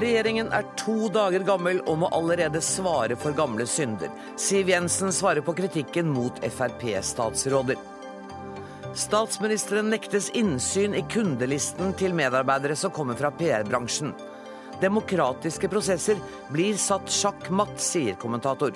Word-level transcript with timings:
Regjeringen 0.00 0.48
er 0.56 0.64
to 0.80 1.10
dager 1.12 1.42
gammel 1.44 1.82
og 1.84 1.98
må 2.00 2.08
allerede 2.16 2.62
svare 2.64 3.18
for 3.20 3.36
gamle 3.36 3.66
synder. 3.68 4.08
Siv 4.40 4.70
Jensen 4.72 5.12
svarer 5.12 5.44
på 5.44 5.52
kritikken 5.58 6.08
mot 6.08 6.38
Frp-statsråder. 6.40 7.76
Statsministeren 8.96 9.90
nektes 9.92 10.30
innsyn 10.34 10.96
i 10.96 11.02
kundelisten 11.12 11.92
til 12.00 12.16
medarbeidere 12.16 12.78
som 12.80 12.94
kommer 12.96 13.18
fra 13.18 13.28
PR-bransjen. 13.34 14.14
Demokratiske 14.80 15.68
prosesser 15.68 16.16
blir 16.48 16.80
satt 16.80 17.12
sjakk 17.12 17.50
matt, 17.52 17.76
sier 17.76 18.16
kommentator. 18.16 18.72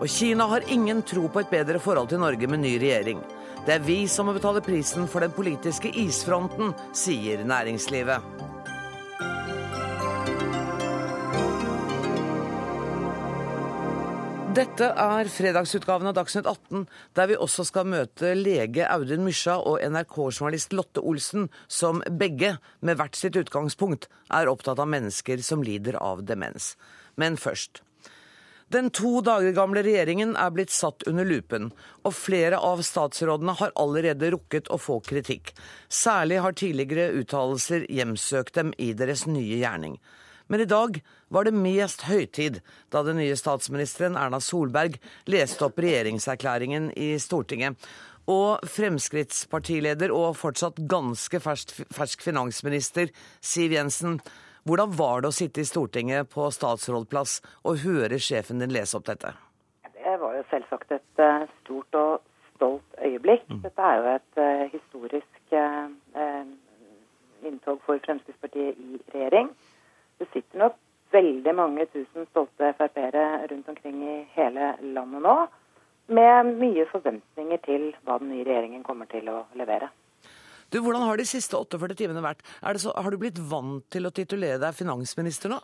Og 0.00 0.10
Kina 0.10 0.48
har 0.50 0.66
ingen 0.66 1.04
tro 1.06 1.30
på 1.30 1.44
et 1.44 1.54
bedre 1.54 1.78
forhold 1.78 2.10
til 2.10 2.20
Norge 2.24 2.50
med 2.50 2.64
ny 2.64 2.74
regjering. 2.82 3.22
Det 3.62 3.78
er 3.78 3.86
vi 3.86 4.02
som 4.10 4.26
må 4.26 4.34
betale 4.34 4.64
prisen 4.64 5.06
for 5.06 5.22
den 5.22 5.32
politiske 5.38 5.94
isfronten, 6.02 6.74
sier 6.90 7.46
næringslivet. 7.46 8.45
Dette 14.56 14.86
er 14.88 15.28
fredagsutgaven 15.28 16.08
av 16.08 16.14
Dagsnytt 16.16 16.46
18, 16.48 16.86
der 17.12 17.26
vi 17.28 17.34
også 17.36 17.66
skal 17.68 17.84
møte 17.92 18.30
lege 18.38 18.86
Audun 18.88 19.26
Mysja 19.26 19.58
og 19.60 19.82
NRK-journalist 19.84 20.72
Lotte 20.72 21.02
Olsen, 21.04 21.50
som 21.68 22.00
begge, 22.08 22.54
med 22.80 22.96
hvert 22.96 23.18
sitt 23.20 23.36
utgangspunkt, 23.36 24.08
er 24.32 24.48
opptatt 24.48 24.80
av 24.80 24.88
mennesker 24.88 25.44
som 25.44 25.60
lider 25.66 26.00
av 26.00 26.24
demens. 26.24 26.70
Men 27.20 27.36
først. 27.36 27.82
Den 28.72 28.88
to 28.96 29.18
dager 29.20 29.52
gamle 29.52 29.84
regjeringen 29.84 30.32
er 30.40 30.56
blitt 30.56 30.72
satt 30.72 31.04
under 31.04 31.28
lupen, 31.28 31.68
og 32.00 32.16
flere 32.16 32.56
av 32.56 32.80
statsrådene 32.80 33.58
har 33.60 33.76
allerede 33.76 34.32
rukket 34.32 34.72
å 34.72 34.80
få 34.80 35.02
kritikk. 35.04 35.52
Særlig 35.92 36.40
har 36.40 36.56
tidligere 36.56 37.12
uttalelser 37.20 37.84
hjemsøkt 37.92 38.56
dem 38.56 38.72
i 38.80 38.94
deres 38.96 39.28
nye 39.28 39.60
gjerning. 39.60 40.00
Men 40.46 40.62
i 40.62 40.68
dag 40.70 41.00
var 41.28 41.46
det 41.46 41.54
mest 41.54 42.06
høytid 42.06 42.60
da 42.94 43.02
den 43.06 43.18
nye 43.20 43.36
statsministeren 43.38 44.18
Erna 44.18 44.40
Solberg 44.42 44.98
leste 45.30 45.66
opp 45.66 45.80
regjeringserklæringen 45.82 46.92
i 46.94 47.16
Stortinget. 47.22 47.78
Og 48.30 48.62
Fremskrittspartileder 48.66 50.10
og 50.14 50.34
fortsatt 50.38 50.80
ganske 50.90 51.40
fersk, 51.42 51.74
fersk 51.94 52.24
finansminister 52.26 53.12
Siv 53.38 53.74
Jensen, 53.74 54.18
hvordan 54.66 54.94
var 54.98 55.22
det 55.22 55.30
å 55.30 55.34
sitte 55.34 55.62
i 55.62 55.68
Stortinget 55.68 56.30
på 56.32 56.48
statsrådplass 56.50 57.38
og 57.70 57.84
høre 57.84 58.18
sjefen 58.18 58.62
din 58.62 58.74
lese 58.74 58.98
opp 58.98 59.06
dette? 59.06 59.30
Det 59.94 60.16
var 60.18 60.34
jo 60.34 60.42
selvsagt 60.50 60.94
et 60.96 61.22
uh, 61.22 61.46
stort 61.60 61.98
og 61.98 62.24
stolt 62.56 62.98
øyeblikk. 62.98 63.46
Mm. 63.50 63.60
Dette 63.62 63.86
er 63.90 64.00
jo 64.00 64.14
et 64.16 64.40
uh, 64.42 64.64
historisk 64.72 65.54
uh, 65.54 66.46
inntog 67.46 67.78
for 67.86 68.02
Fremskrittspartiet 68.06 68.74
i 68.74 68.98
regjering. 69.14 69.52
Det 70.20 70.28
sitter 70.32 70.62
nok 70.64 70.78
veldig 71.14 71.54
mange 71.56 71.86
tusen 71.92 72.26
stolte 72.30 72.72
Frp-ere 72.78 73.46
rundt 73.50 73.68
omkring 73.68 74.00
i 74.02 74.16
hele 74.36 74.72
landet 74.82 75.22
nå, 75.24 75.36
med 76.16 76.50
mye 76.60 76.86
forventninger 76.90 77.62
til 77.64 77.86
hva 78.06 78.18
den 78.22 78.32
nye 78.32 78.44
regjeringen 78.46 78.84
kommer 78.86 79.08
til 79.10 79.28
å 79.32 79.44
levere. 79.58 79.90
Du, 80.72 80.80
Hvordan 80.82 81.06
har 81.06 81.18
de 81.18 81.26
siste 81.26 81.58
48 81.58 81.94
timene 81.98 82.22
vært? 82.24 82.42
Så, 82.82 82.92
har 82.94 83.10
du 83.10 83.18
blitt 83.20 83.38
vant 83.38 83.84
til 83.92 84.06
å 84.06 84.14
titulere 84.14 84.58
deg 84.62 84.74
finansminister 84.74 85.52
nå? 85.52 85.60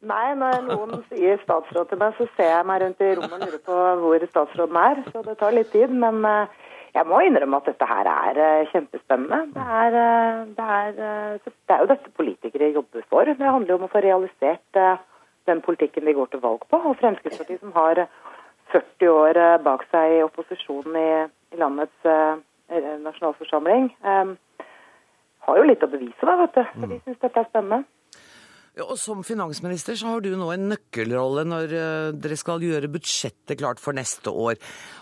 Nei, 0.00 0.32
når 0.32 0.62
noen 0.64 1.02
sier 1.10 1.40
statsråd 1.42 1.90
til 1.90 2.00
meg, 2.00 2.14
så 2.16 2.24
ser 2.38 2.54
jeg 2.54 2.66
meg 2.68 2.80
rundt 2.80 3.02
i 3.04 3.10
rommet 3.18 3.34
og 3.36 3.42
lurer 3.44 3.64
på 3.66 3.80
hvor 4.00 4.22
statsråden 4.30 4.78
er. 4.80 5.02
Så 5.12 5.24
det 5.26 5.34
tar 5.42 5.52
litt 5.52 5.68
tid. 5.74 5.92
Men 5.92 6.24
uh, 6.24 6.62
jeg 6.94 7.06
må 7.06 7.20
innrømme 7.22 7.60
at 7.60 7.68
dette 7.70 7.86
her 7.86 8.08
er 8.10 8.40
uh, 8.40 8.70
kjempespennende. 8.72 9.40
Det 9.54 9.66
er, 9.82 9.96
uh, 9.96 10.48
det, 10.56 10.66
er, 10.76 10.90
uh, 10.98 11.52
det 11.68 11.74
er, 11.76 11.82
jo 11.82 11.90
dette 11.92 12.12
politikere 12.16 12.72
jobber 12.74 13.06
for. 13.08 13.30
Det 13.30 13.52
handler 13.52 13.74
jo 13.74 13.78
om 13.78 13.86
å 13.86 13.92
få 13.92 14.02
realisert 14.04 14.80
den 15.48 15.62
politikken 15.64 16.06
de 16.06 16.16
går 16.18 16.32
til 16.32 16.42
valg 16.42 16.66
på. 16.70 16.82
Og 16.90 16.98
Fremskrittspartiet, 17.00 17.62
som 17.62 17.72
har 17.78 18.04
40 18.74 19.12
år 19.12 19.40
bak 19.64 19.86
seg 19.90 20.18
i 20.18 20.22
opposisjonen 20.26 20.98
i, 20.98 21.08
i 21.54 21.58
landets 21.58 22.10
nasjonalforsamling, 23.06 23.88
har 25.46 25.58
jo 25.58 25.64
litt 25.66 25.82
å 25.82 25.90
bevise, 25.90 26.20
da, 26.22 26.36
vet 26.42 26.54
du. 26.54 26.62
For 26.74 26.86
de 26.86 26.98
mm. 26.98 27.02
syns 27.06 27.24
dette 27.24 27.42
er 27.42 27.48
spennende. 27.48 27.82
Og 28.78 28.94
Som 28.98 29.24
finansminister 29.26 29.98
så 29.98 30.14
har 30.14 30.22
du 30.22 30.30
nå 30.38 30.52
en 30.54 30.68
nøkkelrolle 30.70 31.42
når 31.48 31.72
uh, 31.74 32.10
dere 32.14 32.38
skal 32.38 32.62
gjøre 32.62 32.90
budsjettet 32.92 33.58
klart 33.58 33.82
for 33.82 33.96
neste 33.96 34.30
år. 34.30 34.60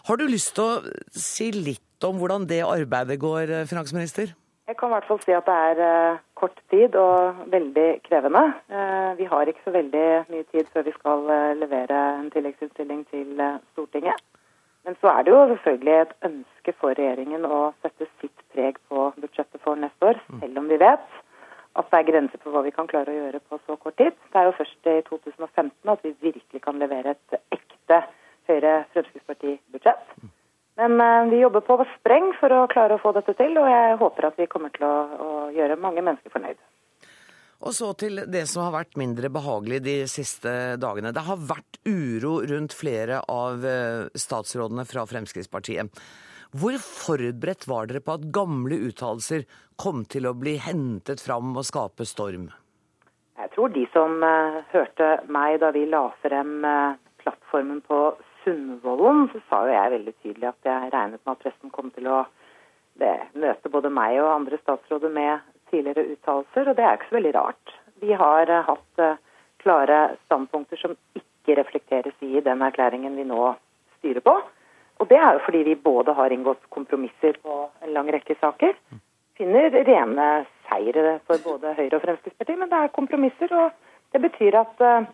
Har 0.09 0.17
du 0.17 0.25
lyst 0.25 0.55
til 0.57 0.65
å 0.65 0.95
si 1.13 1.51
litt 1.53 2.07
om 2.07 2.17
hvordan 2.17 2.47
det 2.49 2.63
arbeidet 2.65 3.19
går, 3.21 3.53
uh, 3.53 3.67
finansminister? 3.69 4.33
Jeg 4.69 4.77
kan 4.77 4.91
i 4.91 4.97
hvert 4.97 5.09
fall 5.09 5.21
si 5.25 5.37
at 5.37 5.47
det 5.49 5.59
er 5.69 5.83
uh, 5.85 6.25
kort 6.37 6.57
tid 6.73 6.97
og 6.97 7.45
veldig 7.53 7.87
krevende. 8.09 8.43
vi 9.19 9.25
har 9.27 9.49
ikke 9.49 9.65
så 9.65 9.73
veldig 9.75 10.09
mye 10.31 10.45
tid 10.53 10.69
før 10.73 10.85
vi 10.87 10.93
skal 10.95 11.25
levere 11.59 12.03
en 12.21 12.29
tilleggsinnstilling 12.31 13.01
til 13.11 13.41
Stortinget. 13.73 14.21
Men 14.87 14.95
så 15.01 15.11
er 15.11 15.25
det 15.27 15.33
jo 15.33 15.41
selvfølgelig 15.51 15.97
et 15.99 16.13
ønske 16.29 16.75
for 16.79 16.95
regjeringen 16.95 17.43
å 17.45 17.59
sette 17.83 18.07
sitt 18.21 18.45
preg 18.55 18.79
på 18.87 19.09
budsjettet 19.19 19.61
for 19.65 19.75
neste 19.75 20.13
år, 20.13 20.21
selv 20.39 20.63
om 20.63 20.71
vi 20.71 20.79
vet 20.79 21.19
at 21.79 21.91
det 21.93 21.99
er 21.99 22.09
grenser 22.09 22.41
for 22.43 22.55
hva 22.55 22.65
vi 22.67 22.73
kan 22.75 22.89
klare 22.91 23.13
å 23.13 23.19
gjøre 23.19 23.41
på 23.47 23.61
så 23.67 23.77
kort 23.79 23.99
tid. 24.01 24.17
Det 24.33 24.41
er 24.41 24.49
jo 24.49 24.57
først 24.59 24.91
i 24.91 24.97
2015 25.07 25.93
at 25.93 26.03
vi 26.07 26.15
virkelig 26.25 26.63
kan 26.65 26.81
levere 26.81 27.15
et 27.15 27.39
ekte 27.55 28.01
Høyre-Fremskrittsparti-budsjett. 28.49 30.11
Men 30.79 30.95
uh, 31.03 31.29
vi 31.31 31.43
jobber 31.43 31.65
på 31.67 31.79
spreng 31.97 32.33
for 32.39 32.55
å 32.55 32.67
klare 32.71 32.97
å 32.97 33.03
få 33.03 33.13
dette 33.17 33.35
til, 33.39 33.57
og 33.59 33.67
jeg 33.71 34.01
håper 34.03 34.29
at 34.31 34.39
vi 34.39 34.51
kommer 34.51 34.75
til 34.75 34.87
å, 34.87 34.97
å 35.19 35.31
gjøre 35.55 35.79
mange 35.81 36.05
mennesker 36.05 36.35
fornøyd. 36.35 36.61
Og 37.67 37.75
så 37.75 37.91
til 37.99 38.23
det 38.31 38.45
som 38.47 38.69
har 38.69 38.77
vært 38.77 38.99
mindre 39.01 39.31
behagelig 39.35 39.81
de 39.83 39.97
siste 40.11 40.53
dagene. 40.79 41.11
Det 41.15 41.25
har 41.27 41.41
vært 41.43 41.81
uro 41.91 42.37
rundt 42.47 42.77
flere 42.79 43.19
av 43.27 43.67
eh, 43.67 44.07
statsrådene 44.15 44.85
fra 44.87 45.03
Fremskrittspartiet. 45.11 45.91
Hvor 46.57 46.79
forberedt 46.81 47.67
var 47.69 47.91
dere 47.91 48.01
på 48.01 48.15
at 48.17 48.23
gamle 48.33 48.79
uttalelser 48.89 49.43
kom 49.77 50.07
til 50.09 50.25
å 50.25 50.33
bli 50.33 50.55
hentet 50.57 51.21
fram 51.21 51.53
og 51.53 51.67
skape 51.69 52.07
storm? 52.09 52.49
Jeg 53.37 53.53
tror 53.53 53.69
de 53.75 53.85
som 53.93 54.25
uh, 54.25 54.65
hørte 54.73 55.11
meg 55.29 55.59
da 55.61 55.71
vi 55.77 55.85
la 55.93 56.07
frem 56.25 56.65
uh, 56.65 56.97
plattformen 57.21 57.83
på 57.85 58.01
Sundvolden, 58.47 59.29
så 59.35 59.45
sa 59.51 59.61
jo 59.67 59.77
jeg 59.77 59.95
veldig 59.99 60.17
tydelig 60.23 60.49
at 60.49 60.71
jeg 60.71 60.91
regnet 60.95 61.21
med 61.21 61.35
at 61.35 61.45
pressen 61.45 61.75
kom 61.75 61.93
til 61.93 62.09
å 62.09 62.25
det, 62.99 63.15
møte 63.37 63.69
både 63.69 63.93
meg 63.93 64.17
og 64.23 64.33
andre 64.33 64.59
statsråder 64.63 65.13
med 65.13 65.45
tidligere 65.69 66.15
uttalelser, 66.17 66.71
og 66.71 66.79
det 66.79 66.87
er 66.87 66.97
ikke 66.97 67.11
så 67.11 67.19
veldig 67.21 67.35
rart. 67.37 67.79
Vi 68.01 68.17
har 68.25 68.49
uh, 68.49 68.65
hatt 68.73 69.09
klare 69.61 70.05
standpunkter 70.25 70.81
som 70.81 70.97
ikke 71.19 71.61
reflekteres 71.61 72.17
i 72.25 72.41
den 72.41 72.65
erklæringen 72.65 73.21
vi 73.21 73.29
nå 73.29 73.53
styrer 73.99 74.25
på. 74.25 74.41
Og 74.99 75.09
det 75.11 75.19
er 75.19 75.37
jo 75.37 75.45
fordi 75.45 75.63
vi 75.67 75.75
både 75.75 76.15
har 76.15 76.33
inngått 76.35 76.65
kompromisser 76.75 77.39
på 77.43 77.59
en 77.85 77.93
lang 77.95 78.11
rekke 78.13 78.35
saker. 78.41 78.75
Finner 79.39 79.71
rene 79.87 80.29
seire 80.67 81.19
for 81.27 81.39
både 81.45 81.75
Høyre 81.79 82.01
og 82.01 82.03
Fremskrittspartiet, 82.03 82.59
men 82.59 82.71
det 82.73 82.81
er 82.81 82.97
kompromisser. 82.97 83.55
Og 83.55 83.71
det 84.15 84.23
betyr 84.25 84.59
at 84.59 84.83
uh, 84.83 85.07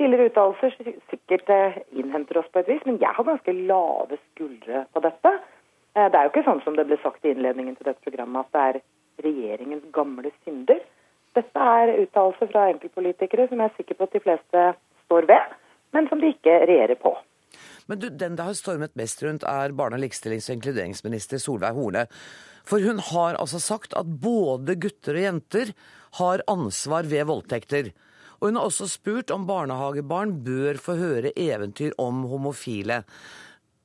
tidligere 0.00 0.32
uttalelser 0.32 0.74
sikkert 1.12 1.52
uh, 1.54 1.78
innhenter 1.94 2.40
oss 2.42 2.50
på 2.52 2.64
et 2.64 2.72
vis, 2.72 2.82
men 2.86 2.98
jeg 2.98 3.14
har 3.14 3.28
ganske 3.30 3.54
lave 3.70 4.18
skuldre 4.32 4.84
på 4.92 5.04
dette. 5.06 5.34
Uh, 5.94 6.06
det 6.08 6.18
er 6.18 6.26
jo 6.26 6.32
ikke 6.34 6.46
sånn 6.48 6.64
som 6.66 6.78
det 6.78 6.88
ble 6.90 6.98
sagt 7.04 7.24
i 7.24 7.34
innledningen 7.36 7.78
til 7.78 7.92
dette 7.92 8.02
programmet, 8.02 8.48
at 8.48 8.56
det 8.56 8.66
er 8.66 8.82
regjeringens 9.28 9.86
gamle 9.94 10.34
synder. 10.42 10.82
Dette 11.38 11.70
er 11.78 11.94
uttalelser 12.02 12.50
fra 12.50 12.66
enkeltpolitikere 12.72 13.46
som 13.46 13.62
jeg 13.62 13.70
er 13.70 13.78
sikker 13.78 13.98
på 13.98 14.08
at 14.08 14.18
de 14.18 14.26
fleste 14.26 14.68
står 15.06 15.30
ved, 15.30 15.58
men 15.94 16.10
som 16.10 16.18
de 16.18 16.34
ikke 16.34 16.64
regjerer 16.66 16.98
på. 16.98 17.14
Men 17.88 18.02
du, 18.02 18.08
den 18.12 18.36
det 18.36 18.44
har 18.44 18.56
stormet 18.56 18.96
mest 19.00 19.22
rundt, 19.24 19.46
er 19.48 19.74
barne-, 19.76 20.00
likestillings- 20.00 20.50
og 20.50 20.58
inkluderingsminister 20.58 21.40
Solveig 21.40 21.76
Horne. 21.76 22.04
For 22.68 22.84
hun 22.84 23.00
har 23.00 23.38
altså 23.40 23.60
sagt 23.64 23.96
at 23.96 24.08
både 24.20 24.76
gutter 24.80 25.16
og 25.16 25.24
jenter 25.24 25.72
har 26.20 26.44
ansvar 26.52 27.08
ved 27.08 27.24
voldtekter. 27.30 27.92
Og 28.38 28.50
hun 28.50 28.58
har 28.60 28.68
også 28.68 28.86
spurt 28.92 29.32
om 29.34 29.48
barnehagebarn 29.48 30.36
bør 30.44 30.78
få 30.82 30.98
høre 31.00 31.32
eventyr 31.32 31.96
om 31.98 32.26
homofile. 32.30 33.02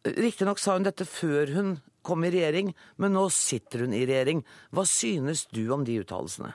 Riktignok 0.03 0.59
sa 0.59 0.75
hun 0.75 0.85
dette 0.85 1.07
før 1.07 1.53
hun 1.55 1.77
kom 2.03 2.25
i 2.27 2.33
regjering, 2.33 2.73
men 3.00 3.15
nå 3.15 3.29
sitter 3.31 3.85
hun 3.85 3.95
i 3.95 4.03
regjering. 4.03 4.44
Hva 4.75 4.83
synes 4.89 5.45
du 5.55 5.63
om 5.71 5.88
de 5.88 6.01
uttalelsene? 6.03 6.51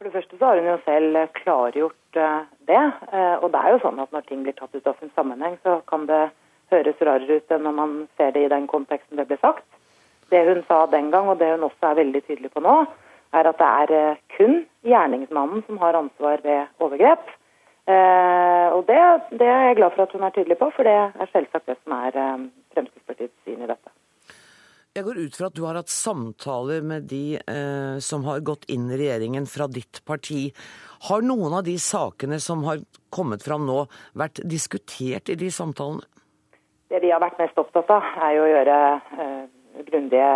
For 0.00 0.08
det 0.08 0.14
første 0.16 0.38
så 0.38 0.48
har 0.48 0.60
hun 0.60 0.70
jo 0.70 0.78
selv 0.84 1.20
klargjort 1.36 2.18
eh, 2.20 2.48
det. 2.68 2.82
Eh, 3.12 3.36
og 3.44 3.52
det 3.52 3.60
er 3.60 3.74
jo 3.74 3.82
sånn 3.84 4.00
at 4.02 4.16
når 4.16 4.26
ting 4.28 4.42
blir 4.44 4.56
tatt 4.56 4.74
ut 4.74 4.88
av 4.88 4.98
sin 5.00 5.12
sammenheng, 5.16 5.56
så 5.64 5.78
kan 5.88 6.08
det 6.08 6.24
høres 6.72 7.00
rarere 7.00 7.40
ut 7.40 7.54
enn 7.54 7.66
når 7.66 7.74
man 7.78 7.96
ser 8.18 8.34
det 8.34 8.46
i 8.46 8.52
den 8.52 8.68
konteksten 8.70 9.20
det 9.20 9.28
ble 9.30 9.38
sagt. 9.42 9.66
Det 10.30 10.42
hun 10.48 10.62
sa 10.66 10.84
den 10.90 11.10
gang, 11.12 11.28
og 11.30 11.38
det 11.38 11.52
hun 11.54 11.66
også 11.68 11.90
er 11.90 12.00
veldig 12.00 12.22
tydelig 12.26 12.50
på 12.54 12.62
nå, 12.64 12.76
er 13.36 13.50
at 13.50 13.58
det 13.60 13.72
er 13.82 13.92
eh, 13.94 14.22
kun 14.36 14.62
gjerningsmannen 14.86 15.62
som 15.66 15.78
har 15.82 15.98
ansvar 15.98 16.42
ved 16.44 16.82
overgrep. 16.82 17.28
Eh, 17.86 18.68
og 18.74 18.82
det, 18.88 18.98
det, 19.38 19.46
er 19.46 19.68
jeg 19.68 19.78
glad 19.78 19.94
for 19.94 20.06
at 20.06 20.16
hun 20.16 20.26
er 20.26 20.34
tydelig 20.34 20.58
på, 20.58 20.70
for 20.74 20.88
det 20.88 20.96
er 20.96 21.30
selvsagt 21.30 21.70
det 21.70 21.78
som 21.84 21.94
er 22.00 22.18
eh, 22.18 22.48
Fremskrittspartiets 22.74 23.46
syn 23.46 23.62
i 23.62 23.70
dette. 23.70 23.94
Jeg 24.96 25.04
går 25.04 25.18
ut 25.20 25.36
fra 25.36 25.50
at 25.50 25.56
du 25.58 25.62
har 25.66 25.76
hatt 25.76 25.92
samtaler 25.92 26.82
med 26.82 27.06
de 27.10 27.36
eh, 27.36 27.96
som 28.02 28.24
har 28.26 28.42
gått 28.48 28.64
inn 28.72 28.88
i 28.88 28.96
regjeringen 28.96 29.46
fra 29.50 29.68
ditt 29.68 30.00
parti. 30.08 30.48
Har 31.10 31.22
noen 31.22 31.58
av 31.58 31.66
de 31.66 31.76
sakene 31.78 32.40
som 32.40 32.64
har 32.64 32.80
kommet 33.12 33.44
fram 33.44 33.68
nå, 33.68 33.82
vært 34.16 34.40
diskutert 34.48 35.28
i 35.30 35.36
de 35.38 35.52
samtalene? 35.52 36.15
Det 36.88 37.00
vi 37.02 37.10
har 37.10 37.22
vært 37.22 37.38
mest 37.40 37.58
opptatt 37.58 37.90
av, 37.90 38.04
er 38.22 38.36
jo 38.36 38.44
å 38.44 38.50
gjøre 38.50 38.76
eh, 38.94 39.40
grundige 39.88 40.28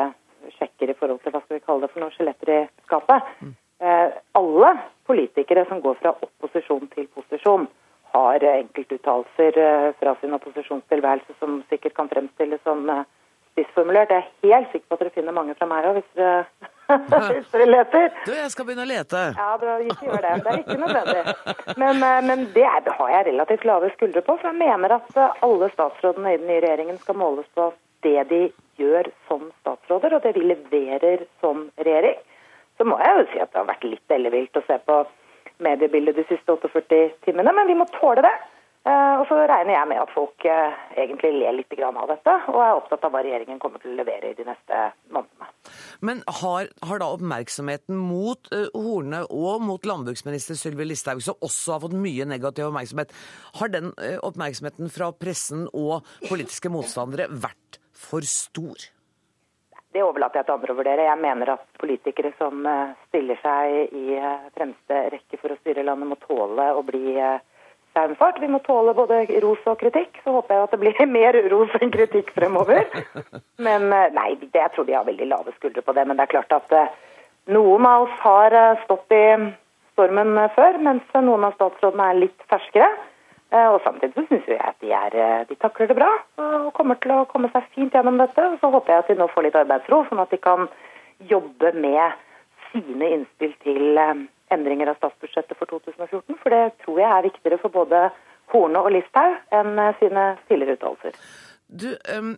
sjekker 0.56 0.90
i 0.90 0.96
forhold 0.98 1.20
til 1.22 1.34
hva 1.34 1.42
skal 1.44 1.58
vi 1.58 1.64
kalle 1.64 1.84
det 1.84 1.92
for 1.92 2.02
noen 2.02 2.14
skjeletter 2.14 2.52
i 2.54 2.60
skapet. 2.88 3.28
Mm. 3.40 3.52
Eh, 3.80 4.16
alle 4.40 4.72
politikere 5.08 5.64
som 5.68 5.80
går 5.84 6.00
fra 6.00 6.14
opposisjon 6.26 6.90
til 6.94 7.06
posisjon, 7.14 7.68
har 8.10 8.42
enkeltuttalelser 8.42 9.58
eh, 9.62 9.88
fra 10.00 10.16
sin 10.20 10.34
opposisjonstilværelse 10.34 11.36
som 11.38 11.60
sikkert 11.70 11.94
kan 11.94 12.10
fremstilles 12.10 12.62
som 12.66 12.82
eh, 12.90 13.06
spissformulert. 13.52 14.10
Jeg 14.10 14.26
er 14.26 14.56
helt 14.56 14.72
sikker 14.72 14.88
på 14.88 14.98
at 14.98 15.04
dere 15.04 15.14
finner 15.14 15.36
mange 15.36 15.54
fra 15.58 15.70
meg 15.70 15.86
òg, 15.86 16.00
hvis, 16.00 16.26
hvis, 17.30 17.50
dere 17.52 17.68
leter. 17.68 18.08
Du, 18.26 18.32
jeg 18.36 18.50
skal 18.54 18.68
begynne 18.68 18.86
å 18.86 18.90
lete. 18.90 19.22
Ja, 19.36 19.50
dere 19.60 19.76
ikke 19.86 20.08
gjør 20.08 20.26
det. 20.26 20.32
Det 20.44 20.54
er 20.54 20.62
ikke 20.64 20.80
nødvendig. 20.80 21.36
Men, 21.82 22.02
eh, 22.08 22.18
men 22.30 22.48
det 22.56 22.66
har 22.70 23.14
jeg 23.14 23.28
relativt 23.30 23.68
lave 23.68 23.92
skuldre 23.94 24.24
på, 24.26 24.36
for 24.40 24.50
jeg 24.50 24.60
mener 24.60 24.96
at 24.98 25.22
alle 25.46 25.70
statsrådene 25.74 26.34
i 26.34 26.40
den 26.40 26.50
nye 26.50 26.64
regjeringen 26.64 27.00
skal 27.04 27.20
måles 27.20 27.48
på 27.58 27.70
det 28.04 28.28
de 28.30 28.42
gjør 28.80 29.10
som 29.28 29.48
statsråder, 29.60 30.16
og 30.16 30.24
det 30.24 30.34
vi 30.36 30.46
leverer 30.52 31.24
som 31.40 31.66
regjering. 31.78 32.16
Så 32.78 32.86
må 32.88 32.96
jeg 33.02 33.16
jo 33.18 33.26
si 33.32 33.42
at 33.42 33.50
det 33.52 33.60
har 33.60 33.68
vært 33.68 33.84
litt 33.84 34.14
ellevilt 34.14 34.56
å 34.56 34.64
se 34.64 34.78
på 34.88 35.02
mediebildet 35.60 36.16
de 36.16 36.24
siste 36.30 36.56
48 36.56 37.00
timene, 37.26 37.52
men 37.52 37.68
vi 37.68 37.76
må 37.76 37.86
tåle 37.98 38.24
det. 38.24 38.32
Eh, 38.88 39.14
og 39.20 39.26
så 39.28 39.36
regner 39.44 39.74
jeg 39.74 39.88
med 39.90 39.98
at 40.00 40.12
folk 40.14 40.44
eh, 40.48 40.76
egentlig 41.02 41.34
ler 41.36 41.56
litt 41.58 41.74
av 41.84 41.98
dette, 42.08 42.36
og 42.48 42.60
er 42.64 42.78
opptatt 42.78 43.02
av 43.04 43.12
hva 43.12 43.20
regjeringen 43.24 43.58
kommer 43.60 43.82
til 43.82 43.92
å 43.92 43.98
levere 43.98 44.30
i 44.30 44.36
de 44.38 44.46
neste 44.48 44.78
månedene. 45.12 45.50
Men 46.00 46.22
har, 46.40 46.70
har 46.88 47.02
da 47.02 47.10
oppmerksomheten 47.12 47.98
mot 48.00 48.48
uh, 48.54 48.68
Horne 48.72 49.24
og 49.28 49.64
mot 49.64 49.84
landbruksminister 49.84 50.56
Sylvi 50.56 50.86
Listhaug, 50.88 51.20
som 51.24 51.36
også 51.44 51.76
har 51.76 51.82
fått 51.84 51.98
mye 51.98 52.28
negativ 52.28 52.70
oppmerksomhet, 52.70 53.12
har 53.60 53.74
den 53.74 53.92
oppmerksomheten 54.24 54.88
fra 54.92 55.10
pressen 55.12 55.66
og 55.76 56.08
politiske 56.30 56.72
motstandere 56.72 57.28
vært 57.28 57.80
for 57.92 58.24
stor? 58.24 58.88
Det 59.92 60.02
overlater 60.06 60.38
jeg 60.38 60.46
til 60.46 60.54
andre 60.54 60.72
å 60.72 60.78
vurdere. 60.78 61.06
Jeg 61.08 61.18
mener 61.18 61.50
at 61.56 61.64
politikere 61.80 62.30
som 62.38 62.66
eh, 62.66 62.92
stiller 63.08 63.40
seg 63.42 63.94
i 63.98 64.14
eh, 64.14 64.44
fremste 64.54 65.00
rekke 65.16 65.40
for 65.40 65.50
å 65.50 65.58
styre 65.58 65.82
landet, 65.82 66.12
må 66.12 66.18
tåle 66.22 66.68
å 66.78 66.84
bli 66.86 67.16
eh, 67.18 67.42
saumfart. 68.00 68.40
Vi 68.42 68.48
må 68.50 68.58
tåle 68.64 68.96
både 68.96 69.22
ros 69.44 69.68
og 69.70 69.78
kritikk. 69.82 70.18
Så 70.24 70.34
håper 70.34 70.56
jeg 70.56 70.66
at 70.66 70.74
det 70.74 70.80
blir 70.82 71.06
mer 71.18 71.38
ros 71.52 71.76
enn 71.80 71.94
kritikk 71.94 72.32
fremover. 72.34 72.88
Men 73.66 73.88
nei, 73.92 74.32
jeg 74.40 74.74
tror 74.74 74.88
de 74.88 74.96
har 74.98 75.06
veldig 75.08 75.28
lave 75.30 75.54
skuldre 75.58 75.84
på 75.84 75.94
det. 75.94 76.08
Men 76.08 76.18
det 76.18 76.26
er 76.26 76.34
klart 76.34 76.56
at 76.56 76.74
noen 77.52 77.86
av 77.86 78.08
oss 78.08 78.18
har 78.24 78.56
stått 78.86 79.14
i 79.16 79.24
stormen 79.92 80.38
før, 80.56 80.78
mens 80.80 81.16
noen 81.20 81.44
av 81.44 81.56
statsrådene 81.58 82.10
er 82.10 82.20
litt 82.24 82.48
ferskere. 82.48 82.88
Eh, 83.50 83.68
og 83.74 83.80
Samtidig 83.84 84.14
så 84.14 84.26
syns 84.28 84.48
jeg 84.48 84.60
at 84.62 84.76
de, 84.82 84.92
er, 84.94 85.14
eh, 85.18 85.46
de, 85.48 85.56
takler 85.58 85.90
det 85.90 85.96
bra 85.98 86.10
og 86.38 86.70
kommer 86.76 86.98
til 87.02 87.16
å 87.16 87.26
komme 87.30 87.50
seg 87.50 87.66
fint 87.74 87.94
gjennom 87.94 88.20
dette. 88.20 88.44
og 88.46 88.60
Så 88.62 88.70
håper 88.70 88.94
jeg 88.94 89.04
at 89.04 89.10
de 89.10 89.16
nå 89.18 89.26
får 89.32 89.46
litt 89.46 89.58
arbeidsro, 89.58 90.04
sånn 90.08 90.22
at 90.22 90.30
de 90.30 90.38
kan 90.38 90.68
jobbe 91.30 91.72
med 91.74 92.20
sine 92.70 93.08
innspill 93.16 93.56
til 93.64 93.98
eh, 93.98 94.22
endringer 94.54 94.92
av 94.92 95.00
statsbudsjettet 95.00 95.58
for 95.58 95.70
2014. 95.70 96.36
For 96.42 96.54
det 96.54 96.62
tror 96.84 97.00
jeg 97.02 97.10
er 97.16 97.26
viktigere 97.28 97.60
for 97.62 97.74
både 97.74 98.04
Horne 98.50 98.82
og 98.82 98.92
Listhaug 98.94 99.56
enn 99.56 99.80
sine 100.00 100.30
tidligere 100.48 100.78
uttalelser. 100.78 101.18
Du, 101.70 101.90
um 102.16 102.36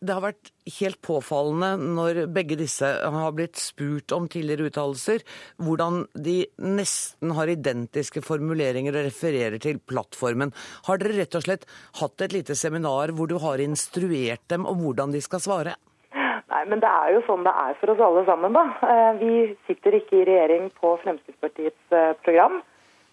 det 0.00 0.14
har 0.16 0.22
vært 0.24 0.48
helt 0.78 0.96
påfallende 1.04 1.90
når 1.98 2.22
begge 2.32 2.56
disse 2.56 2.88
har 2.88 3.34
blitt 3.36 3.60
spurt 3.60 4.14
om 4.16 4.30
tidligere 4.32 4.70
uttalelser, 4.70 5.20
hvordan 5.60 6.06
de 6.16 6.38
nesten 6.64 7.34
har 7.36 7.52
identiske 7.52 8.22
formuleringer 8.24 8.96
og 8.96 9.10
refererer 9.10 9.60
til 9.60 9.82
plattformen. 9.84 10.54
Har 10.88 11.02
dere 11.02 11.18
rett 11.18 11.36
og 11.36 11.44
slett 11.44 11.68
hatt 12.00 12.24
et 12.24 12.36
lite 12.38 12.56
seminar 12.56 13.12
hvor 13.12 13.28
du 13.28 13.36
har 13.44 13.60
instruert 13.60 14.46
dem 14.48 14.64
om 14.64 14.80
hvordan 14.80 15.12
de 15.12 15.20
skal 15.24 15.44
svare? 15.44 15.76
Nei, 16.60 16.66
men 16.68 16.80
det 16.82 16.88
er 16.92 17.14
jo 17.14 17.20
sånn 17.24 17.44
det 17.46 17.52
er 17.56 17.76
for 17.80 17.88
oss 17.94 18.00
alle 18.04 18.22
sammen, 18.26 18.52
da. 18.52 18.62
Eh, 18.84 19.12
vi 19.16 19.34
sitter 19.64 19.94
ikke 19.96 20.18
i 20.18 20.26
regjering 20.28 20.66
på 20.76 20.90
Fremskrittspartiets 21.00 21.94
eh, 21.96 22.10
program. 22.20 22.58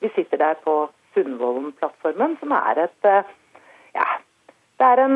Vi 0.04 0.12
sitter 0.18 0.42
der 0.42 0.58
på 0.66 0.74
Sundvolden-plattformen, 1.16 2.36
som 2.42 2.52
er 2.58 2.82
et 2.84 3.08
eh, 3.08 3.32
Ja, 3.96 4.10
det 4.82 4.90
er 4.90 5.04
en 5.06 5.16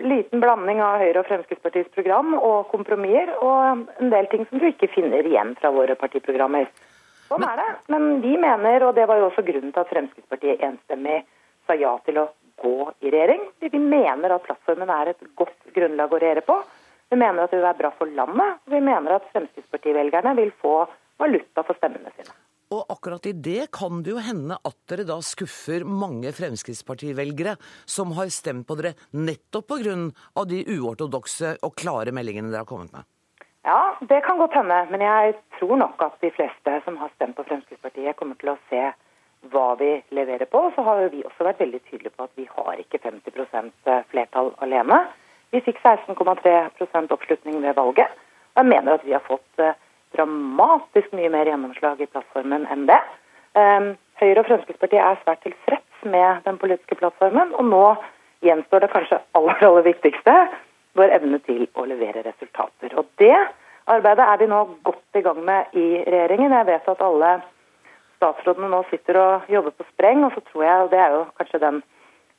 liten 0.00 0.40
blanding 0.40 0.80
av 0.80 1.04
Høyre 1.04 1.20
og 1.20 1.28
Fremskrittspartiets 1.28 1.92
program 1.92 2.32
og 2.38 2.72
kompromisser, 2.72 3.34
og 3.44 3.84
en 4.00 4.14
del 4.16 4.32
ting 4.32 4.48
som 4.48 4.62
du 4.62 4.70
ikke 4.70 4.88
finner 4.94 5.28
igjen 5.28 5.52
fra 5.60 5.74
våre 5.76 6.00
partiprogrammer. 6.00 6.72
Sånn 7.28 7.44
er 7.44 7.60
det. 7.60 7.70
Men 7.92 8.22
vi 8.24 8.38
mener, 8.40 8.88
og 8.88 8.96
det 8.96 9.04
var 9.10 9.20
jo 9.20 9.28
også 9.28 9.44
grunnen 9.44 9.76
til 9.76 9.84
at 9.84 9.92
Fremskrittspartiet 9.92 10.64
enstemmig 10.64 11.20
sa 11.68 11.76
ja 11.76 11.92
til 12.08 12.24
å 12.24 12.30
gå 12.64 12.76
i 13.04 13.12
regjering, 13.12 13.50
vi 13.60 13.78
mener 13.78 14.32
at 14.32 14.48
plattformen 14.48 14.88
er 14.96 15.12
et 15.12 15.32
godt 15.36 15.74
grunnlag 15.76 16.16
å 16.16 16.24
regjere 16.24 16.48
på. 16.48 16.62
Vi 17.10 17.18
mener 17.18 17.42
at 17.42 17.50
det 17.50 17.58
vil 17.58 17.66
være 17.66 17.80
bra 17.80 17.90
for 17.98 18.12
landet, 18.14 18.60
og 18.62 18.74
vi 18.76 18.80
mener 18.86 19.16
at 19.16 19.26
Fremskrittspartivelgerne 19.32 20.36
vil 20.38 20.52
få 20.62 20.74
valuta 21.18 21.64
for 21.66 21.78
stemmene 21.80 22.12
sine. 22.14 22.36
Og 22.70 22.84
akkurat 22.94 23.24
i 23.26 23.32
det 23.34 23.64
kan 23.74 24.04
det 24.06 24.12
jo 24.12 24.20
hende 24.22 24.54
at 24.54 24.76
dere 24.86 25.02
da 25.08 25.16
skuffer 25.26 25.82
mange 25.82 26.30
Fremskrittspartivelgere 26.36 27.56
som 27.82 28.12
har 28.14 28.30
stemt 28.30 28.68
på 28.68 28.76
dere 28.78 28.94
nettopp 29.10 29.72
pga. 29.72 29.96
de 30.46 30.60
uortodokse 30.76 31.56
og 31.66 31.74
klare 31.74 32.14
meldingene 32.14 32.52
dere 32.52 32.62
har 32.62 32.70
kommet 32.70 32.92
med. 32.94 33.08
Ja, 33.66 33.96
det 34.00 34.20
kan 34.24 34.38
godt 34.38 34.54
hende. 34.54 34.86
Men 34.90 35.02
jeg 35.02 35.34
tror 35.58 35.76
nok 35.82 36.02
at 36.06 36.14
de 36.22 36.30
fleste 36.30 36.80
som 36.84 36.96
har 36.96 37.10
stemt 37.16 37.36
på 37.36 37.44
Fremskrittspartiet, 37.48 38.16
kommer 38.16 38.38
til 38.38 38.54
å 38.54 38.60
se 38.70 38.92
hva 39.50 39.74
vi 39.80 39.90
leverer 40.14 40.46
på. 40.46 40.62
Så 40.76 40.86
har 40.86 41.08
vi 41.10 41.24
også 41.26 41.48
vært 41.50 41.60
veldig 41.66 41.82
tydelige 41.90 42.14
på 42.14 42.28
at 42.28 42.38
vi 42.38 42.46
har 42.54 42.78
ikke 42.78 43.02
50% 43.02 43.90
flertall 44.14 44.54
alene. 44.62 45.00
Vi 45.50 45.62
fikk 45.66 45.80
16,3 45.82 47.06
oppslutning 47.10 47.62
ved 47.62 47.74
valget. 47.74 48.10
Og 48.54 48.62
jeg 48.62 48.70
mener 48.70 48.94
at 48.94 49.06
vi 49.06 49.14
har 49.14 49.24
fått 49.26 49.62
eh, 49.62 49.74
dramatisk 50.16 51.12
mye 51.16 51.30
mer 51.32 51.48
gjennomslag 51.48 52.00
i 52.02 52.08
plattformen 52.10 52.66
enn 52.70 52.86
det. 52.90 52.98
Ehm, 53.58 53.92
Høyre 54.20 54.42
og 54.42 54.48
Fremskrittspartiet 54.50 55.02
er 55.02 55.20
svært 55.22 55.42
tilfreds 55.46 56.04
med 56.12 56.42
den 56.46 56.58
politiske 56.60 56.98
plattformen, 56.98 57.54
og 57.56 57.64
nå 57.66 57.84
gjenstår 58.44 58.84
det 58.84 58.90
kanskje 58.92 59.20
aller, 59.38 59.62
aller 59.68 59.86
viktigste, 59.86 60.34
vår 60.98 61.14
evne 61.14 61.38
til 61.46 61.66
å 61.78 61.86
levere 61.88 62.24
resultater. 62.26 62.94
Og 62.98 63.08
det 63.22 63.36
arbeidet 63.90 64.26
er 64.26 64.42
vi 64.42 64.50
nå 64.50 64.60
godt 64.86 65.18
i 65.18 65.24
gang 65.24 65.40
med 65.46 65.78
i 65.78 65.86
regjeringen. 66.02 66.52
Jeg 66.58 66.68
vet 66.68 66.90
at 66.92 67.04
alle 67.06 67.30
statsrådene 68.18 68.70
nå 68.72 68.82
sitter 68.90 69.18
og 69.20 69.50
jobber 69.50 69.74
på 69.76 69.86
spreng, 69.92 70.24
og 70.26 70.34
så 70.34 70.42
tror 70.50 70.66
jeg, 70.66 70.84
og 70.84 70.92
det 70.92 71.00
er 71.00 71.16
jo 71.16 71.22
kanskje 71.40 71.62
den 71.62 71.82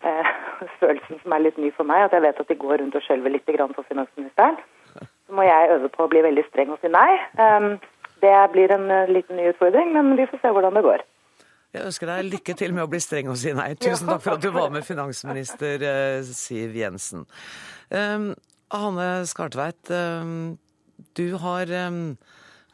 eh, 0.08 0.34
følelsen 0.82 1.22
som 1.24 1.36
er 1.36 1.46
litt 1.48 1.58
ny 1.62 1.72
for 1.78 1.88
meg, 1.88 2.06
at 2.06 2.18
jeg 2.18 2.26
vet 2.28 2.44
at 2.44 2.52
de 2.52 2.62
går 2.66 2.82
rundt 2.84 2.98
og 2.98 3.06
skjelver 3.06 3.34
litt 3.34 3.50
for 3.76 3.88
finansministeren 3.88 4.60
så 5.32 5.38
må 5.40 5.48
jeg 5.48 5.72
øve 5.72 5.88
på 5.94 6.04
å 6.04 6.12
bli 6.12 6.22
veldig 6.26 6.44
streng 6.50 6.74
og 6.74 6.82
si 6.84 6.92
nei. 6.92 7.10
Um, 7.40 7.78
det 8.22 8.36
blir 8.52 8.74
en 8.76 8.90
uh, 8.92 9.08
liten 9.10 9.40
ny 9.40 9.48
utfordring, 9.54 9.94
men 9.96 10.12
vi 10.20 10.28
får 10.28 10.44
se 10.44 10.52
hvordan 10.52 10.76
det 10.76 10.84
går. 10.84 11.06
Jeg 11.72 11.88
ønsker 11.88 12.10
deg 12.12 12.28
lykke 12.28 12.56
til 12.60 12.74
med 12.76 12.84
å 12.84 12.90
bli 12.92 13.00
streng 13.00 13.30
og 13.32 13.40
si 13.40 13.54
nei. 13.56 13.70
Tusen 13.80 14.12
takk 14.12 14.26
for 14.26 14.36
at 14.36 14.44
du 14.44 14.52
var 14.52 14.74
med, 14.74 14.84
finansminister 14.84 15.86
uh, 15.88 16.34
Siv 16.36 16.76
Jensen. 16.76 17.24
Um, 17.88 18.34
Hanne 18.76 19.08
Skartveit, 19.28 19.88
um, 19.96 20.58
du 21.16 21.26
har 21.40 21.72
um, 21.88 22.04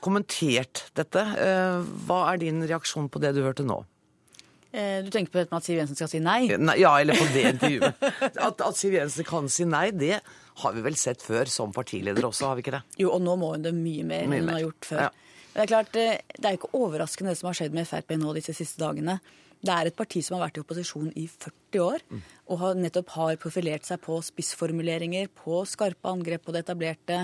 kommentert 0.02 0.88
dette. 0.98 1.28
Uh, 1.38 1.86
hva 2.10 2.24
er 2.32 2.42
din 2.42 2.66
reaksjon 2.66 3.12
på 3.14 3.22
det 3.22 3.36
du 3.38 3.44
hørte 3.46 3.66
nå? 3.68 3.84
Eh, 4.78 5.04
du 5.04 5.10
tenker 5.10 5.34
på 5.34 5.58
at 5.58 5.66
Siv 5.66 5.80
Jensen 5.80 5.98
skal 5.98 6.10
si 6.12 6.20
nei? 6.22 6.52
nei 6.62 6.76
ja, 6.84 6.92
eller 7.02 7.18
på 7.18 7.26
det 7.34 7.46
intervjuet. 7.56 8.04
At, 8.48 8.62
at 8.62 8.78
Siv 8.78 8.94
Jensen 8.94 9.26
kan 9.26 9.48
si 9.50 9.66
nei, 9.66 9.88
det 9.96 10.20
har 10.62 10.76
vi 10.76 10.84
vel 10.86 10.98
sett 11.00 11.24
før 11.26 11.50
som 11.50 11.74
partileder 11.74 12.26
også, 12.28 12.52
har 12.52 12.60
vi 12.60 12.66
ikke 12.66 12.76
det? 12.76 12.84
Jo, 13.02 13.12
og 13.16 13.24
nå 13.26 13.34
må 13.42 13.54
hun 13.56 13.66
det 13.66 13.74
mye 13.74 14.06
mer 14.06 14.28
enn 14.28 14.36
hun 14.38 14.54
har 14.54 14.62
gjort 14.68 14.90
før. 14.90 15.02
Ja. 15.08 15.10
Men 15.48 15.58
det 15.58 15.66
er 15.66 15.72
klart, 15.72 15.98
eh, 15.98 16.38
det 16.38 16.46
er 16.46 16.54
jo 16.54 16.62
ikke 16.62 16.72
overraskende 16.78 17.34
det 17.34 17.40
som 17.42 17.50
har 17.50 17.58
skjedd 17.58 17.78
med 17.78 17.90
Frp 17.90 18.14
nå 18.22 18.36
disse 18.38 18.54
siste 18.58 18.82
dagene. 18.84 19.18
Det 19.58 19.74
er 19.74 19.90
et 19.90 19.98
parti 19.98 20.22
som 20.24 20.38
har 20.38 20.48
vært 20.48 20.60
i 20.60 20.64
opposisjon 20.64 21.10
i 21.18 21.26
40 21.28 21.82
år, 21.84 22.04
og 22.48 22.60
har 22.62 22.78
nettopp 22.78 23.14
har 23.16 23.40
profilert 23.42 23.88
seg 23.88 24.00
på 24.04 24.20
spissformuleringer, 24.24 25.32
på 25.34 25.64
skarpe 25.70 26.12
angrep 26.12 26.46
på 26.46 26.54
det 26.56 26.64
etablerte, 26.66 27.24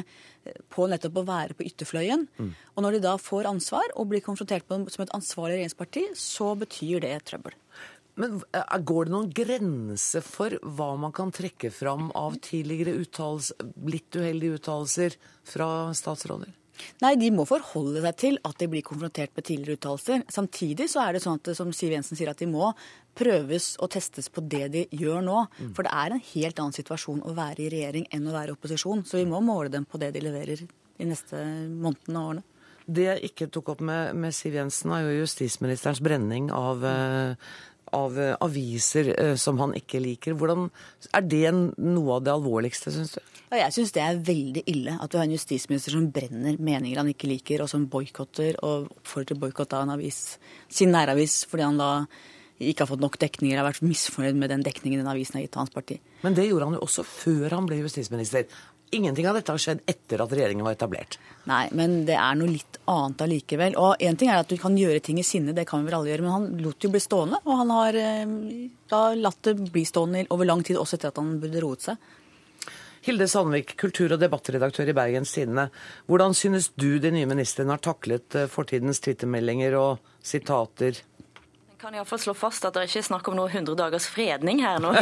på 0.74 0.88
nettopp 0.92 1.22
å 1.22 1.26
være 1.28 1.58
på 1.58 1.68
ytterfløyen. 1.70 2.28
Mm. 2.40 2.54
Og 2.76 2.86
når 2.86 2.98
de 2.98 3.04
da 3.06 3.18
får 3.22 3.50
ansvar 3.54 3.94
og 3.96 4.10
blir 4.12 4.26
konfrontert 4.26 4.66
med 4.72 4.90
som 4.94 5.06
et 5.06 5.14
ansvarlig 5.16 5.60
regjeringsparti, 5.60 6.08
så 6.18 6.54
betyr 6.60 7.06
det 7.06 7.16
trøbbel. 7.30 7.56
Men 8.20 8.42
eh, 8.54 8.76
går 8.86 9.08
det 9.08 9.14
noen 9.14 9.32
grense 9.34 10.22
for 10.26 10.58
hva 10.62 10.92
man 11.02 11.14
kan 11.16 11.34
trekke 11.34 11.72
fram 11.74 12.12
av 12.18 12.38
tidligere 12.46 12.98
uttalelser, 13.02 13.72
litt 13.90 14.14
uheldige 14.18 14.60
uttalelser 14.60 15.18
fra 15.50 15.70
statsråder? 15.98 16.54
Nei, 17.04 17.14
de 17.20 17.30
må 17.34 17.46
forholde 17.48 18.02
seg 18.04 18.20
til 18.20 18.40
at 18.48 18.60
de 18.60 18.68
blir 18.72 18.86
konfrontert 18.86 19.34
med 19.38 19.46
tidligere 19.48 19.78
uttalelser. 19.78 20.24
Samtidig 20.34 20.90
så 20.92 21.04
er 21.04 21.16
det 21.16 21.24
sånn 21.24 21.40
at 21.40 21.52
som 21.58 21.74
Siv 21.76 21.94
Jensen 21.94 22.20
sier, 22.20 22.32
at 22.34 22.42
de 22.42 22.50
må 22.50 22.72
prøves 23.18 23.74
og 23.84 23.92
testes 23.94 24.30
på 24.34 24.44
det 24.50 24.66
de 24.74 24.86
gjør 24.98 25.22
nå. 25.26 25.44
Mm. 25.60 25.74
For 25.78 25.86
det 25.86 25.94
er 25.94 26.16
en 26.16 26.24
helt 26.32 26.64
annen 26.64 26.78
situasjon 26.78 27.22
å 27.28 27.36
være 27.38 27.66
i 27.66 27.70
regjering 27.74 28.08
enn 28.14 28.30
å 28.30 28.34
være 28.36 28.54
i 28.54 28.58
opposisjon. 28.58 29.06
Så 29.08 29.22
vi 29.22 29.30
må 29.30 29.44
måle 29.46 29.74
dem 29.74 29.86
på 29.90 30.02
det 30.02 30.14
de 30.16 30.24
leverer 30.26 30.66
de 30.66 31.10
neste 31.10 31.44
månedene 31.70 32.18
og 32.18 32.34
årene. 32.34 32.50
Det 32.84 33.06
jeg 33.06 33.30
ikke 33.30 33.48
tok 33.48 33.70
opp 33.76 33.82
med, 33.86 34.16
med 34.20 34.36
Siv 34.36 34.58
Jensen, 34.58 34.92
er 34.92 35.06
jo 35.06 35.22
justisministerens 35.22 36.02
brenning 36.04 36.50
av 36.52 36.84
eh, 36.84 37.54
av 37.94 38.18
eh, 38.20 38.34
aviser 38.44 39.12
eh, 39.14 39.36
som 39.40 39.60
han 39.62 39.76
ikke 39.78 40.02
liker. 40.04 40.36
Hvordan, 40.40 40.68
er 41.14 41.30
det 41.30 41.54
noe 41.54 42.18
av 42.18 42.26
det 42.26 42.34
alvorligste, 42.34 42.94
syns 42.94 43.16
du? 43.16 43.22
Ja, 43.54 43.68
jeg 43.68 43.76
syns 43.76 43.94
det 43.94 44.02
er 44.02 44.22
veldig 44.26 44.66
ille 44.72 44.98
at 44.98 45.14
vi 45.14 45.22
har 45.22 45.28
en 45.28 45.36
justisminister 45.36 45.94
som 45.94 46.10
brenner 46.14 46.58
meninger 46.58 47.02
han 47.02 47.12
ikke 47.14 47.30
liker, 47.30 47.64
og 47.64 47.72
som 47.72 47.88
boikotter 47.92 48.58
og 48.66 48.90
oppfordrer 48.90 49.34
til 49.34 49.42
boikott 49.44 49.76
av 49.78 49.86
en 49.86 49.96
avis, 49.98 50.24
sin 50.74 50.94
næravis, 50.94 51.44
fordi 51.50 51.68
han 51.68 51.82
da 51.82 51.92
ikke 52.62 52.86
har 52.86 52.92
fått 52.92 53.04
nok 53.04 53.18
dekning 53.22 53.52
eller 53.52 53.64
har 53.64 53.72
vært 53.72 53.86
misfornøyd 53.86 54.38
med 54.40 54.52
den 54.54 54.64
dekningen 54.66 55.02
den 55.02 55.10
avisen 55.10 55.40
har 55.40 55.46
gitt 55.46 55.58
hans 55.60 55.74
parti. 55.74 55.98
Men 56.24 56.38
det 56.38 56.48
gjorde 56.48 56.70
han 56.70 56.78
jo 56.78 56.84
også 56.86 57.06
før 57.08 57.58
han 57.58 57.68
ble 57.68 57.82
justisminister. 57.82 58.46
Ingenting 58.94 59.28
av 59.30 59.38
dette 59.38 59.54
har 59.54 59.62
skjedd 59.62 59.84
etter 59.90 60.22
at 60.24 60.34
regjeringen 60.34 60.66
var 60.66 60.76
etablert. 60.78 61.18
Nei, 61.50 61.66
men 61.76 62.04
det 62.08 62.16
er 62.16 62.38
noe 62.40 62.52
litt 62.52 62.80
annet 62.90 63.24
allikevel. 63.26 63.78
Og 63.82 64.02
én 64.04 64.18
ting 64.20 64.32
er 64.32 64.44
at 64.44 64.52
du 64.52 64.58
kan 64.62 64.78
gjøre 64.78 65.02
ting 65.04 65.20
i 65.20 65.26
sinne, 65.28 65.56
det 65.56 65.66
kan 65.70 65.82
vi 65.82 65.90
vel 65.90 66.00
alle 66.00 66.14
gjøre, 66.14 66.26
men 66.26 66.36
han 66.36 66.50
lot 66.64 66.86
jo 66.86 66.92
bli 66.94 67.02
stående. 67.04 67.42
Og 67.44 67.62
han 67.64 67.74
har 67.74 67.98
eh, 68.00 68.36
da 68.94 69.06
latt 69.18 69.42
det 69.50 69.58
bli 69.74 69.86
stående 69.90 70.28
over 70.34 70.50
lang 70.50 70.64
tid, 70.66 70.80
også 70.80 71.00
etter 71.00 71.12
at 71.12 71.22
han 71.22 71.40
burde 71.42 71.64
roet 71.64 71.90
seg. 71.90 72.12
Hilde 73.04 73.28
Sandvik, 73.28 73.74
kultur- 73.76 74.14
og 74.16 74.22
debattredaktør 74.22 74.88
i 74.88 74.96
Bergens 74.96 75.34
Tidende. 75.36 75.66
Hvordan 76.08 76.36
synes 76.40 76.70
du 76.80 77.02
de 77.04 77.12
nye 77.12 77.28
ministrene 77.28 77.76
har 77.76 77.84
taklet 77.84 78.38
eh, 78.40 78.48
fortidens 78.52 79.04
twittermeldinger 79.04 79.76
og 79.76 80.14
sitater 80.24 81.02
kan 81.84 81.96
iallfall 81.98 82.20
slå 82.22 82.34
fast 82.38 82.64
at 82.64 82.78
det 82.78 82.86
er 82.86 82.88
ikke 82.88 83.04
snakk 83.10 83.28
om 83.28 83.36
noe 83.36 83.50
100 83.50 83.76
dagers 83.76 84.06
fredning 84.08 84.62
her 84.64 84.78
nå. 84.80 84.94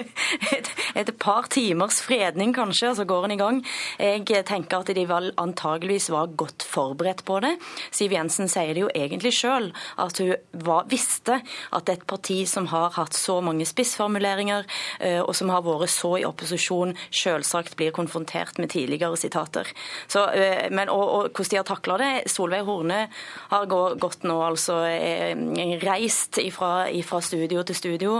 et, 0.54 0.68
et, 0.94 1.08
par 1.18 1.48
timers 1.50 1.96
fredning 2.06 2.52
kanskje, 2.54 2.92
og 2.92 2.98
så 3.00 3.06
går 3.08 3.26
en 3.26 3.34
i 3.34 3.38
gang. 3.40 3.58
Jeg 3.98 4.44
tenker 4.46 4.84
at 4.84 4.92
de 4.94 5.04
vel 5.10 5.32
antageligvis 5.42 6.06
var 6.14 6.30
godt 6.38 6.62
forberedt 6.62 7.24
på 7.26 7.40
det. 7.42 7.50
Siv 7.90 8.14
Jensen 8.14 8.46
sier 8.52 8.70
det 8.76 8.84
jo 8.84 8.92
egentlig 8.94 9.32
sjøl, 9.34 9.72
at 9.98 10.20
hun 10.22 10.36
var, 10.68 10.86
visste 10.92 11.40
at 11.74 11.90
et 11.90 12.06
parti 12.06 12.44
som 12.46 12.68
har 12.70 12.94
hatt 12.94 13.18
så 13.18 13.40
mange 13.42 13.66
spissformuleringer, 13.66 14.70
eh, 15.02 15.18
og 15.24 15.34
som 15.34 15.50
har 15.50 15.66
vært 15.66 15.90
så 15.90 16.12
i 16.20 16.28
opposisjon, 16.28 16.94
selvsagt 17.10 17.74
blir 17.80 17.90
konfrontert 17.96 18.62
med 18.62 18.70
tidligere 18.76 19.18
sitater. 19.18 19.66
Så, 20.06 20.28
eh, 20.30 20.70
men, 20.70 20.94
og, 20.94 21.04
og 21.08 21.34
hvordan 21.34 21.50
de 21.56 21.60
har 21.64 21.68
takla 21.72 21.98
det 21.98 22.14
Solveig 22.30 22.70
Horne 22.70 23.02
har 23.50 23.66
gått 23.66 24.22
nå 24.30 24.38
altså 24.46 24.78
reis, 24.86 26.19
reist 26.19 26.19
reist 26.20 27.08
fra 27.08 27.20
studio 27.20 27.62
til 27.62 27.76
studio 27.76 28.16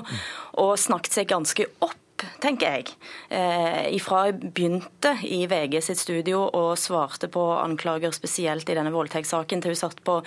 og 0.52 0.78
snakket 0.78 1.20
seg 1.20 1.28
ganske 1.28 1.66
opp 1.80 1.96
tenker 2.40 2.74
jeg. 2.74 2.90
Eh, 3.32 3.94
ifra 3.96 4.26
jeg 4.28 4.50
begynte 4.52 5.14
i 5.24 5.46
VG 5.48 5.78
sitt 5.84 6.00
studio 6.00 6.42
og 6.44 6.78
svarte 6.80 7.30
på 7.32 7.40
anklager 7.56 8.12
spesielt 8.12 8.68
i 8.68 8.76
denne 8.76 8.92
voldtektssaken 8.92 9.62
til 9.62 9.72
hun 9.72 9.80
satt 9.80 10.02
på 10.04 10.18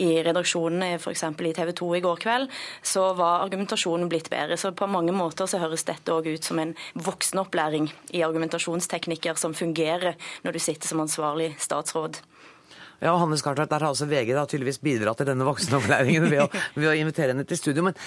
i 0.00 0.22
redaksjonen 0.24 0.96
f.eks. 0.96 1.24
i 1.28 1.52
TV 1.52 1.72
2 1.76 1.90
i 1.98 2.02
går 2.04 2.22
kveld, 2.24 2.48
så 2.82 3.10
var 3.18 3.44
argumentasjonen 3.44 4.08
blitt 4.08 4.30
bedre. 4.32 4.56
Så 4.56 4.72
på 4.72 4.88
mange 4.88 5.12
måter 5.12 5.44
så 5.50 5.60
høres 5.62 5.84
dette 5.88 6.14
òg 6.14 6.30
ut 6.32 6.44
som 6.44 6.60
en 6.62 6.72
voksenopplæring 6.94 7.90
i 8.16 8.24
argumentasjonsteknikker 8.24 9.36
som 9.36 9.52
fungerer 9.52 10.16
når 10.46 10.56
du 10.56 10.62
sitter 10.62 10.88
som 10.88 11.04
ansvarlig 11.04 11.52
statsråd. 11.60 12.22
Ja, 13.02 13.16
Hannes 13.18 13.42
Cartwright, 13.42 13.70
Der 13.70 13.82
har 13.82 13.90
altså 13.90 14.06
VG 14.06 14.30
da 14.36 14.44
tydeligvis 14.46 14.78
bidratt 14.78 15.18
til 15.18 15.26
denne 15.26 15.46
voksenopplæringen 15.48 16.28
ved, 16.30 16.44
å, 16.44 16.62
ved 16.78 16.92
å 16.92 16.94
invitere 16.94 17.34
henne 17.34 17.46
til 17.48 17.58
studio. 17.58 17.88
Men 17.88 17.98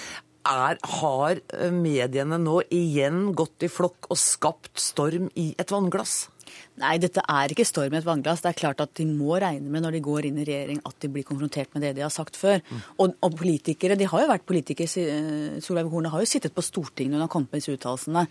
er, 0.46 0.78
har 1.00 1.42
eh, 1.52 1.74
mediene 1.74 2.38
nå 2.40 2.62
igjen 2.72 3.34
gått 3.36 3.66
i 3.66 3.70
flokk 3.72 4.08
og 4.08 4.20
skapt 4.20 4.80
storm 4.80 5.28
i 5.36 5.50
et 5.60 5.74
vannglass? 5.74 6.30
Nei, 6.76 6.96
dette 7.00 7.22
er 7.24 7.52
ikke 7.52 7.64
storm 7.64 7.94
i 7.94 7.98
et 8.00 8.06
vannglass. 8.06 8.42
Det 8.44 8.50
er 8.50 8.58
klart 8.58 8.82
at 8.84 8.92
de 8.98 9.06
må 9.08 9.38
regne 9.40 9.70
med 9.72 9.84
når 9.84 9.96
de 9.96 10.02
går 10.04 10.28
inn 10.28 10.40
i 10.42 10.44
regjering 10.44 10.82
at 10.84 10.98
de 11.00 11.08
blir 11.12 11.24
konfrontert 11.24 11.72
med 11.72 11.86
det 11.86 11.94
de 11.96 12.04
har 12.04 12.12
sagt 12.12 12.36
før. 12.36 12.60
Mm. 12.68 12.82
Og, 12.98 13.14
og, 13.24 13.36
politikere, 13.40 13.96
de 13.96 14.08
har 14.10 14.24
jo 14.24 14.28
vært 14.28 14.44
politikere, 14.48 15.04
eh, 15.04 15.56
Solveig 15.64 15.88
Horne 15.92 16.12
har 16.12 16.20
jo 16.20 16.28
sittet 16.28 16.52
på 16.56 16.64
Stortinget 16.64 17.14
når 17.14 17.22
hun 17.22 17.26
har 17.26 17.32
kommet 17.32 17.54
med 17.54 17.62
disse 17.62 17.76
uttalelsene. 17.78 18.26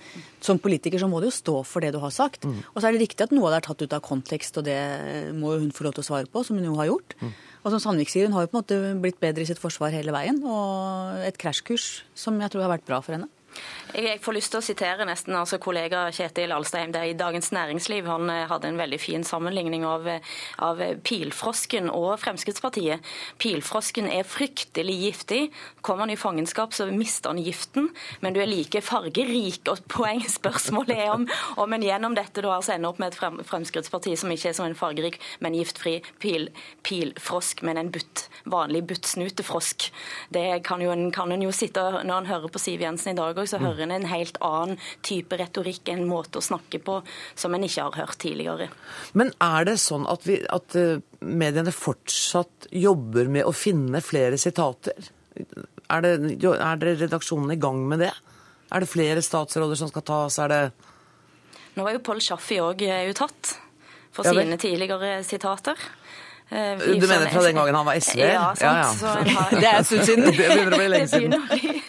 Som 0.46 0.62
politiker 0.62 1.02
så 1.02 1.10
må 1.10 1.24
du 1.24 1.30
jo 1.32 1.34
stå 1.34 1.58
for 1.66 1.86
det 1.86 1.96
du 1.96 2.00
har 2.04 2.14
sagt. 2.14 2.46
Mm. 2.46 2.62
Og 2.74 2.80
så 2.80 2.90
er 2.90 2.96
det 2.96 3.06
riktig 3.08 3.26
at 3.26 3.34
noe 3.34 3.50
av 3.50 3.56
det 3.56 3.64
er 3.64 3.68
tatt 3.72 3.82
ut 3.82 3.98
av 3.98 4.06
kontekst, 4.06 4.62
og 4.62 4.70
det 4.70 4.80
må 5.38 5.58
hun 5.58 5.74
få 5.74 5.88
lov 5.88 5.98
til 5.98 6.06
å 6.06 6.10
svare 6.12 6.30
på, 6.30 6.46
som 6.46 6.62
hun 6.62 6.70
jo 6.70 6.78
har 6.78 6.92
gjort. 6.92 7.18
Mm. 7.22 7.34
Og 7.66 7.74
som 7.74 7.82
Sandvik 7.82 8.14
sier, 8.14 8.30
hun 8.30 8.38
har 8.38 8.46
jo 8.46 8.52
på 8.52 8.60
en 8.60 8.62
måte 8.62 8.78
blitt 9.02 9.18
bedre 9.24 9.42
i 9.42 9.50
sitt 9.50 9.62
forsvar 9.62 9.96
hele 9.96 10.14
veien. 10.14 10.38
Og 10.46 11.26
et 11.26 11.42
krasjkurs 11.42 12.04
som 12.14 12.38
jeg 12.38 12.54
tror 12.54 12.68
har 12.68 12.76
vært 12.78 12.86
bra 12.86 13.02
for 13.02 13.18
henne. 13.18 13.32
Jeg 13.96 14.20
får 14.20 14.36
lyst 14.36 14.52
til 14.52 14.60
å 14.60 14.66
sitere 14.66 15.06
nesten 15.08 15.36
altså 15.40 15.56
kollega 15.62 16.02
Kjetil 16.12 16.52
Alstein. 16.52 16.92
Det 16.92 17.00
er 17.00 17.12
i 17.14 17.16
Dagens 17.16 17.52
Næringsliv. 17.56 18.10
Han 18.12 18.28
eh, 18.34 18.42
hadde 18.50 18.68
en 18.68 18.80
veldig 18.80 18.98
fin 19.00 19.24
sammenligning 19.24 19.86
av, 19.88 20.08
eh, 20.12 20.34
av, 20.66 20.82
pilfrosken 21.08 21.88
og 21.94 22.18
Fremskrittspartiet. 22.20 23.06
Pilfrosken 23.40 24.10
er 24.12 24.28
fryktelig 24.28 24.96
giftig. 25.00 25.40
Kommer 25.80 26.04
han 26.04 26.12
i 26.12 26.20
fangenskap, 26.20 26.76
så 26.76 26.90
mister 26.92 27.32
han 27.32 27.40
giften. 27.40 27.88
Men 28.20 28.36
du 28.36 28.42
er 28.44 28.52
like 28.52 28.82
fargerik. 28.84 29.62
Og 29.72 29.86
poengspørsmålet 29.94 31.06
er 31.06 31.14
om, 31.14 31.24
om 31.64 31.78
en 31.78 31.88
gjennom 31.88 32.20
dette 32.20 32.44
da 32.44 32.52
altså 32.58 32.76
ender 32.76 32.92
opp 32.92 33.00
med 33.00 33.14
et 33.14 33.48
Fremskrittsparti 33.48 34.18
som 34.20 34.34
ikke 34.34 34.52
er 34.52 34.60
som 34.60 34.68
en 34.68 34.76
fargerik, 34.76 35.22
men 35.40 35.56
giftfri 35.56 36.02
pil, 36.20 36.50
pilfrosk, 36.84 37.64
men 37.64 37.80
en 37.80 37.94
butt, 37.96 38.26
vanlig 38.52 38.84
buttsnutefrosk. 38.92 39.88
Det 40.36 40.46
kan, 40.68 40.84
jo, 40.84 40.92
kan 41.16 41.32
en 41.32 41.48
jo 41.48 41.56
sitte 41.56 41.88
når 42.04 42.18
en 42.18 42.32
hører 42.34 42.52
på 42.52 42.66
Siv 42.66 42.84
Jensen 42.84 43.16
i 43.16 43.18
dag 43.24 43.45
så 43.50 43.60
hører 43.62 43.86
en 43.86 43.96
en 43.96 44.08
helt 44.10 44.38
annen 44.44 44.80
type 45.06 45.38
retorikk, 45.40 45.90
en 45.94 46.06
måte 46.10 46.40
å 46.40 46.46
snakke 46.46 46.80
på 46.84 47.00
som 47.36 47.56
en 47.56 47.66
ikke 47.66 47.88
har 47.88 48.00
hørt 48.04 48.20
tidligere. 48.22 48.70
Men 49.14 49.34
er 49.44 49.68
det 49.70 49.78
sånn 49.84 50.08
at, 50.12 50.26
vi, 50.28 50.40
at 50.44 50.78
eh, 50.80 51.04
mediene 51.26 51.74
fortsatt 51.76 52.70
jobber 52.72 53.32
med 53.32 53.48
å 53.48 53.54
finne 53.56 54.04
flere 54.06 54.40
sitater? 54.42 55.12
Er, 55.36 56.02
det, 56.06 56.40
er 56.42 56.88
redaksjonen 57.04 57.54
i 57.54 57.60
gang 57.62 57.84
med 57.90 58.06
det? 58.06 58.14
Er 58.74 58.82
det 58.82 58.90
flere 58.90 59.22
statsråder 59.24 59.78
som 59.80 59.92
skal 59.92 60.06
tas? 60.08 60.40
Er 60.42 60.52
det 60.52 60.64
Nå 61.76 61.84
var 61.84 61.92
jo 61.92 62.00
Pål 62.08 62.22
Sjaffi 62.24 62.62
òg 62.64 62.86
uttatt 63.12 63.58
for 64.16 64.28
ja, 64.28 64.32
sine 64.32 64.58
tidligere 64.58 65.24
sitater. 65.28 65.76
Eh, 66.50 66.78
du 66.78 67.08
mener 67.08 67.28
fra 67.30 67.42
den 67.44 67.56
gangen 67.56 67.76
han 67.76 67.86
var 67.86 68.00
SV? 68.00 68.20
Ja, 68.20 68.56
sant. 68.56 69.02
Ja, 69.02 69.18
ja. 69.26 69.40
Har... 69.40 69.52
det 69.62 69.68
er 69.68 69.78
en 69.78 69.88
stund 69.90 70.06
siden. 70.06 70.26
det 70.30 70.36
begynner 70.38 70.72
å 70.72 70.80
bli 70.80 70.92
lenge 70.94 71.10
siden. 71.12 71.82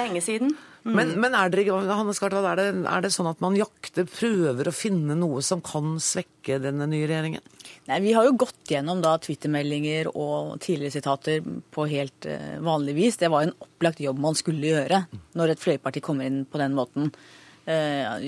lenge 0.00 0.24
siden. 0.24 0.56
Mm. 0.84 0.94
Men, 0.94 1.12
men, 1.20 1.34
er, 1.34 1.50
det, 1.52 1.64
Hannes 1.68 2.20
Gartvad, 2.22 2.46
er, 2.52 2.60
det, 2.60 2.84
er 2.88 3.02
det 3.04 3.10
sånn 3.14 3.30
at 3.30 3.40
man 3.44 3.56
jakter, 3.58 4.06
prøver 4.08 4.70
å 4.70 4.74
finne 4.74 5.16
noe 5.18 5.42
som 5.44 5.62
kan 5.64 5.96
svekke 6.02 6.60
denne 6.62 6.86
nye 6.90 7.08
regjeringen? 7.08 7.42
Nei, 7.88 7.98
Vi 8.04 8.14
har 8.16 8.28
jo 8.28 8.36
gått 8.44 8.70
gjennom 8.70 9.02
da 9.04 9.16
Twitter-meldinger 9.22 10.12
og 10.12 10.58
tidligere 10.64 10.94
sitater 10.94 11.42
på 11.74 11.88
helt 11.90 12.28
uh, 12.30 12.56
vanlig 12.64 12.94
vis. 12.98 13.18
Det 13.20 13.32
var 13.32 13.46
en 13.46 13.56
opplagt 13.56 14.02
jobb 14.04 14.22
man 14.22 14.38
skulle 14.38 14.70
gjøre 14.70 15.02
når 15.38 15.54
et 15.54 15.62
fløyparti 15.62 16.04
kommer 16.04 16.28
inn 16.28 16.44
på 16.48 16.60
den 16.62 16.76
måten. 16.78 17.12
Uh, 17.68 18.24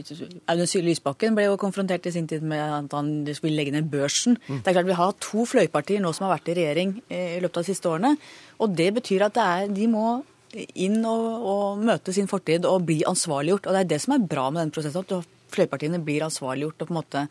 Lysbakken 0.85 1.37
ble 1.37 1.47
jo 1.47 1.61
konfrontert 1.61 2.05
i 2.05 2.13
sin 2.13 2.27
tid 2.29 2.43
med 2.45 2.61
at 2.61 2.97
han 2.97 3.23
skulle 3.33 3.57
legge 3.57 3.73
ned 3.73 3.89
børsen. 3.93 4.37
Mm. 4.49 4.59
Det 4.59 4.69
er 4.69 4.77
klart 4.77 4.91
Vi 4.91 4.99
har 4.99 5.15
to 5.23 5.47
fløypartier 5.49 6.03
nå 6.05 6.13
som 6.17 6.27
har 6.27 6.35
vært 6.35 6.51
i 6.53 6.59
regjering 6.59 6.99
i 7.09 7.39
løpet 7.41 7.63
av 7.63 7.65
de 7.65 7.73
siste 7.73 7.89
årene. 7.89 8.17
Og 8.61 8.75
det 8.77 8.91
betyr 8.99 9.25
at 9.29 9.39
det 9.39 9.47
er, 9.47 9.73
de 9.73 9.89
må 9.89 10.21
inn 10.55 11.01
og, 11.07 11.27
og, 11.47 11.83
møte 11.87 12.15
sin 12.15 12.29
fortid 12.31 12.67
og 12.69 12.87
bli 12.89 13.01
ansvarliggjort. 13.09 13.69
Og 13.69 13.77
det 13.77 13.85
er 13.85 13.91
det 13.95 14.01
som 14.05 14.17
er 14.17 14.29
bra 14.31 14.49
med 14.51 14.65
den 14.65 14.75
prosessen, 14.75 15.07
at 15.07 15.55
fløypartiene 15.55 16.03
blir 16.05 16.27
ansvarliggjort 16.27 16.83
og 16.83 16.91
på 16.91 16.95
en 16.95 17.01
måte 17.01 17.25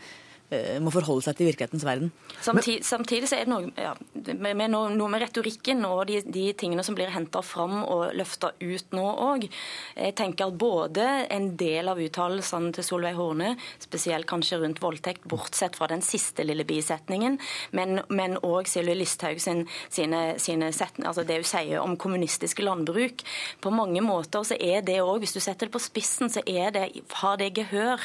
må 0.81 0.89
forholde 0.93 1.27
seg 1.27 1.37
til 1.37 1.49
virkelighetens 1.49 1.85
verden. 1.85 2.11
Samtidig, 2.41 2.81
samtidig 2.87 3.29
så 3.29 3.37
er 3.37 3.45
det 3.45 3.51
noe, 3.51 3.69
ja, 3.77 3.91
med, 4.33 4.63
noe, 4.73 4.89
noe 4.95 5.09
med 5.11 5.21
retorikken 5.21 5.83
og 5.85 6.07
de, 6.09 6.23
de 6.25 6.47
tingene 6.57 6.83
som 6.85 6.97
blir 6.97 7.11
henta 7.13 7.43
fram 7.45 7.83
og 7.83 8.15
løfta 8.17 8.51
ut 8.57 8.95
nå 8.97 9.05
òg. 9.29 9.45
Jeg 9.93 10.15
tenker 10.17 10.49
at 10.49 10.57
både 10.59 11.05
en 11.29 11.51
del 11.59 11.91
av 11.91 12.01
uttalelsene 12.01 12.73
til 12.75 12.87
Solveig 12.87 13.17
Horne, 13.19 13.53
spesielt 13.81 14.27
kanskje 14.29 14.61
rundt 14.63 14.81
voldtekt, 14.81 15.27
bortsett 15.29 15.77
fra 15.77 15.89
den 15.91 16.01
siste 16.05 16.45
lille 16.47 16.65
bisetningen, 16.67 17.37
men 17.75 18.37
òg 18.45 18.69
Sylvi 18.69 18.97
Listhaug 18.97 19.41
sin, 19.43 19.65
sine, 19.93 20.39
sine 20.41 20.71
setninger, 20.75 21.11
altså 21.11 21.25
det 21.27 21.39
hun 21.41 21.49
sier 21.51 21.83
om 21.83 21.97
kommunistisk 21.99 22.63
landbruk. 22.65 23.23
På 23.61 23.73
mange 23.73 24.01
måter 24.05 24.45
så 24.47 24.57
er 24.57 24.81
det 24.85 24.99
òg, 25.03 25.19
hvis 25.23 25.35
du 25.37 25.41
setter 25.43 25.69
det 25.69 25.75
på 25.75 25.83
spissen, 25.83 26.31
så 26.31 26.43
det, 26.45 26.87
har 27.21 27.39
det 27.39 27.53
gehør 27.57 28.03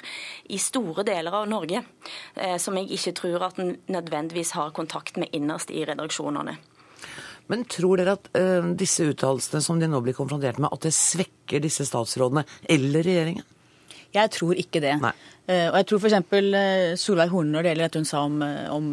i 0.52 0.60
store 0.60 1.06
deler 1.06 1.40
av 1.40 1.48
Norge. 1.50 1.84
Eh, 2.36 2.56
som 2.58 2.76
jeg 2.78 2.90
ikke 2.96 3.14
tror 3.20 3.46
at 3.46 3.58
en 3.62 3.76
nødvendigvis 3.86 4.54
har 4.58 4.74
kontakt 4.74 5.18
med 5.20 5.30
innerst 5.32 5.70
i 5.70 5.84
redaksjonene. 5.86 6.56
Men 7.52 7.66
tror 7.68 8.00
dere 8.00 8.16
at 8.16 8.30
uh, 8.38 8.70
disse 8.72 9.04
uttalelsene 9.04 9.60
som 9.62 9.80
de 9.80 9.88
nå 9.90 10.00
blir 10.00 10.16
konfrontert 10.16 10.58
med, 10.58 10.72
at 10.72 10.86
det 10.86 10.94
svekker 10.96 11.60
disse 11.62 11.84
statsrådene 11.86 12.46
eller 12.72 13.04
regjeringen? 13.04 13.44
Jeg 14.14 14.30
tror 14.30 14.58
ikke 14.58 14.82
det. 14.82 14.94
Nei. 15.02 15.12
og 15.44 15.76
jeg 15.80 15.86
tror 15.90 16.00
f.eks. 16.00 16.14
Eh, 16.56 16.92
Solveig 17.00 17.32
Horne 17.32 17.52
når 17.52 17.64
det 17.64 17.72
gjelder 17.72 17.88
dette 17.88 18.00
hun 18.00 18.08
sa 18.08 18.22
om, 18.28 18.36
eh, 18.46 18.68
om 18.72 18.86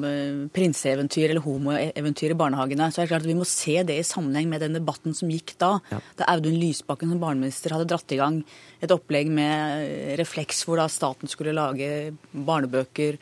prinseeventyr 0.56 1.30
eller 1.30 1.46
homoeventyr 1.46 2.34
i 2.34 2.40
barnehagene, 2.42 2.90
så 2.90 3.02
er 3.02 3.06
det 3.06 3.14
klart 3.14 3.28
at 3.28 3.30
vi 3.30 3.38
må 3.38 3.48
se 3.48 3.78
det 3.88 4.00
i 4.02 4.08
sammenheng 4.08 4.50
med 4.52 4.66
den 4.66 4.76
debatten 4.80 5.16
som 5.18 5.32
gikk 5.32 5.54
da. 5.62 5.76
Ja. 5.94 6.02
Da 6.20 6.32
Audun 6.34 6.58
Lysbakken 6.60 7.14
som 7.14 7.22
barneminister 7.22 7.78
hadde 7.78 7.88
dratt 7.92 8.16
i 8.16 8.20
gang 8.20 8.42
et 8.82 8.92
opplegg 8.92 9.30
med 9.32 10.18
refleks 10.20 10.66
hvor 10.66 10.82
da 10.82 10.90
staten 10.92 11.30
skulle 11.30 11.56
lage 11.56 12.12
barnebøker 12.34 13.22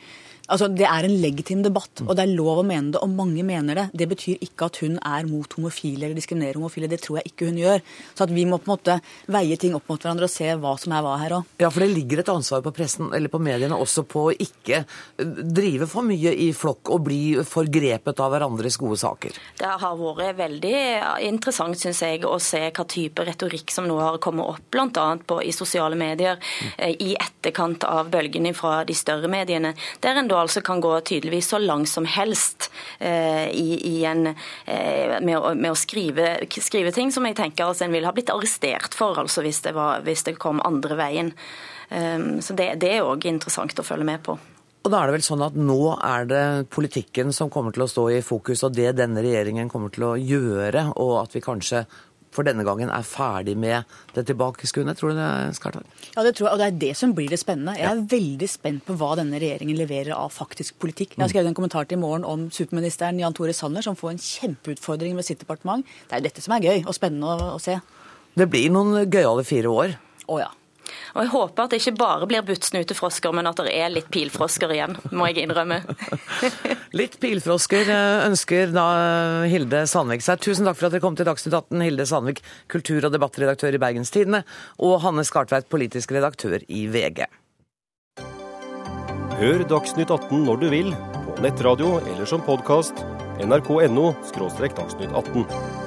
Altså, 0.50 0.68
Det 0.68 0.86
er 0.86 1.06
en 1.06 1.16
legitim 1.22 1.62
debatt, 1.62 2.02
og 2.06 2.14
det 2.16 2.24
er 2.24 2.34
lov 2.34 2.60
å 2.60 2.66
mene 2.66 2.94
det, 2.94 3.00
og 3.02 3.12
mange 3.14 3.44
mener 3.46 3.78
det. 3.78 3.86
Det 4.02 4.08
betyr 4.10 4.42
ikke 4.44 4.66
at 4.70 4.80
hun 4.82 4.98
er 4.98 5.28
mot 5.28 5.52
homofile 5.56 6.06
eller 6.06 6.18
diskriminerer 6.18 6.58
homofile. 6.58 6.88
Det 6.90 7.00
tror 7.04 7.20
jeg 7.20 7.32
ikke 7.32 7.50
hun 7.50 7.60
gjør. 7.60 7.84
Så 8.14 8.26
at 8.26 8.34
vi 8.34 8.46
må 8.48 8.58
på 8.58 8.70
en 8.70 8.74
måte 8.74 8.96
veie 9.30 9.58
ting 9.60 9.76
opp 9.78 9.88
mot 9.90 10.00
hverandre 10.00 10.26
og 10.26 10.32
se 10.32 10.48
hva 10.60 10.74
som 10.80 10.94
er 10.96 11.04
hva 11.06 11.16
her 11.20 11.36
òg. 11.38 11.52
Ja, 11.62 11.70
for 11.70 11.84
det 11.84 11.90
ligger 11.94 12.22
et 12.22 12.32
ansvar 12.32 12.64
på 12.64 12.74
pressen, 12.74 13.12
eller 13.14 13.32
på 13.32 13.40
mediene 13.42 13.78
også 13.78 14.04
på 14.10 14.26
å 14.30 14.34
ikke 14.34 14.82
drive 15.18 15.88
for 15.90 16.06
mye 16.06 16.34
i 16.34 16.50
flokk 16.56 16.92
og 16.94 17.04
bli 17.06 17.20
forgrepet 17.46 18.22
av 18.22 18.34
hverandres 18.34 18.78
gode 18.80 18.98
saker. 19.00 19.38
Det 19.60 19.72
har 19.84 20.00
vært 20.00 20.38
veldig 20.40 20.76
interessant, 21.28 21.78
syns 21.78 22.02
jeg, 22.04 22.24
å 22.26 22.38
se 22.42 22.62
hva 22.66 22.86
type 22.90 23.24
retorikk 23.26 23.72
som 23.74 23.86
nå 23.88 23.98
har 24.00 24.18
kommet 24.22 24.48
opp, 24.48 24.66
bl.a. 24.72 25.08
i 25.44 25.54
sosiale 25.54 25.98
medier, 25.98 26.40
mm. 26.40 26.96
i 27.06 27.14
etterkant 27.14 27.86
av 27.88 28.10
bølgene 28.12 28.52
fra 28.56 28.80
de 28.88 28.96
større 28.96 29.30
mediene. 29.30 29.74
der 30.00 30.18
en 30.18 30.28
da 30.30 30.39
altså 30.40 30.62
kan 30.64 30.82
gå 30.82 30.92
tydeligvis 31.06 31.50
så 31.52 31.60
langt 31.62 31.90
som 31.90 32.06
helst 32.08 32.70
eh, 32.98 33.48
i, 33.52 33.78
i 33.90 33.96
en, 34.08 34.32
eh, 34.66 35.16
med, 35.20 35.36
å, 35.38 35.54
med, 35.54 35.70
å, 35.72 35.78
skrive, 35.78 36.36
skrive, 36.50 36.92
ting 36.96 37.12
som 37.14 37.26
jeg 37.28 37.38
tenker 37.38 37.68
altså 37.68 37.86
en 37.86 37.94
ville 37.94 38.08
ha 38.08 38.14
blitt 38.16 38.32
arrestert 38.32 38.96
for 38.96 39.20
altså 39.20 39.44
hvis, 39.46 39.62
det 39.66 39.74
var, 39.76 40.04
hvis 40.06 40.26
det 40.28 40.38
kom 40.40 40.62
andre 40.66 40.98
veien. 41.00 41.34
Um, 41.90 42.38
så 42.38 42.54
det, 42.54 42.76
det 42.82 42.92
er 42.96 43.06
òg 43.06 43.24
interessant 43.26 43.78
å 43.82 43.86
følge 43.86 44.06
med 44.06 44.22
på. 44.22 44.36
Og 44.80 44.92
da 44.92 45.00
er 45.00 45.10
det 45.10 45.18
vel 45.18 45.24
sånn 45.26 45.42
at 45.44 45.56
Nå 45.58 45.80
er 45.96 46.28
det 46.30 46.44
politikken 46.72 47.34
som 47.36 47.50
kommer 47.52 47.74
til 47.74 47.84
å 47.84 47.90
stå 47.90 48.06
i 48.14 48.20
fokus, 48.24 48.62
og 48.64 48.76
det 48.76 48.94
denne 48.96 49.20
regjeringen 49.24 49.68
kommer 49.68 49.92
til 49.92 50.06
å 50.08 50.14
gjøre, 50.16 50.86
og 51.02 51.18
at 51.20 51.36
vi 51.36 51.42
kanskje 51.44 51.84
for 52.34 52.46
denne 52.46 52.64
gangen 52.66 52.90
er 52.92 53.06
ferdig 53.06 53.56
med 53.58 53.88
det 54.14 54.24
tilbakeskuende? 54.28 54.94
Tror 54.98 55.12
du 55.12 55.18
det, 55.18 55.30
Skartveit? 55.58 55.88
Ja, 56.14 56.24
det 56.26 56.34
tror 56.38 56.48
jeg, 56.48 56.52
og 56.52 56.60
det 56.62 56.68
er 56.68 56.78
det 56.84 56.92
som 56.98 57.14
blir 57.16 57.30
det 57.32 57.40
spennende. 57.42 57.76
Jeg 57.78 57.88
er 57.88 57.98
ja. 57.98 58.06
veldig 58.12 58.50
spent 58.50 58.84
på 58.86 58.96
hva 59.00 59.12
denne 59.18 59.40
regjeringen 59.42 59.78
leverer 59.78 60.14
av 60.16 60.30
faktisk 60.34 60.78
politikk. 60.82 61.16
Jeg 61.16 61.24
har 61.24 61.32
skrevet 61.32 61.50
en 61.50 61.58
kommentar 61.58 61.88
til 61.90 61.98
i 61.98 62.02
morgen 62.02 62.26
om 62.28 62.46
superministeren 62.54 63.18
Jan 63.22 63.36
Tore 63.36 63.56
Sanner, 63.56 63.84
som 63.86 63.98
får 63.98 64.14
en 64.14 64.22
kjempeutfordring 64.26 65.18
med 65.18 65.26
sitt 65.26 65.42
departement. 65.42 65.86
Det 66.06 66.16
er 66.16 66.22
jo 66.22 66.30
dette 66.30 66.46
som 66.46 66.54
er 66.56 66.68
gøy 66.70 66.84
og 66.84 66.96
spennende 66.96 67.34
å, 67.34 67.52
å 67.56 67.60
se. 67.62 67.80
Det 68.38 68.46
blir 68.50 68.70
noen 68.70 69.10
gøyale 69.10 69.44
fire 69.46 69.74
år. 69.74 69.98
Å 70.30 70.42
ja. 70.44 70.50
Og 71.14 71.22
jeg 71.24 71.32
håper 71.34 71.64
at 71.64 71.72
det 71.72 71.80
ikke 71.80 71.96
bare 72.00 72.28
blir 72.30 72.44
buttsnutefrosker, 72.46 73.34
men 73.36 73.48
at 73.50 73.60
det 73.64 73.74
er 73.74 73.92
litt 73.92 74.10
pilfrosker 74.12 74.72
igjen, 74.74 74.96
må 75.14 75.28
jeg 75.30 75.44
innrømme. 75.46 75.80
litt 77.00 77.18
pilfrosker 77.22 77.90
eh, 77.90 78.26
ønsker 78.28 78.74
da 78.74 78.86
eh, 79.00 79.50
Hilde 79.52 79.84
Sandvik 79.90 80.24
seg. 80.24 80.42
Tusen 80.44 80.68
takk 80.68 80.78
for 80.78 80.88
at 80.88 80.96
dere 80.96 81.04
kom 81.04 81.18
til 81.18 81.28
Dagsnytt 81.28 81.56
18, 81.56 81.84
Hilde 81.86 82.08
Sandvik, 82.08 82.42
kultur- 82.70 83.08
og 83.08 83.14
debattredaktør 83.14 83.76
i 83.76 83.82
Bergens 83.82 84.14
Tidende, 84.14 84.44
og 84.78 85.00
Hanne 85.04 85.26
Skartveit, 85.26 85.70
politisk 85.72 86.14
redaktør 86.16 86.62
i 86.68 86.86
VG. 86.90 87.26
Hør 89.40 89.62
Dagsnytt 89.64 90.10
18 90.12 90.42
når 90.44 90.58
du 90.60 90.66
vil, 90.72 90.90
på 91.24 91.38
nettradio 91.44 91.94
eller 92.04 92.28
som 92.28 92.44
podkast. 92.44 93.04
nrk.no– 93.40 94.10
dagsnytt 94.76 95.14
18. 95.16 95.79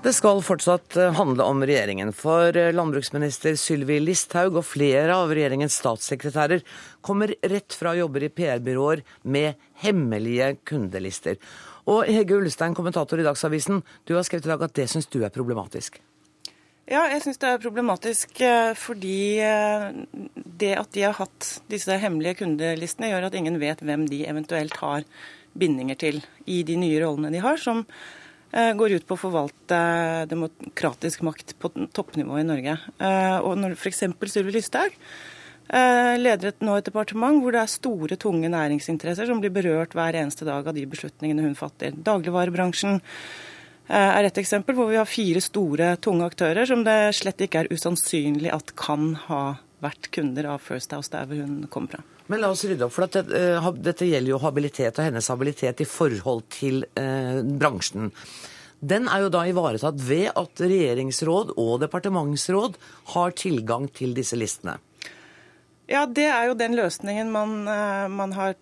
Det 0.00 0.14
skal 0.16 0.38
fortsatt 0.40 0.96
eh, 0.96 1.12
handle 1.12 1.44
om 1.44 1.60
regjeringen, 1.60 2.08
for 2.16 2.56
eh, 2.56 2.70
landbruksminister 2.72 3.52
Sylvi 3.60 3.98
Listhaug 4.00 4.54
og 4.56 4.64
flere 4.64 5.12
av 5.12 5.28
regjeringens 5.28 5.74
statssekretærer 5.76 6.62
kommer 7.04 7.34
rett 7.44 7.74
fra 7.76 7.92
jobber 7.98 8.24
i 8.24 8.30
PR-byråer 8.32 9.02
med 9.28 9.58
hemmelige 9.82 10.54
kundelister. 10.64 11.36
Og 11.84 12.08
Hege 12.08 12.38
Ulstein, 12.38 12.72
kommentator 12.78 13.20
i 13.20 13.26
Dagsavisen, 13.26 13.82
du 14.08 14.14
har 14.16 14.24
skrevet 14.24 14.48
i 14.48 14.52
dag 14.54 14.64
at 14.64 14.78
det 14.78 14.86
syns 14.88 15.10
du 15.12 15.18
er 15.20 15.34
problematisk? 15.34 15.98
Ja, 16.88 17.02
jeg 17.12 17.20
syns 17.26 17.42
det 17.42 17.50
er 17.50 17.60
problematisk 17.60 18.40
eh, 18.46 18.70
fordi 18.80 19.18
det 20.64 20.70
at 20.80 20.96
de 20.96 21.04
har 21.04 21.18
hatt 21.20 21.50
disse 21.68 21.98
hemmelige 22.00 22.38
kundelistene, 22.40 23.12
gjør 23.12 23.28
at 23.28 23.36
ingen 23.36 23.60
vet 23.60 23.84
hvem 23.84 24.08
de 24.08 24.22
eventuelt 24.32 24.80
har 24.80 25.04
bindinger 25.52 26.00
til 26.00 26.22
i 26.48 26.62
de 26.64 26.80
nye 26.80 27.04
rollene 27.04 27.34
de 27.36 27.44
har, 27.44 27.60
som 27.60 27.84
går 28.50 28.96
ut 28.98 29.06
på 29.06 29.14
å 29.14 29.20
forvalte 29.20 29.80
demokratisk 30.30 31.22
makt 31.26 31.54
på 31.62 31.70
toppnivå 31.94 32.40
i 32.40 32.46
Norge. 32.46 32.78
Eh, 32.98 33.36
og 33.38 33.60
når 33.60 33.76
f.eks. 33.76 34.02
Sylvi 34.32 34.56
Listhaug 34.56 34.96
eh, 34.96 36.16
leder 36.18 36.56
nå 36.66 36.74
et 36.78 36.88
departement 36.88 37.38
hvor 37.42 37.54
det 37.54 37.62
er 37.62 37.70
store, 37.70 38.18
tunge 38.18 38.50
næringsinteresser 38.50 39.30
som 39.30 39.42
blir 39.42 39.54
berørt 39.54 39.94
hver 39.94 40.18
eneste 40.18 40.48
dag 40.48 40.66
av 40.66 40.74
de 40.74 40.86
beslutningene 40.90 41.46
hun 41.46 41.58
fatter. 41.58 41.94
Dagligvarebransjen 41.94 43.00
er 43.90 44.22
et 44.22 44.36
eksempel 44.38 44.76
hvor 44.78 44.86
vi 44.86 45.00
har 45.00 45.08
fire 45.08 45.40
store, 45.42 45.96
tunge 45.98 46.28
aktører 46.30 46.68
som 46.68 46.84
det 46.86 46.98
slett 47.18 47.42
ikke 47.42 47.64
er 47.64 47.72
usannsynlig 47.74 48.52
at 48.54 48.70
kan 48.78 49.16
ha 49.26 49.42
vært 49.82 50.12
kunder 50.14 50.52
av 50.52 50.62
First 50.62 50.94
House 50.94 51.10
der 51.10 51.26
hvor 51.26 51.42
hun 51.42 51.64
kommer 51.72 51.96
fra. 51.96 52.06
Men 52.30 52.44
la 52.44 52.52
oss 52.52 52.62
rydde 52.68 52.86
opp, 52.86 52.94
for 52.94 53.10
det, 53.10 53.24
uh, 53.34 53.70
dette 53.74 54.06
gjelder 54.06 54.34
jo 54.34 54.40
habilitet 54.42 55.00
og 55.00 55.08
hennes 55.08 55.30
habilitet 55.32 55.82
i 55.82 55.88
forhold 55.88 56.44
til 56.54 56.84
uh, 56.94 57.40
bransjen. 57.42 58.12
Den 58.80 59.10
er 59.12 59.26
jo 59.26 59.32
da 59.34 59.42
ivaretatt 59.50 59.98
ved 60.06 60.30
at 60.30 60.62
regjeringsråd 60.62 61.56
og 61.60 61.74
departementsråd 61.82 62.78
har 63.16 63.34
tilgang 63.36 63.90
til 63.92 64.14
disse 64.16 64.38
listene. 64.38 64.78
Ja, 65.90 66.04
det 66.06 66.28
er 66.30 66.46
jo 66.46 66.54
den 66.54 66.78
løsningen 66.78 67.32
man, 67.34 67.56
uh, 67.66 68.06
man 68.14 68.36
har 68.38 68.54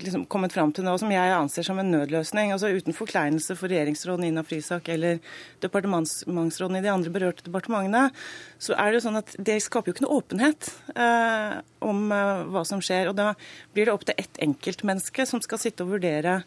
liksom 0.00 0.24
kommet 0.30 0.54
fram 0.54 0.72
til 0.74 0.86
nå, 0.86 0.94
som 1.00 1.10
jeg 1.12 1.32
anser 1.34 1.66
som 1.66 1.78
en 1.80 1.90
nødløsning. 1.92 2.52
altså 2.52 2.70
Uten 2.72 2.96
forkleinelse 2.96 3.56
for 3.58 3.72
regjeringsråden 3.72 4.26
Ina 4.28 4.44
Frisak 4.46 4.88
eller 4.92 5.20
departementsråden 5.64 6.78
i 6.78 6.84
de 6.84 6.92
andre 6.92 7.12
berørte 7.14 7.46
departementene, 7.46 8.10
så 8.58 8.76
er 8.76 8.90
det 8.90 9.00
jo 9.00 9.06
sånn 9.08 9.20
at 9.20 9.34
det 9.38 9.58
skaper 9.64 9.90
jo 9.90 9.96
ikke 9.96 10.06
noe 10.06 10.20
åpenhet 10.20 10.70
eh, 10.94 11.58
om 11.84 12.06
eh, 12.12 12.44
hva 12.54 12.64
som 12.68 12.82
skjer. 12.84 13.10
og 13.10 13.18
Da 13.18 13.32
blir 13.74 13.88
det 13.88 13.96
opp 13.96 14.06
til 14.08 14.18
ett 14.20 14.40
enkeltmenneske 14.44 15.26
som 15.28 15.42
skal 15.44 15.62
sitte 15.62 15.86
og 15.86 15.94
vurdere 15.96 16.40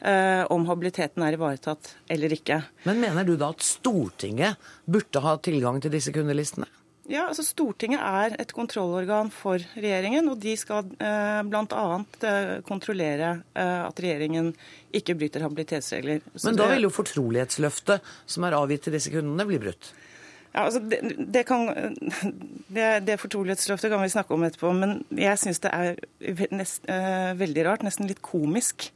eh, 0.00 0.44
om 0.52 0.66
habiliteten 0.70 1.24
er 1.24 1.38
ivaretatt 1.38 1.94
eller 2.10 2.36
ikke. 2.36 2.62
Men 2.88 3.02
mener 3.02 3.26
du 3.26 3.36
da 3.40 3.52
at 3.54 3.64
Stortinget 3.64 4.60
burde 4.84 5.24
ha 5.24 5.36
tilgang 5.42 5.80
til 5.82 5.94
disse 5.94 6.14
kundelistene? 6.14 6.68
Ja, 7.10 7.26
altså 7.28 7.44
Stortinget 7.44 8.00
er 8.00 8.34
et 8.40 8.52
kontrollorgan 8.56 9.28
for 9.34 9.60
regjeringen, 9.76 10.28
og 10.32 10.38
de 10.40 10.54
skal 10.56 10.86
eh, 10.96 11.42
bl.a. 11.44 11.82
Eh, 12.24 12.52
kontrollere 12.64 13.34
eh, 13.52 13.82
at 13.84 14.00
regjeringen 14.00 14.54
ikke 14.94 15.16
bryter 15.20 15.44
habilitetsregler. 15.44 16.24
Så 16.32 16.48
Men 16.48 16.60
da 16.62 16.70
vil 16.72 16.86
jo 16.86 16.94
fortrolighetsløftet 16.94 18.14
som 18.24 18.48
er 18.48 18.56
avgitt 18.56 18.86
til 18.86 18.96
disse 18.96 19.12
kundene, 19.12 19.44
bli 19.50 19.60
brutt? 19.66 19.92
Ja, 20.54 20.64
altså 20.64 20.80
det, 20.80 21.02
det, 21.34 21.42
kan, 21.48 21.66
det, 22.72 22.88
det, 23.04 23.18
fortrolighetsløftet 23.20 23.90
kan 23.92 24.04
vi 24.04 24.12
snakke 24.14 24.36
om 24.36 24.46
etterpå, 24.46 24.72
men 24.78 25.00
jeg 25.18 25.40
syns 25.42 25.60
det 25.64 25.72
er 25.74 25.98
nest, 26.54 26.86
uh, 26.86 27.32
veldig 27.36 27.64
rart, 27.66 27.82
nesten 27.82 28.06
litt 28.06 28.22
komisk, 28.24 28.86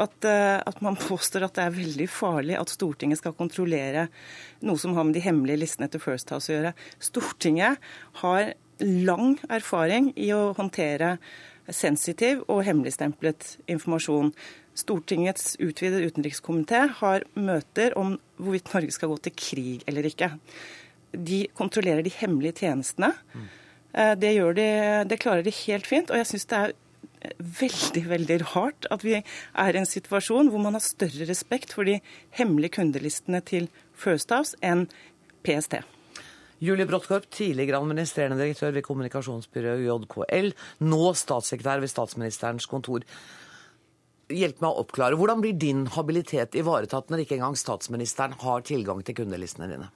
at, 0.00 0.16
uh, 0.24 0.58
at, 0.64 0.80
man 0.84 0.98
påstår 1.08 1.46
at 1.46 1.58
det 1.58 1.66
er 1.66 1.76
veldig 1.76 2.08
farlig 2.12 2.56
at 2.58 2.72
Stortinget 2.72 3.20
skal 3.20 3.36
kontrollere 3.38 4.08
noe 4.66 4.80
som 4.80 4.96
har 4.96 5.06
med 5.06 5.16
de 5.18 5.24
hemmelige 5.24 5.62
listene 5.62 5.90
til 5.92 6.02
First 6.02 6.32
House 6.34 6.50
å 6.50 6.56
gjøre. 6.56 6.74
Stortinget 7.10 7.92
har 8.24 8.52
lang 8.80 9.36
erfaring 9.52 10.10
i 10.16 10.30
å 10.32 10.50
håndtere 10.56 11.18
sensitiv 11.70 12.42
og 12.48 12.64
hemmeligstemplet 12.66 13.56
informasjon. 13.70 14.32
Stortingets 14.78 15.56
utvidede 15.60 16.08
utenrikskomité 16.08 16.86
har 17.00 17.26
møter 17.34 17.94
om 17.98 18.16
hvorvidt 18.40 18.72
Norge 18.74 18.94
skal 18.94 19.12
gå 19.12 19.18
til 19.26 19.36
krig 19.36 19.88
eller 19.90 20.06
ikke. 20.08 20.32
De 21.12 21.44
kontrollerer 21.58 22.06
de 22.06 22.12
hemmelige 22.14 22.64
tjenestene. 22.64 23.12
Eh, 23.92 24.14
det, 24.18 24.32
de, 24.56 24.68
det 25.10 25.20
klarer 25.22 25.44
de 25.46 25.54
helt 25.64 25.88
fint. 25.88 26.10
Og 26.10 26.20
jeg 26.20 26.30
syns 26.30 26.48
det 26.50 26.60
er 26.60 26.76
veldig 27.60 28.02
veldig 28.08 28.38
rart 28.54 28.88
at 28.92 29.04
vi 29.04 29.16
er 29.18 29.76
i 29.76 29.80
en 29.80 29.88
situasjon 29.88 30.50
hvor 30.52 30.62
man 30.64 30.76
har 30.78 30.84
større 30.84 31.28
respekt 31.28 31.74
for 31.76 31.88
de 31.88 31.98
hemmelige 32.38 32.78
kundelistene 32.78 33.42
til 33.44 33.68
First 33.92 34.32
House 34.32 34.56
enn 34.64 34.86
PST. 35.44 35.80
Julie 36.60 36.84
Bråttkorp, 36.84 37.24
tidligere 37.32 37.78
administrerende 37.80 38.40
direktør 38.42 38.74
ved 38.76 38.84
kommunikasjonsbyrået 38.84 39.86
JKL, 39.86 40.50
nå 40.84 41.12
statssekretær 41.16 41.80
ved 41.80 41.88
statsministerens 41.88 42.68
kontor. 42.68 43.06
Hjelp 44.30 44.60
meg 44.60 44.68
å 44.68 44.84
oppklare. 44.84 45.16
Hvordan 45.16 45.40
blir 45.40 45.56
din 45.56 45.86
habilitet 45.94 46.58
ivaretatt 46.60 47.08
når 47.08 47.24
ikke 47.24 47.38
engang 47.38 47.56
statsministeren 47.56 48.36
har 48.44 48.66
tilgang 48.68 49.00
til 49.04 49.16
kundelistene 49.22 49.70
dine? 49.72 49.88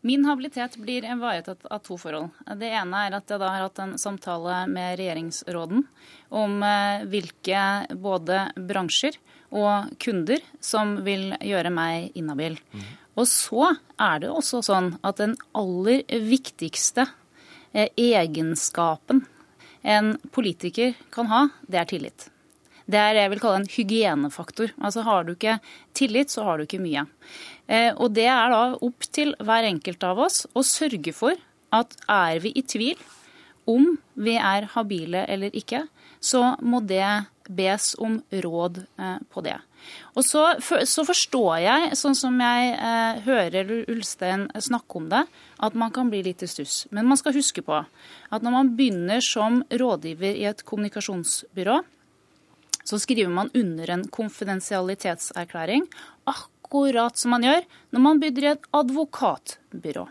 Min 0.00 0.24
habilitet 0.24 0.76
blir 0.80 1.04
ivaretatt 1.04 1.66
av 1.68 1.82
to 1.84 1.98
forhold. 2.00 2.30
Det 2.56 2.70
ene 2.72 3.02
er 3.04 3.16
at 3.18 3.28
jeg 3.28 3.40
da 3.42 3.50
har 3.52 3.66
hatt 3.66 3.82
en 3.82 3.98
samtale 4.00 4.62
med 4.72 4.96
regjeringsråden 4.96 5.84
om 6.40 6.62
eh, 6.64 7.04
hvilke 7.10 7.64
både 8.00 8.46
bransjer 8.56 9.18
og 9.50 9.92
kunder 10.00 10.40
som 10.62 10.96
vil 11.04 11.34
gjøre 11.44 11.72
meg 11.74 12.16
inhabil. 12.16 12.56
Mm. 12.72 12.88
Og 13.20 13.28
så 13.28 13.74
er 14.00 14.22
det 14.22 14.32
også 14.32 14.62
sånn 14.64 14.94
at 15.04 15.20
den 15.20 15.36
aller 15.52 16.00
viktigste 16.08 17.04
eh, 17.72 17.92
egenskapen 17.92 19.26
en 19.82 20.14
politiker 20.32 20.96
kan 21.12 21.28
ha, 21.28 21.46
det 21.68 21.80
er 21.80 21.88
tillit. 21.92 22.30
Det 22.90 22.98
er 22.98 23.14
det 23.14 23.22
jeg 23.22 23.32
vil 23.34 23.42
kalle 23.42 23.60
en 23.60 23.70
hygienefaktor. 23.70 24.72
Altså 24.82 25.04
Har 25.06 25.24
du 25.24 25.34
ikke 25.36 25.58
tillit, 25.96 26.32
så 26.32 26.44
har 26.46 26.58
du 26.58 26.64
ikke 26.66 26.82
mye. 26.82 27.04
Eh, 27.70 27.92
og 27.94 28.10
det 28.18 28.26
er 28.26 28.50
da 28.50 28.62
opp 28.82 29.06
til 29.14 29.32
hver 29.38 29.68
enkelt 29.68 30.02
av 30.06 30.18
oss 30.26 30.42
å 30.58 30.64
sørge 30.66 31.14
for 31.14 31.38
at 31.70 31.94
er 32.10 32.40
vi 32.42 32.50
i 32.58 32.66
tvil 32.66 32.98
om 33.70 33.92
vi 34.18 34.34
er 34.34 34.66
habile 34.74 35.22
eller 35.30 35.54
ikke, 35.54 35.84
så 36.20 36.56
må 36.60 36.80
det 36.82 37.06
bes 37.50 37.92
om 38.02 38.18
råd 38.30 38.82
eh, 38.82 39.18
på 39.30 39.42
det. 39.46 39.56
Og 40.18 40.26
så, 40.26 40.42
så, 40.60 41.04
forstår 41.08 41.54
jeg, 41.62 41.94
sånn 41.98 42.16
som 42.18 42.36
jeg 42.42 42.74
eh, 42.74 43.22
hører 43.24 43.72
Ulstein 43.90 44.48
snakke 44.60 45.00
om 45.00 45.08
det, 45.12 45.22
at 45.62 45.78
man 45.78 45.94
kan 45.94 46.10
bli 46.12 46.24
litt 46.26 46.44
i 46.44 46.50
stuss. 46.50 46.84
Men 46.90 47.08
man 47.08 47.18
skal 47.20 47.34
huske 47.38 47.64
på 47.66 47.78
at 47.80 48.44
når 48.44 48.54
man 48.54 48.74
begynner 48.76 49.24
som 49.24 49.62
rådgiver 49.70 50.36
i 50.36 50.46
et 50.50 50.62
kommunikasjonsbyrå, 50.66 51.80
så 52.90 52.98
skriver 52.98 53.30
man 53.32 53.50
under 53.54 53.94
en 53.94 54.06
konfidensialitetserklæring, 54.10 55.86
akkurat 56.26 56.59
som 56.70 57.30
man 57.34 57.42
gjør 57.42 57.64
når 57.90 58.00
man 58.00 58.20
begynner 58.20 58.42
i 58.46 58.52
et 58.54 58.68
advokatbyrå. 58.72 60.06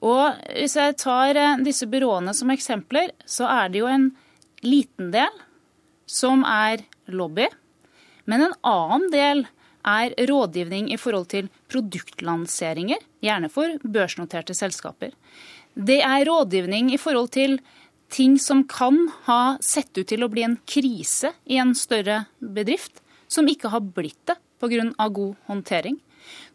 Og 0.00 0.34
Hvis 0.54 0.76
jeg 0.76 0.96
tar 0.96 1.36
eh, 1.36 1.58
disse 1.64 1.86
byråene 1.86 2.34
som 2.34 2.50
eksempler, 2.50 3.10
så 3.26 3.48
er 3.50 3.68
det 3.68 3.80
jo 3.80 3.86
en 3.90 4.10
liten 4.62 5.10
del 5.10 5.32
som 6.06 6.44
er 6.44 6.84
lobby. 7.06 7.48
Men 8.26 8.46
en 8.46 8.54
annen 8.62 9.10
del 9.10 9.46
er 9.88 10.14
rådgivning 10.28 10.92
i 10.92 10.98
forhold 11.00 11.28
til 11.32 11.48
produktlanseringer, 11.70 12.98
gjerne 13.24 13.50
for 13.50 13.78
børsnoterte 13.82 14.54
selskaper. 14.54 15.12
Det 15.74 16.00
er 16.02 16.26
rådgivning 16.28 16.92
i 16.92 16.98
forhold 16.98 17.30
til 17.34 17.58
ting 18.12 18.38
som 18.40 18.64
kan 18.68 19.06
ha 19.26 19.58
sett 19.60 19.92
ut 19.98 20.08
til 20.08 20.24
å 20.24 20.30
bli 20.32 20.44
en 20.46 20.58
krise 20.68 21.34
i 21.44 21.58
en 21.60 21.74
større 21.76 22.24
bedrift, 22.40 23.02
som 23.28 23.48
ikke 23.48 23.72
har 23.72 23.84
blitt 23.84 24.20
det 24.28 24.38
pga. 24.60 25.08
god 25.08 25.36
håndtering. 25.46 25.98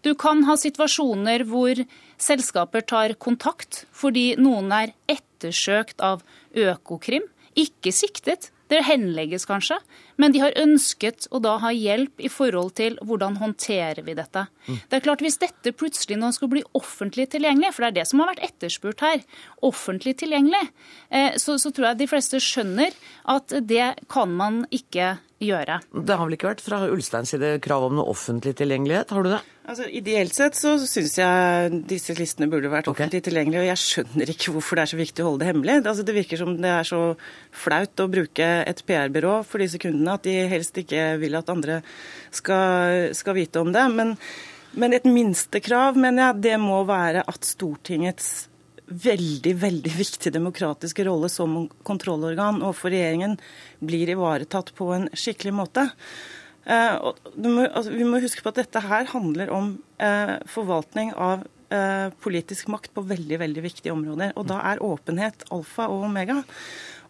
Du 0.02 0.14
kan 0.16 0.44
ha 0.44 0.56
situasjoner 0.60 1.46
hvor 1.50 1.80
selskaper 2.22 2.82
tar 2.82 3.16
kontakt 3.16 3.86
fordi 3.92 4.34
noen 4.38 4.72
er 4.72 4.94
ettersøkt 5.10 6.02
av 6.02 6.24
Økokrim, 6.54 7.26
ikke 7.58 7.94
siktet, 7.94 8.52
det 8.72 8.82
henlegges 8.88 9.46
kanskje, 9.46 9.76
men 10.18 10.34
de 10.34 10.42
har 10.42 10.56
ønsket 10.58 11.28
å 11.34 11.42
da 11.44 11.58
ha 11.62 11.70
hjelp 11.74 12.24
i 12.24 12.30
forhold 12.32 12.74
til 12.80 12.96
hvordan 13.06 13.38
håndterer 13.42 14.02
vi 14.06 14.16
dette. 14.18 14.46
Mm. 14.68 14.80
Det 14.90 14.98
er 14.98 15.04
klart 15.06 15.24
Hvis 15.24 15.40
dette 15.42 15.74
plutselig 15.78 16.18
nå 16.20 16.32
skal 16.34 16.50
bli 16.52 16.64
offentlig 16.78 17.28
tilgjengelig, 17.34 17.74
for 17.76 17.86
det 17.86 17.92
er 17.92 17.98
det 18.00 18.08
som 18.10 18.24
har 18.24 18.32
vært 18.32 18.46
etterspurt 18.48 19.04
her, 19.06 19.22
offentlig 19.62 20.16
tilgjengelig, 20.22 20.64
eh, 21.10 21.38
så, 21.42 21.60
så 21.62 21.72
tror 21.72 21.92
jeg 21.92 22.02
de 22.02 22.10
fleste 22.10 22.42
skjønner 22.44 22.98
at 23.36 23.54
det 23.62 23.94
kan 24.12 24.34
man 24.34 24.64
ikke 24.74 25.18
gjøre. 25.46 25.80
Det 25.94 26.16
har 26.18 26.28
vel 26.28 26.36
ikke 26.38 26.50
vært 26.50 26.64
fra 26.64 26.80
Ulsteins 26.92 27.34
side 27.34 27.58
krav 27.64 27.88
om 27.88 27.98
noe 27.98 28.12
offentlig 28.12 28.56
tilgjengelighet, 28.60 29.14
har 29.16 29.26
du 29.26 29.30
det? 29.34 29.42
Altså, 29.64 29.88
Ideelt 29.96 30.36
sett 30.36 30.58
så 30.60 30.74
syns 30.82 31.18
jeg 31.20 31.82
disse 31.88 32.16
listene 32.18 32.50
burde 32.52 32.72
vært 32.72 32.90
offentlig 32.92 33.22
okay. 33.22 33.28
tilgjengelige, 33.30 33.62
og 33.64 33.70
jeg 33.70 33.82
skjønner 33.84 34.32
ikke 34.34 34.56
hvorfor 34.56 34.80
det 34.80 34.84
er 34.84 34.92
så 34.92 35.00
viktig 35.00 35.24
å 35.24 35.28
holde 35.30 35.44
det 35.44 35.52
hemmelig. 35.52 35.78
Altså, 35.82 36.08
det 36.08 36.18
virker 36.18 36.42
som 36.42 36.56
det 36.58 36.72
er 36.72 36.90
så 36.90 37.02
flaut 37.64 38.04
å 38.04 38.10
bruke 38.12 38.50
et 38.64 38.84
PR-byrå 38.88 39.36
for 39.48 39.64
disse 39.64 39.80
kundene 39.82 40.18
at 40.18 40.28
de 40.28 40.38
helst 40.52 40.80
ikke 40.84 41.14
vil 41.22 41.40
at 41.40 41.54
andre 41.54 41.80
skal, 42.34 43.14
skal 43.16 43.38
vite 43.40 43.64
om 43.64 43.72
det. 43.76 43.86
Men, 43.96 44.18
men 44.80 44.98
et 44.98 45.08
minstekrav, 45.08 46.00
mener 46.00 46.28
jeg, 46.28 46.42
det 46.50 46.58
må 46.64 46.84
være 46.90 47.24
at 47.30 47.48
Stortingets 47.48 48.34
veldig 49.04 49.54
veldig 49.62 49.92
viktig 49.98 50.32
demokratisk 50.36 51.02
rolle 51.08 51.30
som 51.32 51.66
kontrollorgan 51.88 52.62
overfor 52.62 52.94
regjeringen 52.94 53.36
blir 53.84 54.12
ivaretatt 54.14 54.74
på 54.78 54.92
en 54.96 55.10
skikkelig 55.18 55.54
måte. 55.58 55.88
Eh, 56.66 56.96
altså, 56.96 57.92
vi 57.92 58.08
må 58.08 58.22
huske 58.24 58.44
på 58.44 58.54
at 58.54 58.62
dette 58.62 58.84
her 58.86 59.10
handler 59.12 59.52
om 59.52 59.74
eh, 60.00 60.38
forvaltning 60.52 61.12
av 61.20 61.44
eh, 61.74 62.08
politisk 62.24 62.72
makt 62.72 62.94
på 62.96 63.04
veldig 63.10 63.40
veldig 63.42 63.66
viktige 63.66 63.96
områder. 63.96 64.34
Og 64.40 64.48
da 64.52 64.62
er 64.72 64.84
åpenhet 64.84 65.48
alfa 65.52 65.90
og 65.92 66.08
omega. 66.08 66.40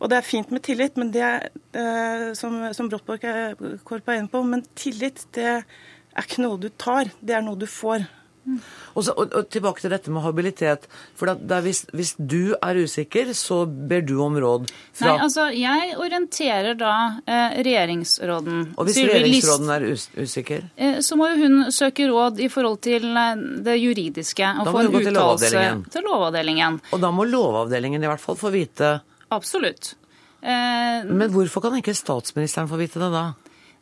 Og 0.02 0.10
det 0.12 0.20
er 0.20 0.28
fint 0.28 0.50
med 0.52 0.64
tillit, 0.66 0.98
men 1.00 1.14
det 1.14 1.28
som, 2.36 2.58
som 2.76 2.90
Bråttborg 2.92 3.22
Korp 3.88 4.10
er 4.10 4.18
inne 4.20 4.28
på, 4.28 4.42
men 4.44 4.66
tillit 4.76 5.22
det 5.38 5.46
er 5.54 6.26
ikke 6.26 6.44
noe 6.44 6.60
du 6.60 6.68
tar, 6.76 7.08
det 7.24 7.38
er 7.38 7.46
noe 7.46 7.56
du 7.56 7.70
får. 7.70 8.04
Og, 8.94 9.04
så, 9.06 9.14
og, 9.16 9.32
og, 9.32 9.48
Tilbake 9.54 9.84
til 9.84 9.94
dette 9.94 10.12
med 10.12 10.24
habilitet. 10.26 10.88
for 11.16 11.32
hvis, 11.64 11.86
hvis, 11.94 12.14
du 12.18 12.56
er 12.60 12.80
usikker, 12.84 13.34
så 13.38 13.64
ber 13.66 14.04
du 14.06 14.18
om 14.24 14.36
råd 14.40 14.68
fra 14.94 15.14
Nei, 15.14 15.24
altså 15.24 15.48
Jeg 15.56 15.96
orienterer 15.98 16.78
da 16.80 16.94
eh, 17.26 17.58
regjeringsråden. 17.64 18.74
Og 18.78 18.90
hvis 18.90 19.00
regjeringsråden 19.02 19.74
er 19.78 19.88
us 19.94 20.10
usikker? 20.18 20.68
Eh, 20.76 21.00
så 21.06 21.18
må 21.20 21.32
jo 21.32 21.48
hun 21.48 21.72
søke 21.72 22.08
råd 22.12 22.44
i 22.44 22.52
forhold 22.52 22.82
til 22.86 23.08
eh, 23.10 23.48
det 23.66 23.80
juridiske. 23.80 24.54
Og 24.60 24.68
da 24.68 24.76
må 24.76 24.86
hun 24.86 24.94
gå 24.98 25.06
til 25.08 25.18
lovavdelingen. 25.18 25.84
til 25.94 26.08
lovavdelingen. 26.10 26.80
Og 26.92 27.04
da 27.04 27.12
må 27.16 27.28
lovavdelingen 27.30 28.04
i 28.04 28.12
hvert 28.12 28.24
fall 28.24 28.40
få 28.40 28.54
vite 28.54 29.00
Absolutt. 29.34 29.96
Eh, 30.44 31.06
Men 31.08 31.32
hvorfor 31.32 31.64
kan 31.64 31.78
ikke 31.80 31.96
statsministeren 31.96 32.68
få 32.70 32.78
vite 32.78 33.00
det 33.02 33.10
da? 33.14 33.32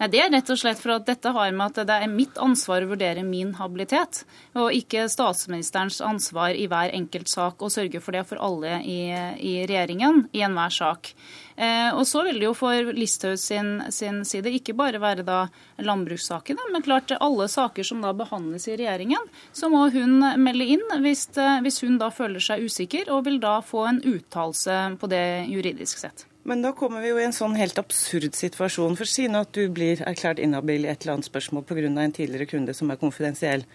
Nei, 0.01 0.07
Det 0.09 0.17
er 0.17 0.31
rett 0.33 0.49
og 0.49 0.57
slett 0.57 0.79
for 0.81 0.95
at 0.95 1.05
dette 1.05 1.29
har 1.29 1.51
med 1.53 1.77
at 1.77 1.85
det 1.85 1.95
er 2.01 2.09
mitt 2.09 2.39
ansvar 2.41 2.81
å 2.81 2.89
vurdere 2.89 3.21
min 3.21 3.51
habilitet, 3.59 4.23
og 4.57 4.73
ikke 4.73 5.03
statsministerens 5.05 5.99
ansvar 6.01 6.57
i 6.57 6.65
hver 6.65 6.89
enkelt 6.97 7.29
sak 7.29 7.61
å 7.61 7.69
sørge 7.69 8.01
for 8.01 8.17
det 8.17 8.23
for 8.25 8.41
alle 8.41 8.79
i, 8.81 9.13
i 9.37 9.51
regjeringen 9.69 10.23
i 10.33 10.41
enhver 10.41 10.73
sak. 10.73 11.11
Eh, 11.53 11.93
og 11.93 12.01
så 12.09 12.23
vil 12.25 12.39
det 12.41 12.47
jo 12.47 12.55
for 12.57 12.89
Listhaug 12.97 13.37
sin, 13.37 13.69
sin, 13.93 14.23
side 14.25 14.49
ikke 14.57 14.73
bare 14.73 15.03
være 15.03 15.27
da 15.27 15.43
landbrukssaken, 15.77 16.57
men 16.73 16.87
klart 16.87 17.13
alle 17.19 17.45
saker 17.45 17.85
som 17.85 18.01
da 18.01 18.15
behandles 18.17 18.65
i 18.71 18.79
regjeringen, 18.81 19.29
så 19.53 19.69
må 19.69 19.85
hun 19.93 20.17
melde 20.41 20.71
inn 20.79 20.97
hvis, 21.05 21.27
hvis 21.61 21.81
hun 21.85 22.01
da 22.01 22.09
føler 22.09 22.41
seg 22.41 22.65
usikker, 22.65 23.13
og 23.13 23.27
vil 23.29 23.37
da 23.43 23.59
få 23.61 23.85
en 23.91 24.01
uttalelse 24.01 24.81
på 24.97 25.13
det 25.13 25.25
juridisk 25.53 26.01
sett. 26.01 26.25
Men 26.43 26.63
da 26.65 26.71
kommer 26.73 27.03
vi 27.03 27.11
jo 27.11 27.19
i 27.21 27.25
en 27.27 27.35
sånn 27.35 27.53
helt 27.59 27.77
absurd 27.77 28.33
situasjon. 28.37 28.97
For 28.97 29.09
si 29.09 29.27
nå 29.29 29.43
at 29.45 29.53
du 29.53 29.67
blir 29.73 30.01
erklært 30.07 30.41
inhabil 30.41 30.87
i 30.87 30.89
et 30.89 31.03
eller 31.03 31.19
annet 31.19 31.29
spørsmål 31.29 31.65
pga. 31.69 31.85
en 31.85 32.11
tidligere 32.17 32.49
kunde 32.49 32.73
som 32.73 32.89
er 32.89 32.97
konfidensiell. 32.97 33.65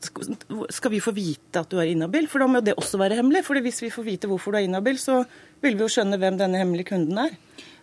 Skal 0.00 0.90
vi 0.90 1.00
få 1.00 1.12
vite 1.12 1.60
at 1.60 1.68
du 1.68 1.76
er 1.78 1.92
inhabil? 1.92 2.26
For 2.26 2.40
da 2.40 2.46
må 2.46 2.64
det 2.64 2.74
også 2.74 2.98
være 2.98 3.20
hemmelig. 3.20 3.44
For 3.44 3.60
hvis 3.60 3.82
vi 3.82 3.90
får 3.90 4.04
vite 4.04 4.28
hvorfor 4.28 4.52
du 4.52 4.58
er 4.58 4.64
inhabil, 4.64 4.96
så 4.98 5.24
vil 5.60 5.76
vi 5.76 5.84
jo 5.84 5.92
skjønne 5.92 6.16
hvem 6.16 6.38
denne 6.40 6.56
hemmelige 6.56 6.88
kunden 6.94 7.18
er. 7.18 7.36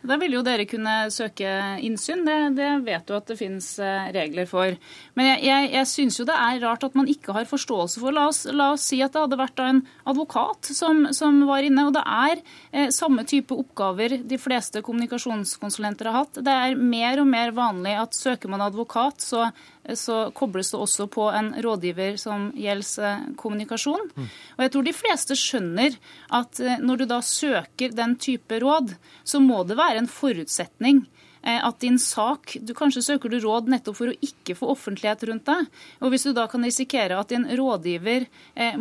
Da 0.05 0.17
vil 0.21 0.36
jo 0.38 0.43
dere 0.45 0.67
kunne 0.69 0.95
søke 1.13 1.49
innsyn. 1.83 2.23
Det, 2.27 2.38
det 2.57 2.69
vet 2.86 3.07
du 3.07 3.15
at 3.17 3.27
det 3.29 3.38
finnes 3.39 3.67
eh, 3.81 4.10
regler 4.15 4.47
for. 4.49 4.75
Men 5.17 5.29
jeg, 5.31 5.41
jeg, 5.47 5.69
jeg 5.73 5.89
syns 5.91 6.19
jo 6.19 6.27
det 6.27 6.38
er 6.38 6.62
rart 6.63 6.86
at 6.88 6.97
man 6.97 7.10
ikke 7.12 7.36
har 7.36 7.49
forståelse 7.49 8.01
for 8.03 8.15
La 8.15 8.27
oss, 8.29 8.43
la 8.49 8.71
oss 8.75 8.86
si 8.91 9.01
at 9.03 9.15
det 9.15 9.23
hadde 9.25 9.39
vært 9.39 9.63
en 9.63 9.81
advokat 10.07 10.71
som, 10.75 11.07
som 11.15 11.41
var 11.49 11.65
inne. 11.67 11.88
Og 11.89 11.95
det 11.97 12.03
er 12.03 12.43
eh, 12.71 12.91
samme 12.93 13.25
type 13.27 13.55
oppgaver 13.57 14.19
de 14.27 14.41
fleste 14.41 14.83
kommunikasjonskonsulenter 14.86 16.12
har 16.12 16.23
hatt. 16.23 16.41
Det 16.45 16.57
er 16.67 16.77
mer 16.77 17.23
og 17.23 17.31
mer 17.31 17.55
vanlig 17.57 17.97
at 17.97 18.17
søker 18.17 18.53
man 18.53 18.65
advokat, 18.65 19.23
så 19.23 19.49
så 19.95 20.32
kobles 20.36 20.71
det 20.73 20.80
også 20.80 21.08
på 21.12 21.28
en 21.32 21.54
rådgiver 21.63 22.17
som 22.19 22.50
gjelder 22.58 23.06
eh, 23.08 23.28
kommunikasjon. 23.39 24.10
Mm. 24.15 24.26
Og 24.58 24.65
jeg 24.65 24.73
tror 24.73 24.88
de 24.88 24.95
fleste 24.95 25.38
skjønner 25.39 25.95
at 26.36 26.60
eh, 26.60 26.82
når 26.84 27.04
du 27.04 27.06
da 27.13 27.21
søker 27.23 27.95
den 27.95 28.17
type 28.19 28.60
råd, 28.63 28.95
så 29.23 29.41
må 29.43 29.63
det 29.67 29.80
være 29.80 30.04
en 30.04 30.12
forutsetning 30.12 31.06
eh, 31.43 31.60
at 31.62 31.80
din 31.84 32.00
sak 32.02 32.58
du 32.60 32.76
Kanskje 32.78 33.06
søker 33.06 33.32
du 33.32 33.39
råd 33.43 33.71
nettopp 33.71 34.00
for 34.02 34.12
å 34.12 34.19
ikke 34.19 34.58
få 34.60 34.73
offentlighet 34.76 35.28
rundt 35.30 35.47
deg. 35.47 35.67
Og 36.04 36.13
hvis 36.13 36.28
du 36.28 36.34
da 36.36 36.47
kan 36.52 36.67
risikere 36.67 37.19
at 37.19 37.32
din 37.32 37.47
rådgiver 37.47 38.28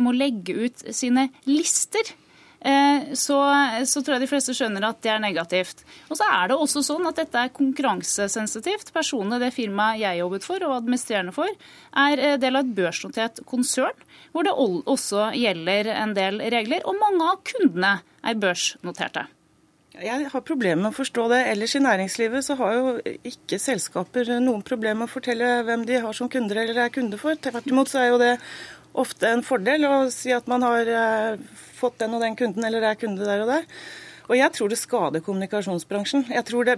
må 0.01 0.11
legge 0.15 0.67
ut 0.67 0.87
sine 0.95 1.29
lister 1.47 2.15
så, 2.57 3.37
så, 3.85 4.01
tror 4.01 4.15
jeg 4.15 4.23
de 4.23 4.29
fleste 4.31 4.55
skjønner 4.57 4.87
at 4.87 4.97
det 5.05 5.11
er 5.13 5.21
negativt. 5.21 5.83
Og 6.09 6.17
så 6.19 6.25
er 6.25 6.49
det 6.49 6.57
også 6.57 6.81
sånn 6.83 7.05
at 7.07 7.19
dette 7.21 7.39
er 7.39 7.53
konkurransesensitivt. 7.55 8.91
Personene 8.95 9.39
det 9.43 9.53
firmaet 9.55 10.01
jeg 10.01 10.21
jobbet 10.23 10.47
for 10.47 10.65
og 10.67 10.75
administrerende 10.79 11.35
for, 11.35 11.53
er 11.93 12.23
eh, 12.23 12.35
del 12.41 12.57
av 12.57 12.65
et 12.65 12.75
børsnotert 12.81 13.43
konsern, 13.47 14.05
hvor 14.33 14.47
det 14.47 14.55
også 14.57 15.29
gjelder 15.37 15.93
en 15.95 16.17
del 16.17 16.41
regler. 16.53 16.85
Og 16.89 16.97
mange 16.99 17.31
av 17.31 17.41
kundene 17.47 17.97
er 18.25 18.39
børsnoterte. 18.41 19.27
Jeg 19.97 20.27
har 20.29 20.43
problemer 20.45 20.83
med 20.83 20.91
å 20.91 20.97
forstå 20.97 21.23
det. 21.31 21.39
Ellers 21.53 21.73
i 21.77 21.81
næringslivet 21.81 22.45
så 22.45 22.57
har 22.59 22.75
jo 22.75 23.15
ikke 23.25 23.57
selskaper 23.61 24.29
noen 24.43 24.61
problemer 24.65 25.01
med 25.01 25.09
å 25.09 25.13
fortelle 25.15 25.61
hvem 25.65 25.87
de 25.89 26.01
har 26.03 26.13
som 26.13 26.29
kunder 26.29 26.59
eller 26.61 26.83
er 26.83 26.93
kunde 26.93 27.17
for. 27.21 27.37
Tvert 27.41 27.69
imot 27.71 27.89
så 27.89 28.03
er 28.03 28.11
jo 28.11 28.19
det 28.21 28.33
ofte 28.97 29.31
en 29.31 29.45
fordel 29.45 29.87
å 29.89 29.95
si 30.13 30.33
at 30.33 30.45
man 30.49 30.65
har 30.65 30.91
eh, 30.91 31.63
fått 31.77 31.99
den 32.01 32.17
og 32.17 32.23
den 32.25 32.37
kunden 32.39 32.65
eller 32.67 32.85
er 32.89 32.99
kunde 32.99 33.25
der 33.25 33.45
og 33.45 33.53
der. 33.53 33.65
Og 34.27 34.35
jeg 34.35 34.53
tror 34.55 34.71
det 34.71 34.79
skader 34.79 35.23
kommunikasjonsbransjen. 35.23 36.25
Jeg 36.35 36.45
tror 36.47 36.67
det 36.67 36.77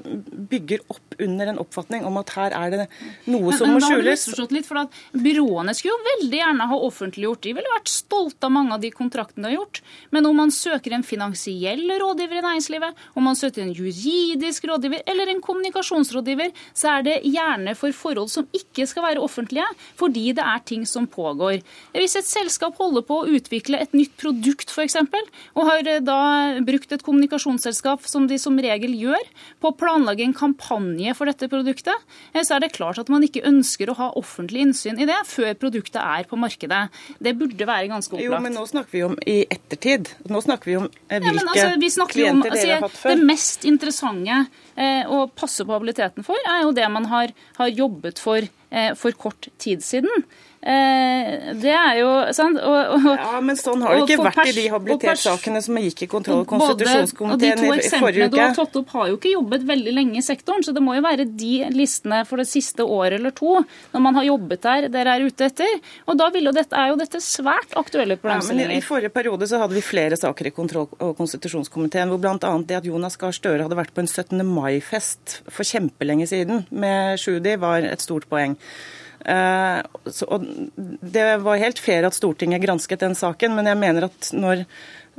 bygger 0.50 0.84
opp 0.94 1.18
under 1.20 1.52
en 1.52 1.60
oppfatning 1.62 2.06
om 2.08 2.20
at 2.22 2.34
her 2.36 2.56
er 2.56 2.74
det 2.74 2.86
noe 3.30 3.54
som 3.58 3.74
må 3.74 3.82
skjules. 3.84 4.26
Litt, 4.50 4.68
for 4.68 4.82
at 4.84 5.00
Byråene 5.14 5.74
skulle 5.78 5.96
jo 5.96 6.08
veldig 6.08 6.40
gjerne 6.40 6.68
ha 6.72 6.80
offentliggjort. 6.88 7.42
De 7.46 7.56
ville 7.58 7.74
vært 7.74 7.92
stolte 7.92 8.48
av 8.48 8.54
mange 8.54 8.76
av 8.78 8.84
de 8.84 8.92
kontraktene 8.94 9.48
de 9.48 9.52
har 9.52 9.58
gjort. 9.58 9.82
Men 10.16 10.30
om 10.30 10.38
man 10.38 10.54
søker 10.54 10.96
en 10.96 11.06
finansiell 11.06 11.84
rådgiver 11.90 12.40
i 12.40 12.46
næringslivet, 12.46 13.04
om 13.18 13.28
man 13.28 13.40
søker 13.40 13.66
en 13.66 13.74
juridisk 13.74 14.70
rådgiver 14.70 15.04
eller 15.10 15.34
en 15.34 15.42
kommunikasjonsrådgiver, 15.44 16.54
så 16.78 16.94
er 16.98 17.08
det 17.08 17.18
gjerne 17.28 17.76
for 17.80 17.96
forhold 17.96 18.32
som 18.32 18.48
ikke 18.56 18.88
skal 18.90 19.08
være 19.10 19.24
offentlige, 19.26 19.68
fordi 20.00 20.30
det 20.38 20.46
er 20.46 20.64
ting 20.70 20.86
som 20.90 21.08
pågår. 21.10 21.60
Hvis 21.98 22.18
et 22.20 22.30
selskap 22.30 22.78
holder 22.80 23.06
på 23.08 23.22
å 23.22 23.28
utvikle 23.40 23.82
et 23.82 23.96
nytt 23.98 24.16
produkt 24.20 24.72
f.eks., 24.74 24.98
og 25.58 25.66
har 25.66 25.88
da 26.06 26.20
brukt 26.66 26.92
et 26.94 27.04
kommunikasjonsselskap, 27.40 28.06
som 28.08 28.28
de 28.28 28.38
som 28.40 28.58
regel 28.60 28.94
gjør, 28.98 29.24
på 29.60 29.72
å 29.72 29.76
planlegge 29.78 30.24
en 30.26 30.34
kampanje 30.34 31.14
for 31.16 31.30
dette 31.30 31.50
produktet, 31.50 31.96
eh, 32.34 32.44
så 32.44 32.56
er 32.56 32.66
det 32.66 32.74
klart 32.74 33.00
at 33.00 33.10
man 33.10 33.24
ikke 33.24 33.46
ønsker 33.46 33.90
å 33.90 33.98
ha 33.98 34.12
offentlig 34.16 34.62
innsyn 34.68 35.00
i 35.00 35.06
det 35.06 35.18
før 35.26 35.54
produktet 35.56 36.02
er 36.02 36.28
på 36.28 36.38
markedet. 36.38 36.90
Det 37.20 37.36
burde 37.38 37.66
være 37.66 37.90
ganske 37.90 38.14
opplagt. 38.14 38.26
Jo, 38.26 38.40
men 38.40 38.54
nå 38.54 38.66
snakker 38.68 38.92
vi 38.92 39.04
om 39.04 39.18
i 39.26 39.46
ettertid. 39.50 40.10
Nå 40.30 40.42
snakker 40.42 40.66
vi 40.66 40.78
om 40.78 40.90
eh, 41.10 41.20
hvilke 41.20 41.56
ja, 41.56 41.74
altså, 41.76 42.08
klienter 42.10 42.32
om, 42.32 42.44
altså, 42.52 42.66
dere 42.66 42.76
har 42.76 42.88
hatt 42.88 43.00
før. 43.00 43.16
Det 43.16 43.30
mest 43.32 43.66
interessante 43.66 44.44
eh, 44.76 45.04
å 45.08 45.28
passe 45.32 45.66
på 45.66 45.76
habiliteten 45.76 46.28
for, 46.28 46.40
er 46.46 46.66
jo 46.66 46.76
det 46.76 46.88
man 46.92 47.10
har, 47.10 47.36
har 47.60 47.76
jobbet 47.76 48.22
for 48.22 48.56
for 48.70 49.16
kort 49.18 49.48
tid 49.58 49.82
siden. 49.82 50.28
Eh, 50.60 51.54
det 51.56 51.72
er 51.72 51.94
jo 52.02 52.10
sant? 52.36 52.58
Og, 52.60 52.96
og, 52.98 53.06
ja, 53.16 53.40
Men 53.40 53.56
sånn 53.56 53.80
har 53.86 53.96
det 53.96 54.10
ikke 54.10 54.26
vært 54.28 54.50
i 54.52 54.56
de 54.58 54.66
habilitetssakene 54.74 55.62
som 55.64 55.78
gikk 55.80 56.04
i 56.04 56.10
kontroll- 56.12 56.42
og 56.44 56.50
konstitusjonskomiteen 56.52 57.62
i 57.64 57.70
forrige 57.70 57.70
uke. 57.70 57.70
De 57.70 57.70
to 57.70 57.78
eksemplene 57.78 58.28
du 58.34 58.40
har 58.42 58.58
tatt 58.58 58.76
opp, 58.82 58.92
har 58.98 59.08
jo 59.14 59.20
ikke 59.20 59.32
jobbet 59.38 59.64
veldig 59.70 59.94
lenge 59.96 60.20
i 60.20 60.26
sektoren, 60.26 60.66
så 60.68 60.76
det 60.76 60.84
må 60.84 60.98
jo 60.98 61.06
være 61.06 61.30
de 61.32 61.54
listene 61.72 62.26
for 62.28 62.44
det 62.44 62.50
siste 62.52 62.84
året 62.84 63.22
eller 63.22 63.36
to, 63.38 63.56
når 63.94 64.04
man 64.04 64.20
har 64.20 64.28
jobbet 64.28 64.68
der, 64.68 64.90
dere 64.92 65.16
er 65.16 65.26
ute 65.30 65.48
etter. 65.48 65.80
Og 66.12 66.20
da 66.20 66.28
jo 66.40 66.56
dette, 66.56 66.76
er 66.76 66.92
jo 66.92 67.00
dette 67.00 67.24
svært 67.24 67.80
aktuelle 67.80 68.20
problemstillinger. 68.20 68.68
Ja, 68.68 68.76
men 68.76 68.84
I 68.84 68.86
forrige 68.86 69.16
periode 69.16 69.48
så 69.48 69.64
hadde 69.64 69.80
vi 69.80 69.86
flere 69.86 70.20
saker 70.20 70.52
i 70.52 70.56
kontroll- 70.56 70.92
og 70.92 71.16
konstitusjonskomiteen, 71.18 72.12
hvor 72.12 72.20
bl.a. 72.20 72.54
det 72.68 72.82
at 72.82 72.88
Jonas 72.88 73.16
Gahr 73.20 73.36
Støre 73.36 73.64
hadde 73.64 73.80
vært 73.80 73.96
på 73.96 74.04
en 74.04 74.12
17. 74.12 74.44
mai-fest 74.44 75.42
for 75.48 75.68
kjempelenge 75.68 76.28
siden 76.28 76.66
med 76.70 77.20
Sjudi, 77.22 77.56
var 77.60 77.88
et 77.88 78.04
stort 78.04 78.28
poeng. 78.32 78.60
Uh, 79.20 79.84
så, 80.08 80.26
det 81.02 81.26
var 81.44 81.62
helt 81.62 81.80
fair 81.82 82.08
at 82.08 82.18
Stortinget 82.18 82.64
gransket 82.64 83.04
den 83.04 83.16
saken, 83.18 83.56
men 83.58 83.70
jeg 83.70 83.80
mener 83.80 84.10
at 84.10 84.32
når, 84.36 84.66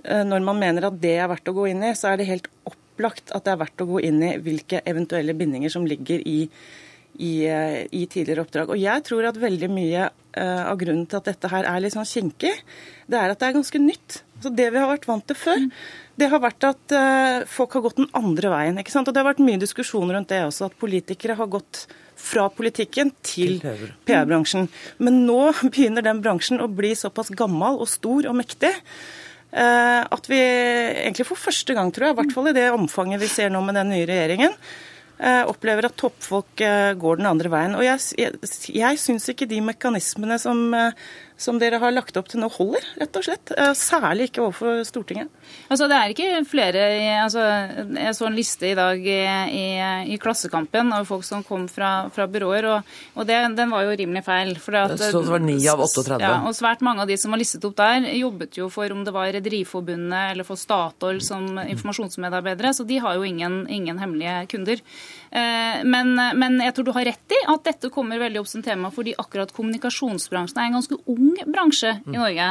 eh, 0.04 0.22
når 0.26 0.44
man 0.46 0.60
mener 0.60 0.88
at 0.88 1.00
det 1.02 1.16
er 1.18 1.30
verdt 1.30 1.50
å 1.50 1.56
gå 1.56 1.68
inn 1.70 1.84
i, 1.86 1.94
så 1.98 2.12
er 2.12 2.20
det 2.20 2.30
helt 2.30 2.50
opplagt 2.68 3.32
at 3.34 3.46
det 3.46 3.54
er 3.54 3.62
verdt 3.64 3.84
å 3.84 3.88
gå 3.90 4.02
inn 4.08 4.22
i 4.26 4.36
hvilke 4.42 4.82
eventuelle 4.88 5.36
bindinger 5.36 5.72
som 5.72 5.86
ligger 5.88 6.22
i, 6.26 6.38
i, 7.18 7.32
eh, 7.46 7.82
i 7.90 8.06
tidligere 8.06 8.46
oppdrag. 8.46 8.74
Og 8.74 8.80
jeg 8.80 9.06
tror 9.08 9.30
at 9.30 9.40
veldig 9.40 9.70
mye 9.72 10.10
av 10.30 10.76
grunnen 10.78 11.08
til 11.10 11.18
at 11.18 11.26
dette 11.26 11.48
her 11.50 11.66
er 11.66 11.80
litt 11.82 11.90
sånn 11.96 12.06
kinkig, 12.06 12.52
det 13.10 13.18
er 13.18 13.32
at 13.32 13.40
det 13.40 13.48
er 13.48 13.56
ganske 13.56 13.80
nytt. 13.82 14.20
Så 14.38 14.52
Det 14.54 14.68
vi 14.70 14.78
har 14.78 14.86
vært 14.86 15.08
vant 15.08 15.24
til 15.26 15.34
før, 15.34 15.64
det 16.22 16.28
har 16.30 16.38
vært 16.38 16.66
at 16.68 16.94
folk 17.50 17.74
har 17.74 17.82
gått 17.82 17.98
den 17.98 18.06
andre 18.14 18.52
veien. 18.52 18.78
ikke 18.78 18.94
sant? 18.94 19.10
Og 19.10 19.16
Det 19.16 19.24
har 19.24 19.26
vært 19.26 19.42
mye 19.42 19.58
diskusjon 19.58 20.06
rundt 20.06 20.30
det 20.30 20.38
også, 20.46 20.70
at 20.70 20.78
politikere 20.78 21.34
har 21.34 21.50
gått 21.50 21.88
fra 22.20 22.48
politikken 22.52 23.12
til 23.26 23.58
PR-bransjen. 24.06 24.68
Men 25.02 25.24
nå 25.26 25.40
begynner 25.72 26.04
den 26.06 26.22
bransjen 26.24 26.62
å 26.62 26.68
bli 26.70 26.92
såpass 26.98 27.32
gammel 27.36 27.80
og 27.80 27.90
stor 27.90 28.28
og 28.30 28.38
mektig 28.38 28.72
eh, 28.72 30.02
at 30.04 30.30
vi 30.30 30.38
egentlig 30.40 31.28
for 31.28 31.40
første 31.40 31.76
gang, 31.76 31.92
tror 31.92 32.10
jeg, 32.10 32.16
i 32.16 32.20
hvert 32.22 32.36
fall 32.36 32.52
i 32.52 32.56
det 32.56 32.70
omfanget 32.74 33.22
vi 33.22 33.30
ser 33.32 33.52
nå 33.52 33.62
med 33.64 33.78
den 33.78 33.92
nye 33.94 34.06
regjeringen, 34.08 34.56
eh, 35.18 35.42
opplever 35.48 35.88
at 35.88 35.98
toppfolk 36.00 36.64
eh, 36.64 36.92
går 37.00 37.20
den 37.20 37.30
andre 37.30 37.52
veien. 37.52 37.76
Og 37.78 37.84
jeg, 37.86 38.04
jeg, 38.20 38.52
jeg 38.76 39.02
syns 39.02 39.30
ikke 39.32 39.50
de 39.50 39.62
mekanismene 39.72 40.38
som 40.42 40.68
som 41.40 41.58
dere 41.60 41.80
har 41.80 41.92
lagt 41.94 42.18
opp 42.20 42.28
til 42.28 42.42
nå, 42.42 42.50
holder, 42.52 42.84
rett 43.00 43.16
og 43.16 43.24
slett. 43.24 43.52
Eh, 43.56 43.72
særlig 43.78 44.28
ikke 44.28 44.42
overfor 44.44 44.82
Stortinget. 44.84 45.30
Altså, 45.72 45.88
Det 45.88 45.96
er 45.96 46.12
ikke 46.12 46.44
flere 46.46 46.82
altså, 47.24 47.42
Jeg 47.96 48.14
så 48.14 48.26
en 48.28 48.36
liste 48.36 48.68
i 48.68 48.76
dag 48.76 49.00
i, 49.00 49.20
i, 49.56 49.64
i 50.12 50.18
Klassekampen 50.20 50.92
av 50.92 51.08
folk 51.08 51.24
som 51.26 51.42
kom 51.46 51.66
fra, 51.70 52.10
fra 52.12 52.26
byråer, 52.30 52.68
og, 52.68 52.92
og 53.16 53.28
det, 53.28 53.38
den 53.56 53.72
var 53.72 53.86
jo 53.86 53.96
rimelig 53.96 54.24
feil. 54.26 54.52
At, 54.52 54.96
så 55.00 55.22
det 55.24 55.32
var 55.32 55.44
9 55.44 55.56
av 55.72 55.84
38? 55.86 56.20
Ja, 56.20 56.34
og 56.44 56.56
svært 56.58 56.84
mange 56.84 57.06
av 57.06 57.10
de 57.10 57.16
som 57.20 57.32
var 57.32 57.40
listet 57.40 57.64
opp 57.64 57.78
der, 57.80 58.04
jobbet 58.20 58.60
jo 58.60 58.68
for 58.72 58.92
om 58.92 59.02
det 59.06 59.14
var 59.16 59.32
Rederiforbundet 59.32 60.34
eller 60.34 60.46
for 60.46 60.60
Statoil 60.60 61.22
som 61.24 61.56
informasjonsmedarbeidere, 61.62 62.74
så 62.76 62.84
de 62.84 63.00
har 63.00 63.16
jo 63.16 63.24
ingen, 63.24 63.62
ingen 63.72 63.98
hemmelige 64.00 64.36
kunder. 64.52 64.84
Eh, 65.30 65.80
men, 65.88 66.14
men 66.36 66.60
jeg 66.66 66.76
tror 66.76 66.90
du 66.90 66.94
har 66.96 67.08
rett 67.08 67.36
i 67.36 67.40
at 67.48 67.64
dette 67.64 67.92
kommer 67.94 68.20
veldig 68.20 68.42
opp 68.42 68.50
som 68.50 68.64
tema 68.64 68.90
fordi 68.92 69.14
akkurat 69.18 69.52
kommunikasjonsbransjen 69.54 70.60
er 70.60 70.68
en 70.68 70.78
ganske 70.80 70.98
ung 71.10 71.29
bransje 71.46 71.94
i 72.06 72.18
Norge. 72.18 72.50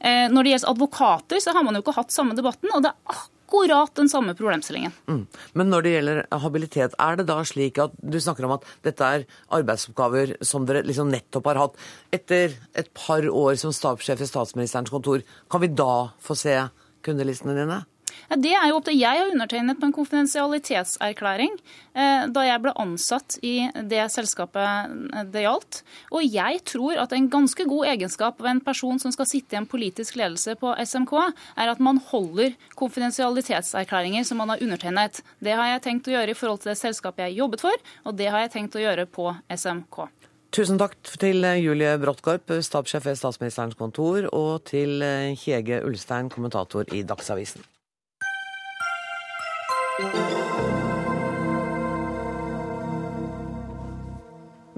Eh, 0.00 0.24
når 0.32 0.46
det 0.46 0.54
gjelder 0.54 0.72
advokater, 0.72 1.42
så 1.42 1.54
har 1.56 1.66
man 1.66 1.76
jo 1.76 1.84
ikke 1.84 1.98
hatt 1.98 2.14
samme 2.14 2.38
debatten. 2.38 2.70
og 2.74 2.82
det 2.84 2.92
er 2.92 3.20
akkurat 3.50 3.94
den 3.98 4.08
samme 4.08 4.34
problemstillingen. 4.38 4.92
Mm. 5.10 5.26
Men 5.58 5.70
når 5.70 5.82
det 5.82 5.94
gjelder 5.94 6.20
habilitet, 6.44 6.94
er 6.98 7.16
det 7.18 7.26
da 7.26 7.40
slik 7.44 7.78
at 7.82 7.94
du 7.98 8.20
snakker 8.22 8.46
om 8.46 8.54
at 8.54 8.66
dette 8.86 9.02
er 9.02 9.26
arbeidsoppgaver 9.50 10.36
som 10.46 10.66
dere 10.66 10.84
liksom 10.86 11.10
nettopp 11.10 11.50
har 11.50 11.64
hatt. 11.64 11.80
Etter 12.14 12.54
et 12.78 12.92
par 12.94 13.26
år 13.26 13.58
som 13.58 13.74
stabssjef 13.74 14.22
i 14.22 14.30
statsministerens 14.30 14.92
kontor, 14.94 15.24
kan 15.50 15.64
vi 15.64 15.72
da 15.74 16.10
få 16.22 16.38
se 16.38 16.56
kundelistene 17.02 17.56
dine? 17.58 17.82
Ja, 18.28 18.36
det 18.36 18.52
er 18.54 18.68
jo 18.70 18.78
opp 18.78 18.86
til 18.88 18.98
Jeg 19.00 19.22
har 19.22 19.30
undertegnet 19.30 19.78
på 19.80 19.88
en 19.88 19.94
konfidensialitetserklæring 19.94 21.56
eh, 21.94 22.26
da 22.30 22.44
jeg 22.46 22.62
ble 22.62 22.74
ansatt 22.82 23.38
i 23.46 23.54
det 23.90 24.04
selskapet 24.12 24.92
eh, 25.16 25.24
det 25.32 25.44
gjaldt. 25.46 25.80
Og 26.14 26.26
jeg 26.26 26.60
tror 26.68 27.00
at 27.02 27.14
en 27.16 27.30
ganske 27.32 27.66
god 27.70 27.90
egenskap 27.94 28.42
av 28.42 28.50
en 28.52 28.62
person 28.64 29.00
som 29.02 29.14
skal 29.14 29.28
sitte 29.30 29.56
i 29.56 29.60
en 29.60 29.68
politisk 29.70 30.18
ledelse 30.20 30.56
på 30.60 30.74
SMK, 30.84 31.16
er 31.56 31.72
at 31.72 31.82
man 31.82 32.00
holder 32.10 32.54
konfidensialitetserklæringer 32.78 34.26
som 34.28 34.42
man 34.42 34.54
har 34.54 34.62
undertegnet. 34.62 35.22
Det 35.40 35.56
har 35.56 35.74
jeg 35.74 35.84
tenkt 35.86 36.10
å 36.10 36.16
gjøre 36.16 36.34
i 36.34 36.38
forhold 36.38 36.62
til 36.62 36.74
det 36.74 36.80
selskapet 36.80 37.28
jeg 37.28 37.40
jobbet 37.40 37.64
for, 37.64 37.84
og 38.04 38.16
det 38.18 38.30
har 38.30 38.46
jeg 38.46 38.54
tenkt 38.56 38.78
å 38.78 38.84
gjøre 38.84 39.08
på 39.10 39.30
SMK. 39.50 40.06
Tusen 40.50 40.80
takk 40.82 40.96
til 41.22 41.46
Julie 41.62 41.92
Bråttkorp, 42.02 42.50
stabssjef 42.66 43.04
ved 43.06 43.18
Statsministerens 43.20 43.78
kontor, 43.78 44.26
og 44.34 44.64
til 44.66 44.98
Kjege 45.38 45.84
Ulstein, 45.86 46.30
kommentator 46.32 46.90
i 46.90 47.04
Dagsavisen. 47.06 47.62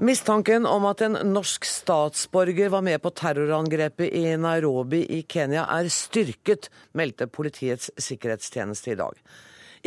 Mistanken 0.03 0.65
om 0.67 0.83
at 0.89 0.99
en 1.05 1.13
norsk 1.31 1.63
statsborger 1.63 2.67
var 2.73 2.81
med 2.83 2.99
på 2.99 3.13
terrorangrepet 3.15 4.09
i 4.11 4.33
Nairobi 4.35 4.99
i 5.15 5.21
Kenya 5.23 5.61
er 5.71 5.87
styrket, 5.87 6.67
meldte 6.91 7.29
Politiets 7.31 7.87
sikkerhetstjeneste 8.03 8.91
i 8.91 8.97
dag. 8.99 9.21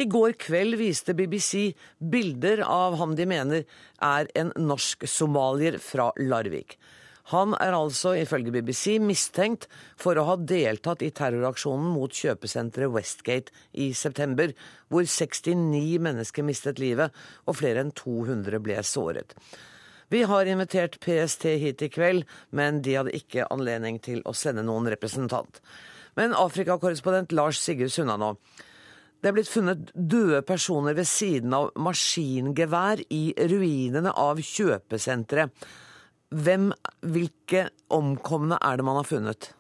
I 0.01 0.07
går 0.09 0.39
kveld 0.41 0.79
viste 0.81 1.13
BBC 1.19 1.75
bilder 2.01 2.65
av 2.65 2.97
ham 2.97 3.13
de 3.19 3.29
mener 3.29 3.69
er 4.01 4.33
en 4.41 4.55
norsk 4.57 5.05
somalier 5.05 5.77
fra 5.85 6.09
Larvik. 6.17 6.79
Han 7.37 7.53
er 7.61 7.77
altså, 7.77 8.17
ifølge 8.17 8.57
BBC, 8.57 8.97
mistenkt 8.97 9.69
for 10.01 10.17
å 10.17 10.29
ha 10.31 10.41
deltatt 10.41 11.05
i 11.05 11.13
terroraksjonen 11.13 11.93
mot 11.93 12.25
kjøpesenteret 12.25 12.97
Westgate 12.97 13.53
i 13.77 13.93
september, 13.93 14.57
hvor 14.89 15.05
69 15.05 16.01
mennesker 16.09 16.47
mistet 16.47 16.81
livet 16.81 17.25
og 17.45 17.61
flere 17.61 17.85
enn 17.85 17.93
200 17.93 18.65
ble 18.65 18.81
såret. 18.81 19.37
Vi 20.09 20.23
har 20.23 20.47
invitert 20.47 21.01
PST 21.03 21.45
hit 21.59 21.83
i 21.83 21.89
kveld, 21.91 22.27
men 22.55 22.79
de 22.83 22.95
hadde 22.95 23.15
ikke 23.17 23.49
anledning 23.51 23.99
til 24.03 24.23
å 24.23 24.35
sende 24.37 24.63
noen 24.67 24.87
representant. 24.93 25.59
Men 26.17 26.37
Afrikakorrespondent 26.37 27.35
Lars 27.35 27.59
Sigurd 27.61 27.91
Sunna 27.93 28.15
nå. 28.21 28.37
Det 29.21 29.33
er 29.33 29.35
blitt 29.35 29.51
funnet 29.51 29.91
døde 29.95 30.43
personer 30.47 30.95
ved 30.95 31.09
siden 31.11 31.55
av 31.57 31.73
maskingevær 31.83 33.03
i 33.11 33.25
ruinene 33.51 34.13
av 34.15 34.39
kjøpesenteret. 34.39 35.67
Hvem, 36.37 36.71
hvilke 37.07 37.69
omkomne 37.95 38.59
er 38.63 38.79
det 38.79 38.87
man 38.87 39.01
har 39.01 39.09
funnet? 39.09 39.51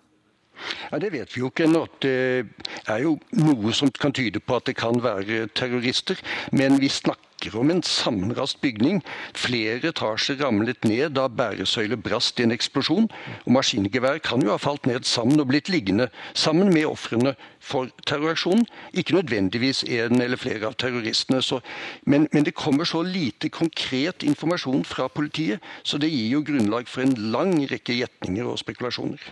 Ja, 0.90 0.98
Det 0.98 1.12
vet 1.12 1.34
vi 1.34 1.42
jo 1.42 1.50
ikke 1.50 1.66
ennå. 1.66 1.84
Det 2.00 2.46
er 2.86 3.02
jo 3.02 3.16
noe 3.42 3.74
som 3.74 3.90
kan 3.90 4.14
tyde 4.14 4.40
på 4.40 4.56
at 4.56 4.66
det 4.70 4.76
kan 4.78 5.02
være 5.02 5.46
terrorister. 5.54 6.20
Men 6.52 6.80
vi 6.80 6.88
snakker 6.88 7.25
om 7.54 7.70
en 7.70 7.82
sammenrast 7.82 8.60
bygning. 8.60 9.02
Flere 9.36 9.90
etasjer 9.90 10.38
ramlet 10.40 10.84
ned 10.84 11.14
da 11.16 11.26
bæresøyler 11.28 12.00
brast 12.00 12.40
i 12.40 12.46
en 12.46 12.54
eksplosjon. 12.54 13.08
Og 13.44 13.52
maskingevær 13.52 14.18
kan 14.24 14.42
jo 14.42 14.54
ha 14.54 14.58
falt 14.60 14.86
ned 14.86 15.04
sammen 15.04 15.40
og 15.40 15.50
blitt 15.50 15.68
liggende 15.68 16.08
sammen 16.34 16.72
med 16.72 16.88
ofrene 16.88 17.34
for 17.60 17.90
terroraksjonen. 18.06 18.66
Ikke 18.92 19.18
nødvendigvis 19.18 19.84
en 19.84 20.20
eller 20.20 20.40
flere 20.40 20.70
av 20.70 20.78
terroristene. 20.80 21.42
Så, 21.42 21.60
men, 22.04 22.28
men, 22.32 22.44
det 22.44 22.56
kommer 22.56 22.84
så 22.84 23.02
lite 23.02 23.48
konkret 23.48 24.22
informasjon 24.22 24.84
fra 24.84 25.08
politiet, 25.08 25.60
så 25.82 25.98
det 25.98 26.10
gir 26.10 26.38
jo 26.38 26.44
grunnlag 26.46 26.88
for 26.88 27.04
en 27.04 27.16
lang 27.32 27.58
rekke 27.70 27.96
gjetninger 28.00 28.46
og 28.48 28.60
spekulasjoner. 28.62 29.22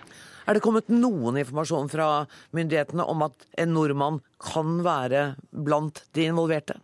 Er 0.44 0.56
det 0.56 0.64
kommet 0.64 0.90
noen 0.92 1.38
informasjon 1.40 1.88
fra 1.88 2.08
myndighetene 2.52 3.06
om 3.08 3.22
at 3.24 3.46
en 3.60 3.72
nordmann 3.72 4.20
kan 4.42 4.82
være 4.84 5.30
blant 5.50 6.04
de 6.12 6.28
involverte? 6.28 6.76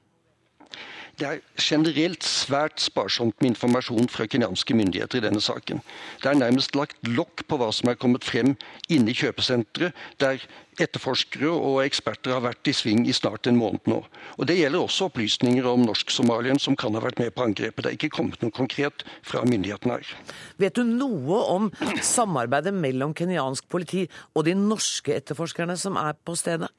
Det 1.20 1.28
er 1.28 1.40
generelt 1.60 2.24
svært 2.24 2.80
sparsomt 2.80 3.34
med 3.42 3.50
informasjon 3.50 4.08
fra 4.08 4.24
kenyanske 4.24 4.72
myndigheter 4.72 5.20
i 5.20 5.24
denne 5.26 5.42
saken. 5.44 5.82
Det 6.22 6.30
er 6.30 6.38
nærmest 6.40 6.72
lagt 6.78 6.96
lokk 7.04 7.42
på 7.44 7.58
hva 7.60 7.68
som 7.76 7.90
er 7.92 7.98
kommet 8.00 8.24
frem 8.24 8.54
inne 8.88 9.12
i 9.12 9.16
kjøpesenteret, 9.18 9.92
der 10.22 10.40
etterforskere 10.80 11.52
og 11.52 11.82
eksperter 11.84 12.32
har 12.32 12.46
vært 12.46 12.72
i 12.72 12.74
sving 12.76 13.04
i 13.04 13.12
snart 13.12 13.50
en 13.50 13.60
måned 13.60 13.84
nå. 13.90 14.00
Og 14.38 14.48
Det 14.48 14.56
gjelder 14.62 14.80
også 14.80 15.10
opplysninger 15.10 15.68
om 15.68 15.84
norsk-somalien 15.84 16.58
som 16.62 16.78
kan 16.78 16.96
ha 16.96 17.04
vært 17.04 17.20
med 17.20 17.34
på 17.36 17.44
angrepet. 17.44 17.84
Det 17.84 17.92
er 17.92 18.00
ikke 18.00 18.16
kommet 18.16 18.40
noe 18.40 18.56
konkret 18.56 19.04
fra 19.20 19.44
myndighetene 19.44 20.00
her. 20.00 20.16
Vet 20.56 20.80
du 20.80 20.86
noe 20.88 21.44
om 21.52 21.68
samarbeidet 22.00 22.72
mellom 22.72 23.12
kenyansk 23.12 23.68
politi 23.68 24.08
og 24.32 24.48
de 24.48 24.56
norske 24.56 25.20
etterforskerne 25.20 25.76
som 25.76 26.00
er 26.00 26.16
på 26.16 26.32
stedet? 26.32 26.72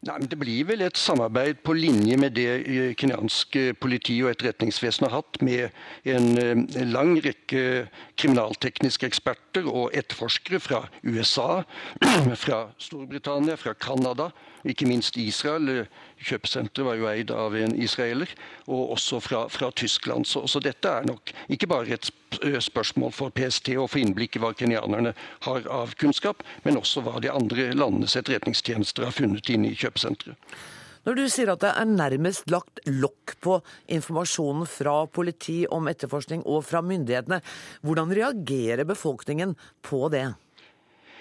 Nei, 0.00 0.14
men 0.16 0.30
Det 0.32 0.38
blir 0.40 0.64
vel 0.64 0.80
et 0.80 0.96
samarbeid 0.96 1.58
på 1.60 1.74
linje 1.76 2.16
med 2.16 2.32
det 2.32 2.46
eh, 2.64 2.92
kenyanske 2.96 3.74
politi 3.76 4.14
og 4.24 4.30
etterretningsvesen 4.30 5.04
har 5.04 5.18
hatt, 5.18 5.36
med 5.44 5.68
en 6.08 6.30
eh, 6.40 6.86
lang 6.88 7.18
rekke 7.20 7.84
kriminaltekniske 8.16 9.10
eksperter 9.10 9.68
og 9.68 9.92
etterforskere 9.92 10.62
fra 10.64 10.80
USA, 11.04 11.66
fra 12.44 12.62
Storbritannia, 12.80 13.58
fra 13.60 13.76
Canada, 13.76 14.30
ikke 14.68 14.88
minst 14.88 15.16
Israel. 15.20 15.86
Kjøpesenteret 16.20 16.86
var 16.86 16.98
jo 16.98 17.08
eid 17.10 17.32
av 17.32 17.56
en 17.56 17.74
israeler, 17.80 18.30
og 18.68 18.96
også 18.96 19.20
fra, 19.24 19.44
fra 19.48 19.70
Tyskland. 19.76 20.28
Så, 20.28 20.44
så, 20.50 20.60
dette 20.60 20.88
er 20.88 21.08
nok 21.08 21.32
ikke 21.48 21.70
bare 21.70 21.96
et 21.96 22.10
spørsmål 22.64 23.14
for 23.16 23.34
PST 23.34 23.72
å 23.80 23.88
få 23.90 24.02
innblikk 24.02 24.36
i 24.36 24.42
hva 24.42 24.52
kenyanerne 24.56 25.14
har 25.46 25.70
av 25.72 25.96
kunnskap, 26.00 26.44
men 26.64 26.80
også 26.80 27.04
hva 27.06 27.22
de 27.22 27.32
andre 27.32 27.70
landenes 27.74 28.16
etterretningstjenester 28.20 29.08
har 29.08 29.16
funnet 29.16 29.48
inne 29.52 29.72
i 29.72 29.78
kjøpesenteret. 29.78 30.36
Når 31.08 31.16
du 31.16 31.22
sier 31.32 31.48
at 31.48 31.62
det 31.64 31.70
er 31.72 31.88
nærmest 31.88 32.50
lagt 32.52 32.82
lokk 32.84 33.32
på 33.40 33.56
informasjonen 33.96 34.68
fra 34.68 34.98
politi 35.08 35.62
om 35.72 35.88
etterforskning 35.88 36.44
og 36.44 36.66
fra 36.68 36.82
myndighetene, 36.84 37.40
hvordan 37.80 38.12
reagerer 38.12 38.84
befolkningen 38.88 39.56
på 39.86 40.10
det? 40.12 40.26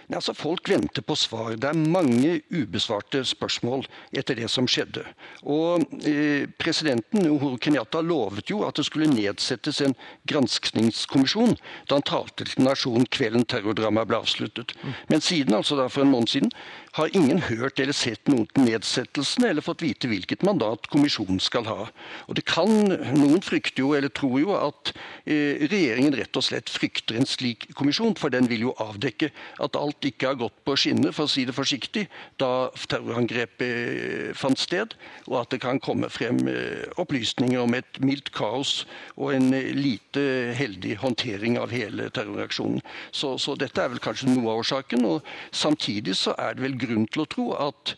Altså, 0.09 0.33
Folk 0.33 0.69
venter 0.69 1.03
på 1.05 1.15
svar. 1.15 1.53
Det 1.53 1.69
er 1.69 1.77
mange 1.77 2.39
ubesvarte 2.49 3.21
spørsmål 3.27 3.85
etter 4.17 4.39
det 4.39 4.47
som 4.49 4.65
skjedde. 4.69 5.03
Og 5.45 5.85
eh, 6.01 6.49
Presidenten 6.57 7.27
Uhuru 7.29 7.59
Kenyatta 7.61 8.01
lovet 8.01 8.49
jo 8.49 8.63
at 8.65 8.79
det 8.79 8.87
skulle 8.87 9.09
nedsettes 9.11 9.83
en 9.85 9.93
granskningskommisjon 10.29 11.53
da 11.89 11.99
han 11.99 12.07
talte 12.09 12.47
til 12.49 12.65
nasjonen 12.65 13.05
kvelden 13.13 13.45
terrordramaet 13.45 14.09
ble 14.09 14.21
avsluttet. 14.23 14.73
Men 15.13 15.21
siden, 15.21 15.53
altså 15.53 15.77
da 15.77 15.85
for 15.93 16.05
en 16.05 16.13
måned 16.15 16.33
siden, 16.33 16.53
har 16.97 17.15
ingen 17.15 17.41
hørt 17.49 17.79
eller 17.79 17.95
sett 17.95 18.29
noen 18.31 18.47
til 18.49 18.65
nedsettelsen 18.65 19.45
eller 19.49 19.65
fått 19.65 19.83
vite 19.85 20.09
hvilket 20.09 20.43
mandat 20.47 20.87
kommisjonen 20.91 21.41
skal 21.43 21.67
ha. 21.69 21.89
Og 22.27 22.37
det 22.39 22.45
kan, 22.49 22.71
Noen 23.19 23.41
frykter 23.45 23.83
jo, 23.83 23.93
eller 23.97 24.11
tror 24.13 24.37
jo, 24.41 24.53
at 24.57 24.91
eh, 25.29 25.61
regjeringen 25.69 26.15
rett 26.17 26.37
og 26.39 26.45
slett 26.45 26.71
frykter 26.71 27.19
en 27.19 27.27
slik 27.29 27.67
kommisjon, 27.77 28.15
for 28.19 28.33
den 28.33 28.49
vil 28.49 28.67
jo 28.69 28.75
avdekke 28.81 29.31
at 29.61 29.77
alt 29.79 30.05
ikke 30.07 30.31
har 30.31 30.39
gått 30.39 30.57
på 30.65 30.75
skinner, 30.79 31.13
for 31.15 31.27
å 31.27 31.31
si 31.31 31.45
det 31.47 31.55
forsiktig, 31.57 32.07
da 32.41 32.69
terrorangrepet 32.89 33.67
eh, 33.69 34.31
fant 34.37 34.59
sted, 34.59 34.95
og 35.27 35.41
at 35.43 35.53
det 35.53 35.61
kan 35.63 35.81
komme 35.83 36.09
frem 36.13 36.41
eh, 36.49 36.87
opplysninger 37.01 37.61
om 37.61 37.77
et 37.77 38.01
mildt 38.03 38.33
kaos 38.35 38.83
og 39.17 39.33
en 39.35 39.51
lite 39.75 40.23
heldig 40.57 40.97
håndtering 41.03 41.59
av 41.61 41.73
hele 41.75 42.09
terroraksjonen. 42.15 42.81
Så, 43.11 43.35
så 43.41 43.55
dette 43.59 43.83
er 43.83 43.91
vel 43.93 44.01
kanskje 44.03 44.31
noe 44.31 44.53
av 44.53 44.63
årsaken. 44.63 45.05
og 45.05 45.27
Samtidig 45.55 46.15
så 46.17 46.35
er 46.39 46.55
det 46.55 46.65
vel 46.65 46.78
grunn 46.81 47.07
til 47.11 47.23
å 47.23 47.29
tro 47.29 47.45
at 47.59 47.93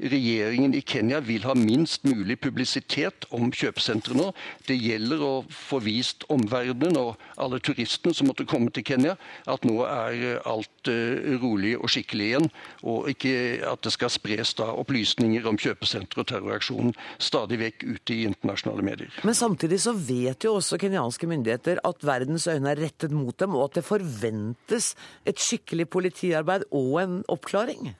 regjeringen 0.00 0.74
i 0.76 0.82
Kenya 0.84 1.20
vil 1.24 1.46
ha 1.48 1.54
minst 1.56 2.04
mulig 2.06 2.38
publisitet 2.42 3.26
om 3.34 3.50
kjøpesenteret 3.54 4.18
nå. 4.18 4.28
Det 4.68 4.76
gjelder 4.76 5.22
å 5.24 5.32
få 5.50 5.80
vist 5.84 6.26
omverdenen 6.32 6.98
og 7.00 7.22
alle 7.40 7.60
turistene 7.64 8.14
som 8.16 8.30
måtte 8.30 8.46
komme 8.48 8.72
til 8.74 8.84
Kenya, 8.86 9.16
at 9.48 9.64
nå 9.66 9.80
er 9.86 10.40
alt 10.48 10.90
eh, 10.92 11.36
rolig 11.40 11.74
og 11.78 11.90
skikkelig 11.92 12.30
igjen, 12.30 12.48
og 12.86 13.10
ikke 13.12 13.34
at 13.66 13.82
det 13.86 13.94
skal 13.94 14.12
spres 14.12 14.54
da 14.58 14.68
opplysninger 14.76 15.46
om 15.48 15.58
kjøpesenteret 15.60 16.22
og 16.22 16.30
terroraksjonen 16.30 16.94
stadig 17.22 17.60
vekk 17.62 17.86
ute 17.86 18.16
i 18.16 18.22
internasjonale 18.28 18.86
medier. 18.86 19.20
Men 19.26 19.38
samtidig 19.38 19.80
så 19.84 19.94
vet 19.96 20.46
jo 20.46 20.56
også 20.60 20.80
kenyanske 20.80 21.28
myndigheter 21.30 21.82
at 21.86 22.06
verdens 22.06 22.48
øyne 22.50 22.72
er 22.72 22.82
rettet 22.86 23.14
mot 23.14 23.36
dem, 23.40 23.56
og 23.56 23.70
at 23.70 23.80
det 23.80 23.86
forventes 23.88 24.92
et 25.26 25.40
skikkelig 25.42 25.88
politiarbeid 25.92 26.68
og 26.74 26.98
en 27.02 27.22
oppklaring? 27.32 27.94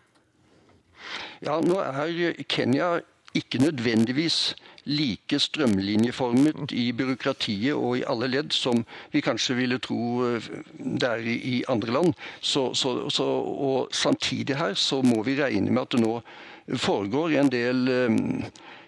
Ja, 1.44 1.60
nå 1.60 1.80
er 1.82 2.42
Kenya 2.48 2.96
ikke 3.36 3.60
nødvendigvis 3.60 4.54
like 4.86 5.38
strømlinjeformet 5.38 6.72
i 6.72 6.92
byråkratiet 6.92 7.74
og 7.74 7.98
i 7.98 8.04
alle 8.06 8.28
ledd 8.30 8.54
som 8.54 8.84
vi 9.12 9.20
kanskje 9.20 9.56
ville 9.58 9.78
tro 9.82 9.98
eh, 10.28 10.50
det 10.78 11.08
er 11.08 11.26
i 11.26 11.56
andre 11.68 11.92
land. 11.92 12.14
Så, 12.40 12.70
så, 12.74 13.10
så, 13.10 13.24
og 13.24 13.88
samtidig 13.92 14.56
her 14.56 14.74
så 14.74 15.02
må 15.02 15.22
vi 15.26 15.40
regne 15.42 15.70
med 15.70 15.82
at 15.82 15.96
det 15.96 16.04
nå 16.04 16.20
foregår 16.82 17.36
en 17.40 17.50
del 17.50 17.88
um, 17.88 18.44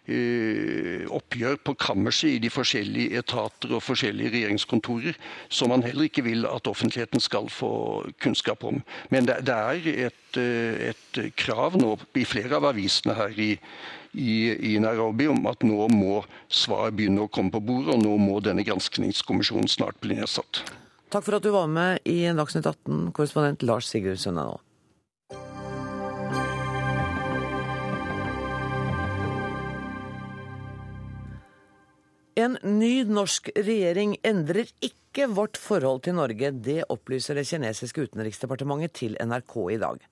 oppgjør 0.09 1.59
på 1.65 1.75
kammerset 1.81 2.31
i 2.31 2.41
de 2.41 2.51
forskjellige 2.53 3.19
etater 3.21 3.75
og 3.77 3.85
forskjellige 3.85 4.33
regjeringskontorer 4.33 5.19
som 5.53 5.73
man 5.73 5.85
heller 5.85 6.09
ikke 6.09 6.25
vil 6.25 6.47
at 6.49 6.69
offentligheten 6.71 7.21
skal 7.21 7.51
få 7.53 7.71
kunnskap 8.23 8.65
om. 8.65 8.81
Men 9.13 9.29
det, 9.29 9.37
er 9.53 10.09
et, 10.09 10.41
et, 10.41 11.21
krav 11.37 11.77
nå 11.81 11.97
i 12.17 12.25
flere 12.29 12.57
av 12.57 12.69
avisene 12.71 13.17
her 13.19 13.37
i, 13.37 13.51
i, 14.15 14.35
i, 14.73 14.75
Nairobi 14.81 15.29
om 15.29 15.45
at 15.51 15.65
nå 15.67 15.89
må 15.93 16.23
svar 16.49 16.93
begynne 16.97 17.27
å 17.27 17.33
komme 17.33 17.53
på 17.55 17.61
bordet, 17.61 17.97
og 17.97 18.05
nå 18.05 18.17
må 18.23 18.41
denne 18.45 18.65
granskningskommisjonen 18.67 19.69
snart 19.71 20.01
bli 20.05 20.19
nedsatt. 20.21 20.65
Takk 21.13 21.25
for 21.25 21.39
at 21.39 21.45
du 21.45 21.53
var 21.55 21.69
med 21.73 22.05
i 22.09 22.21
Dagsnytt 22.37 22.69
18, 22.69 23.13
korrespondent 23.17 23.65
Lars 23.65 23.89
Sigurd 23.89 24.21
Sønne 24.21 24.45
En 32.39 32.55
ny 32.63 33.03
norsk 33.03 33.49
regjering 33.57 34.13
endrer 34.23 34.69
ikke 34.85 35.27
vårt 35.35 35.59
forhold 35.59 36.05
til 36.07 36.15
Norge. 36.15 36.53
Det 36.63 36.85
opplyser 36.87 37.35
det 37.35 37.49
kinesiske 37.49 38.05
utenriksdepartementet 38.07 38.93
til 38.95 39.17
NRK 39.19 39.55
i 39.75 39.79
dag. 39.83 40.05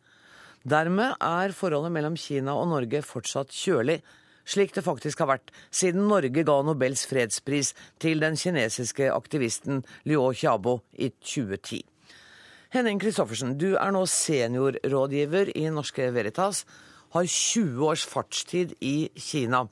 Dermed 0.67 1.21
er 1.23 1.55
forholdet 1.55 1.95
mellom 1.95 2.17
Kina 2.19 2.57
og 2.59 2.67
Norge 2.73 3.05
fortsatt 3.07 3.55
kjølig, 3.55 4.01
slik 4.43 4.75
det 4.75 4.83
faktisk 4.83 5.23
har 5.23 5.31
vært 5.37 5.53
siden 5.71 6.09
Norge 6.11 6.43
ga 6.49 6.57
Nobels 6.67 7.05
fredspris 7.07 7.71
til 8.03 8.25
den 8.25 8.35
kinesiske 8.41 9.07
aktivisten 9.15 9.85
Liu 10.03 10.25
Xiaobo 10.35 10.81
i 10.99 11.13
2010. 11.23 11.85
Henning 12.75 12.99
Christoffersen, 13.03 13.55
du 13.55 13.77
er 13.79 13.95
nå 13.95 14.03
seniorrådgiver 14.11 15.55
i 15.55 15.69
Norske 15.71 16.11
Veritas, 16.11 16.65
har 17.15 17.31
20 17.31 17.87
års 17.87 18.03
fartstid 18.03 18.75
i 18.83 19.13
Kina. 19.15 19.69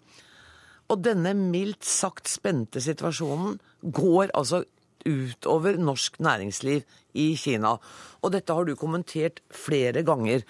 Og 0.93 1.01
denne 1.05 1.33
mildt 1.39 1.87
sagt 1.89 2.29
spente 2.29 2.83
situasjonen 2.85 3.59
går 3.85 4.33
altså 4.37 4.65
utover 5.05 5.77
norsk 5.81 6.19
næringsliv 6.25 6.85
i 7.15 7.35
Kina. 7.41 7.77
Og 8.23 8.33
dette 8.33 8.55
har 8.57 8.65
du 8.65 8.75
kommentert 8.77 9.41
flere 9.53 10.05
ganger. 10.07 10.45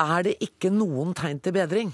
Er 0.00 0.24
det 0.24 0.38
ikke 0.44 0.72
noen 0.72 1.12
tegn 1.16 1.42
til 1.44 1.56
bedring? 1.56 1.92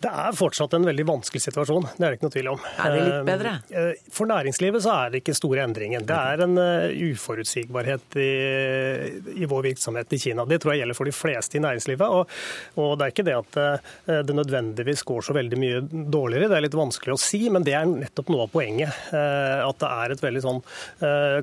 Det 0.00 0.08
er 0.08 0.36
fortsatt 0.36 0.72
en 0.76 0.86
veldig 0.88 1.04
vanskelig 1.08 1.42
situasjon, 1.44 1.86
det 1.98 2.04
er 2.06 2.12
det 2.14 2.16
ikke 2.18 2.26
noe 2.26 2.32
tvil 2.34 2.48
om. 2.54 2.60
Er 2.80 2.94
det 2.94 3.00
litt 3.04 3.26
bedre? 3.28 3.52
Eh, 3.68 3.88
eh, 3.90 4.06
for 4.12 4.30
næringslivet 4.30 4.84
så 4.84 4.94
er 4.96 5.12
det 5.12 5.20
ikke 5.20 5.34
store 5.36 5.64
endringer. 5.66 6.04
Det 6.08 6.16
er 6.16 6.44
en 6.46 6.56
eh, 6.62 7.02
uforutsigbarhet 7.10 8.16
i, 8.16 8.30
i 9.44 9.48
vår 9.50 9.66
virksomhet 9.68 10.16
i 10.16 10.20
Kina. 10.22 10.46
Det 10.48 10.60
tror 10.62 10.72
jeg 10.72 10.82
gjelder 10.82 10.96
for 10.96 11.10
de 11.10 11.14
fleste 11.14 11.58
i 11.58 11.62
næringslivet. 11.64 12.16
Og, 12.16 12.32
og, 12.80 12.94
det 12.96 13.06
er 13.06 13.14
ikke 13.14 13.26
det 13.28 13.36
at 13.36 13.58
det 14.26 14.36
nødvendigvis 14.36 15.04
går 15.08 15.26
så 15.26 15.36
veldig 15.36 15.58
mye 15.60 15.82
dårligere, 15.90 16.48
det 16.50 16.56
er 16.58 16.64
litt 16.64 16.78
vanskelig 16.78 17.14
å 17.14 17.20
si, 17.20 17.42
men 17.52 17.64
det 17.66 17.76
er 17.76 17.88
nettopp 17.88 18.32
noe 18.32 18.46
av 18.46 18.52
poenget. 18.52 18.96
At 19.12 19.80
det 19.80 19.90
er 19.90 20.14
et 20.14 20.24
veldig 20.24 20.42
sånn 20.44 20.60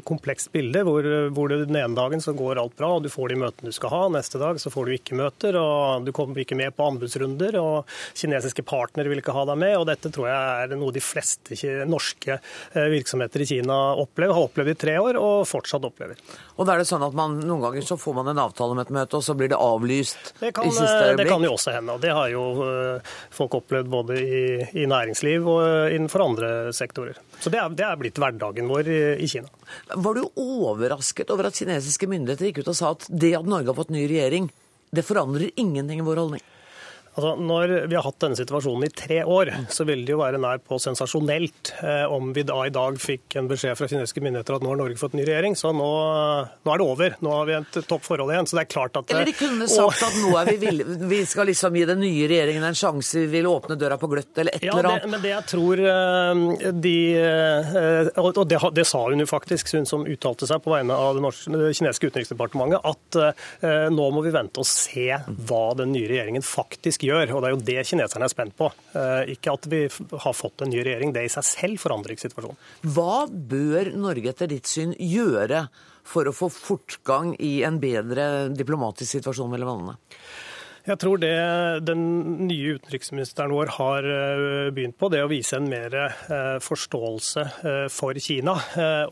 komplekst 0.08 0.52
bilde 0.54 0.84
hvor, 0.88 1.08
hvor 1.36 1.52
det 1.52 1.62
den 1.68 1.80
ene 1.80 1.98
dagen 1.98 2.24
så 2.24 2.34
går 2.38 2.62
alt 2.62 2.78
bra, 2.80 2.96
og 2.98 3.06
du 3.06 3.12
får 3.14 3.34
de 3.34 3.40
møtene 3.44 3.72
du 3.72 3.76
skal 3.76 3.94
ha. 3.94 4.04
Neste 4.18 4.42
dag 4.42 4.60
så 4.62 4.72
får 4.74 4.88
du 4.88 4.96
ikke 4.98 5.18
møter, 5.20 5.58
og 5.62 6.08
du 6.08 6.14
kommer 6.16 6.42
ikke 6.44 6.58
med 6.60 6.76
på 6.78 6.90
anbudsrunder. 6.92 7.60
og 7.62 7.90
kinesiske 8.18 8.47
kinesiske 8.48 8.64
partnere 8.64 9.10
vil 9.10 9.20
ikke 9.22 9.36
ha 9.36 9.46
deg 9.46 9.58
med. 9.60 9.76
og 9.78 9.86
Dette 9.88 10.10
tror 10.14 10.28
jeg 10.30 10.64
er 10.64 10.76
noe 10.78 10.94
de 10.94 11.02
fleste 11.04 11.56
norske 11.88 12.38
eh, 12.38 12.88
virksomheter 12.92 13.42
i 13.44 13.48
Kina 13.48 13.96
opplever, 14.00 14.34
har 14.34 14.48
opplevd 14.48 14.72
i 14.72 14.76
tre 14.76 14.98
år 15.00 15.18
og 15.20 15.48
fortsatt 15.48 15.84
opplever. 15.84 16.18
Og 16.58 16.66
da 16.66 16.74
er 16.74 16.82
det 16.82 16.90
sånn 16.90 17.04
at 17.04 17.14
man, 17.14 17.40
Noen 17.48 17.62
ganger 17.62 17.86
så 17.86 17.98
får 18.00 18.16
man 18.18 18.32
en 18.32 18.42
avtale 18.42 18.74
om 18.74 18.80
et 18.82 18.90
møte, 18.94 19.18
og 19.18 19.24
så 19.24 19.36
blir 19.38 19.52
det 19.52 19.60
avlyst 19.60 20.34
det 20.40 20.54
kan, 20.56 20.68
i 20.68 20.72
siste 20.72 21.12
øyeblikk? 21.12 21.26
Det 21.26 21.30
kan 21.32 21.46
jo 21.46 21.54
også 21.54 21.76
hende. 21.76 21.94
og 21.96 22.02
Det 22.02 22.14
har 22.18 22.32
jo 22.34 22.44
folk 23.38 23.60
opplevd 23.60 23.92
både 23.92 24.20
i, 24.22 24.44
i 24.84 24.88
næringsliv 24.90 25.48
og 25.48 25.94
innenfor 25.94 26.26
andre 26.26 26.52
sektorer. 26.76 27.20
Så 27.40 27.54
det 27.54 27.62
er, 27.62 27.74
det 27.78 27.86
er 27.86 28.00
blitt 28.00 28.20
hverdagen 28.22 28.70
vår 28.72 28.92
i, 28.92 29.02
i 29.24 29.30
Kina. 29.30 29.52
Var 29.96 30.18
du 30.18 30.24
overrasket 30.42 31.32
over 31.34 31.50
at 31.50 31.58
kinesiske 31.60 32.10
myndigheter 32.10 32.50
gikk 32.50 32.64
ut 32.64 32.74
og 32.74 32.80
sa 32.80 32.94
at 32.96 33.08
det 33.12 33.36
at 33.38 33.48
Norge 33.48 33.70
har 33.72 33.78
fått 33.78 33.94
ny 33.94 34.08
regjering, 34.10 34.50
det 34.96 35.04
forandrer 35.04 35.52
ingenting 35.60 36.02
i 36.02 36.08
vår 36.08 36.24
holdning? 36.24 36.44
Altså, 37.18 37.32
når 37.42 37.72
vi 37.90 37.96
har 37.98 38.04
hatt 38.06 38.20
denne 38.22 38.38
situasjonen 38.38 38.86
i 38.86 38.92
tre 38.94 39.24
år, 39.26 39.50
så 39.74 39.88
vil 39.90 40.04
det 40.06 40.14
jo 40.14 40.20
være 40.20 40.38
nær 40.38 40.60
på 40.62 40.78
sensasjonelt 40.78 41.72
eh, 41.82 42.04
om 42.14 42.30
vi 42.36 42.44
da 42.46 42.60
i 42.68 42.74
dag 42.74 43.00
fikk 43.02 43.40
en 43.40 43.48
beskjed 43.50 43.74
fra 43.80 43.88
kinesiske 43.90 44.22
myndigheter 44.22 44.60
at 44.60 44.62
nå 44.62 44.70
har 44.70 44.78
Norge 44.78 45.00
fått 45.02 45.16
ny 45.18 45.24
regjering. 45.26 45.58
Så 45.58 45.72
nå, 45.74 45.88
nå 46.62 46.74
er 46.74 46.78
det 46.78 46.86
over. 46.86 47.16
Nå 47.26 47.32
har 47.34 47.48
vi 47.50 47.56
et 47.58 47.80
topp 47.90 48.06
forhold 48.06 48.36
igjen. 48.36 48.46
Så 48.46 48.60
det 48.60 48.68
er 48.68 48.70
klart 48.70 49.00
at 49.02 49.10
Eller 49.16 49.32
de 49.32 49.34
kunne 49.40 49.66
sagt 49.72 50.04
at 50.06 50.20
nå 50.22 50.36
er 50.38 50.52
vi 50.52 50.60
villige, 50.62 50.98
vi 51.10 51.24
skal 51.26 51.50
liksom 51.50 51.80
gi 51.80 51.88
den 51.90 52.04
nye 52.04 52.28
regjeringen 52.30 52.68
en 52.70 52.78
sjanse, 52.78 53.24
vi 53.24 53.32
vil 53.32 53.50
åpne 53.50 53.80
døra 53.82 53.98
på 53.98 54.12
gløtt, 54.14 54.36
eller 54.38 54.54
et 54.54 54.68
ja, 54.70 54.78
eller 54.78 54.92
annet. 54.92 55.08
Det, 55.08 55.12
men 55.16 55.26
det 55.26 55.34
jeg 55.34 55.50
tror 55.56 55.84
eh, 55.96 56.72
de 56.86 56.96
eh, 57.24 58.12
Og 58.28 58.44
det, 58.46 58.62
det, 58.78 58.86
sa 58.86 59.04
hun 59.08 59.26
jo 59.26 59.30
faktisk, 59.30 59.74
hun 59.74 59.90
som 59.90 60.06
uttalte 60.06 60.46
seg 60.46 60.62
på 60.62 60.76
vegne 60.76 60.94
av 60.94 61.18
det, 61.18 61.26
norske, 61.26 61.50
det 61.50 61.74
kinesiske 61.82 62.14
utenriksdepartementet, 62.14 62.86
at 62.86 63.90
nå 63.90 64.06
må 64.14 64.22
vi 64.22 64.32
vente 64.34 64.62
og 64.62 64.68
se 64.70 65.10
hva 65.50 65.64
den 65.80 65.90
nye 65.96 66.06
regjeringen 66.10 66.46
faktisk 66.46 67.07
gjør. 67.07 67.07
Og 67.14 67.44
det 67.44 67.50
er 67.50 67.56
jo 67.56 67.66
det 67.70 67.86
kineserne 67.88 68.28
er 68.28 68.34
spent 68.34 68.56
på. 68.58 68.70
Eh, 68.98 69.34
ikke 69.36 69.54
at 69.54 69.68
vi 69.72 69.84
har 69.88 70.36
fått 70.36 70.64
en 70.64 70.72
ny 70.74 70.82
regjering. 70.82 71.14
Det 71.16 71.26
i 71.28 71.32
seg 71.32 71.46
selv 71.48 71.84
forandrer 71.84 72.16
ikke 72.16 72.28
situasjonen. 72.28 72.60
Hva 72.96 73.28
bør 73.28 73.94
Norge 73.98 74.34
etter 74.34 74.52
ditt 74.52 74.70
syn 74.70 74.96
gjøre 74.98 75.68
for 76.08 76.28
å 76.30 76.36
få 76.36 76.50
fortgang 76.54 77.34
i 77.44 77.62
en 77.68 77.80
bedre 77.84 78.48
diplomatisk 78.56 79.20
situasjon 79.20 79.52
mellom 79.52 79.74
landene? 79.74 79.98
Jeg 80.88 81.02
tror 81.02 81.20
det 81.20 81.36
den 81.84 82.04
nye 82.48 82.78
utenriksministeren 82.78 83.52
vår 83.52 83.74
har 83.76 84.06
eh, 84.08 84.70
begynt 84.72 84.96
på, 84.96 85.10
det 85.12 85.20
å 85.20 85.28
vise 85.28 85.58
en 85.58 85.68
mer 85.68 85.92
eh, 86.00 86.60
forståelse 86.64 87.44
eh, 87.44 87.88
for 87.92 88.16
Kina 88.24 88.54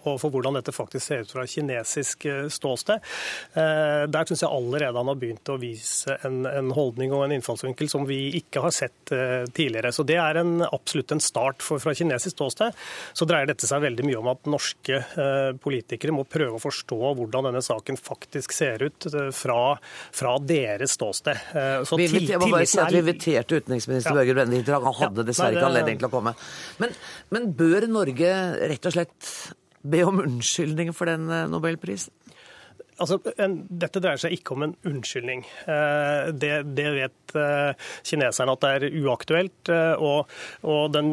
og 0.05 0.15
for 0.21 0.31
hvordan 0.31 0.55
dette 0.55 0.71
faktisk 0.71 1.03
ser 1.03 1.25
ut 1.25 1.33
fra 1.33 1.43
kinesisk 1.49 2.25
ståsted. 2.53 3.03
Der 3.55 4.27
syns 4.27 4.43
jeg 4.43 4.51
allerede 4.51 4.97
han 4.97 5.09
har 5.09 5.17
begynt 5.19 5.49
å 5.51 5.57
vise 5.59 6.15
en, 6.27 6.45
en, 6.47 6.71
holdning 6.75 7.13
og 7.15 7.25
en 7.25 7.33
innfallsvinkel 7.35 7.89
som 7.91 8.05
vi 8.07 8.19
ikke 8.39 8.63
har 8.63 8.73
sett 8.75 9.11
tidligere. 9.55 9.91
Så 9.95 10.05
Det 10.07 10.17
er 10.21 10.39
en, 10.41 10.59
absolutt 10.65 11.15
en 11.15 11.23
start. 11.23 11.63
For 11.65 11.81
fra 11.81 11.95
kinesisk 11.97 12.35
ståsted 12.35 12.75
så 13.17 13.27
dreier 13.27 13.49
dette 13.49 13.67
seg 13.69 13.83
veldig 13.85 14.07
mye 14.07 14.21
om 14.21 14.31
at 14.33 14.49
norske 14.51 15.01
politikere 15.63 16.15
må 16.15 16.25
prøve 16.29 16.59
å 16.59 16.63
forstå 16.63 16.99
hvordan 17.19 17.49
denne 17.49 17.63
saken 17.65 17.99
faktisk 17.99 18.55
ser 18.55 18.85
ut 18.85 19.09
fra, 19.35 19.61
fra 20.15 20.35
deres 20.43 20.97
ståsted. 20.99 21.41
Eh, 21.65 21.83
så 21.87 21.99
vi, 21.99 22.07
jeg 22.07 22.39
må 22.41 22.49
bare 22.53 22.69
si 22.69 22.79
at 22.81 22.93
vi 22.93 23.01
inviterte 23.03 23.59
utenriksminister 23.61 24.13
ja. 24.13 24.19
Børge 24.21 24.37
Brende 24.37 24.59
hit. 24.59 24.71
Han 24.73 24.97
hadde 25.01 25.27
dessverre 25.27 25.57
ikke 25.57 25.69
anledning 25.69 26.01
til 26.01 26.09
å 26.09 26.13
komme. 26.13 26.35
Men, 26.81 26.95
men 27.33 27.51
bør 27.57 27.87
Norge 27.91 28.33
rett 28.71 28.89
og 28.89 28.97
slett 28.97 29.31
be 29.85 30.01
om 30.05 30.21
unnskyldning 30.23 30.93
for 30.97 31.09
den 31.11 31.29
eh, 31.29 31.47
nobelprisen? 31.51 32.13
Altså, 32.95 33.17
en, 33.43 33.57
dette 33.67 33.99
dreier 33.99 34.19
seg 34.21 34.37
ikke 34.37 34.53
om 34.55 34.63
en 34.63 34.73
unnskyldning. 34.87 35.41
Eh, 35.67 36.29
det, 36.31 36.51
det, 36.77 36.85
vet 36.95 37.33
eh, 37.35 37.87
kineserne 38.07 38.53
at 38.55 38.61
det 38.63 38.69
er 38.71 38.97
uaktuelt. 39.03 39.71
Eh, 39.71 39.99
og, 39.99 40.31
og, 40.63 40.93
den 40.95 41.11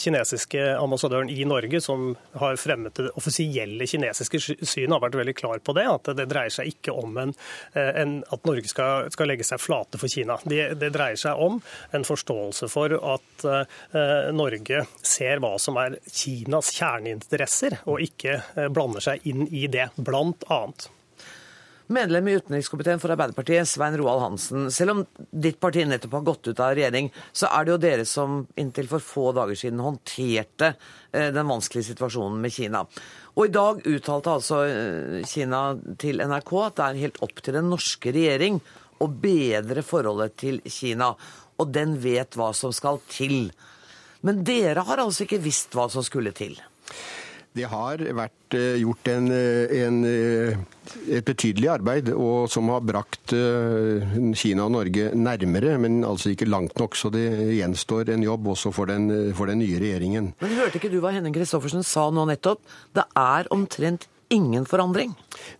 kinesiske 0.00 0.62
ambassadøren 0.80 1.28
i 1.28 1.44
Norge, 1.48 1.82
som 1.84 2.14
har 2.40 2.56
fremmet 2.60 2.96
det 2.96 3.12
offisielle 3.20 3.84
kinesiske 3.90 4.40
synet, 4.40 4.94
har 4.94 5.02
vært 5.02 5.18
veldig 5.20 5.34
klar 5.36 5.60
på 5.60 5.74
det. 5.76 5.84
At 5.92 6.08
det 6.16 6.28
dreier 6.30 6.54
seg 6.54 6.70
ikke 6.72 6.94
om 6.96 7.18
en, 7.20 7.34
en, 7.76 8.14
at 8.24 8.48
Norge 8.48 8.72
skal, 8.72 9.10
skal, 9.12 9.28
legge 9.28 9.44
seg 9.46 9.60
flate 9.60 10.00
for 10.00 10.08
Kina. 10.08 10.38
Det, 10.48 10.62
det, 10.80 10.92
dreier 10.94 11.20
seg 11.20 11.36
om 11.36 11.60
en 11.96 12.06
forståelse 12.06 12.70
for 12.72 12.96
at 12.96 13.44
Norge 14.34 14.86
ser 15.04 15.42
hva 15.42 15.52
som 15.60 15.76
er 15.80 15.98
Kinas 16.08 16.72
kjerneinteresser, 16.78 17.82
og 17.90 18.00
ikke 18.04 18.40
blander 18.72 19.04
seg 19.04 19.28
inn 19.28 19.44
i 19.52 19.66
det, 19.70 19.90
blant 20.00 20.48
annet. 20.48 20.88
Medlem 21.90 22.28
i 22.28 22.36
utenrikskomiteen 22.38 23.00
for 23.02 23.10
Arbeiderpartiet, 23.10 23.66
Svein 23.66 23.96
Roald 23.98 24.20
Hansen. 24.22 24.68
Selv 24.70 24.92
om 24.92 25.00
ditt 25.30 25.56
parti 25.58 25.82
nettopp 25.82 26.12
har 26.20 26.26
gått 26.28 26.46
ut 26.46 26.60
av 26.62 26.76
regjering, 26.78 27.08
så 27.34 27.48
er 27.50 27.66
det 27.66 27.72
jo 27.72 27.80
dere 27.82 28.04
som 28.06 28.36
inntil 28.62 28.86
for 28.92 29.02
få 29.02 29.24
dager 29.34 29.58
siden 29.58 29.82
håndterte 29.82 30.68
eh, 30.70 31.32
den 31.34 31.50
vanskelige 31.50 31.88
situasjonen 31.88 32.38
med 32.44 32.54
Kina. 32.54 32.84
Og 33.34 33.48
i 33.48 33.52
dag 33.56 33.82
uttalte 33.90 34.36
altså 34.36 34.60
eh, 34.68 35.26
Kina 35.26 35.64
til 35.98 36.22
NRK 36.22 36.54
at 36.60 36.78
det 36.78 36.86
er 36.86 37.02
helt 37.02 37.20
opp 37.26 37.42
til 37.42 37.58
den 37.58 37.70
norske 37.74 38.14
regjering 38.14 38.62
å 39.02 39.10
bedre 39.10 39.82
forholdet 39.82 40.38
til 40.44 40.62
Kina. 40.70 41.10
Og 41.58 41.74
den 41.74 41.98
vet 41.98 42.38
hva 42.38 42.52
som 42.54 42.70
skal 42.70 43.02
til. 43.10 43.50
Men 44.22 44.44
dere 44.46 44.86
har 44.86 45.02
altså 45.02 45.26
ikke 45.26 45.42
visst 45.42 45.74
hva 45.74 45.90
som 45.90 46.06
skulle 46.06 46.30
til? 46.38 46.54
Det 47.50 47.66
har 47.66 47.98
vært 48.14 48.54
eh, 48.54 48.76
gjort 48.78 49.08
en, 49.10 49.24
eh, 49.34 49.72
en, 49.82 49.96
eh, 50.06 50.60
et 51.10 51.26
betydelig 51.26 51.66
arbeid 51.72 52.12
som 52.50 52.70
har 52.70 52.84
brakt 52.86 53.34
Kina 54.38 54.66
og 54.66 54.72
Norge 54.74 55.10
nærmere, 55.14 55.76
men 55.82 56.00
altså 56.06 56.32
ikke 56.32 56.48
langt 56.50 56.78
nok. 56.78 56.94
Så 56.98 57.10
det 57.14 57.26
gjenstår 57.56 58.10
en 58.14 58.24
jobb 58.26 58.48
også 58.54 58.72
for 58.74 58.90
den, 58.90 59.10
for 59.38 59.50
den 59.50 59.62
nye 59.62 59.78
regjeringen. 59.82 60.32
Men 60.42 60.56
hørte 60.58 60.78
ikke 60.78 60.90
du 60.90 60.98
hva 61.02 61.14
Henning 61.14 61.34
Christoffersen 61.34 61.86
sa 61.86 62.08
nå 62.14 62.26
nettopp? 62.30 62.62
Det 62.94 63.06
er 63.18 63.50
omtrent 63.54 64.08
ingen 64.30 64.64
forandring. 64.66 65.12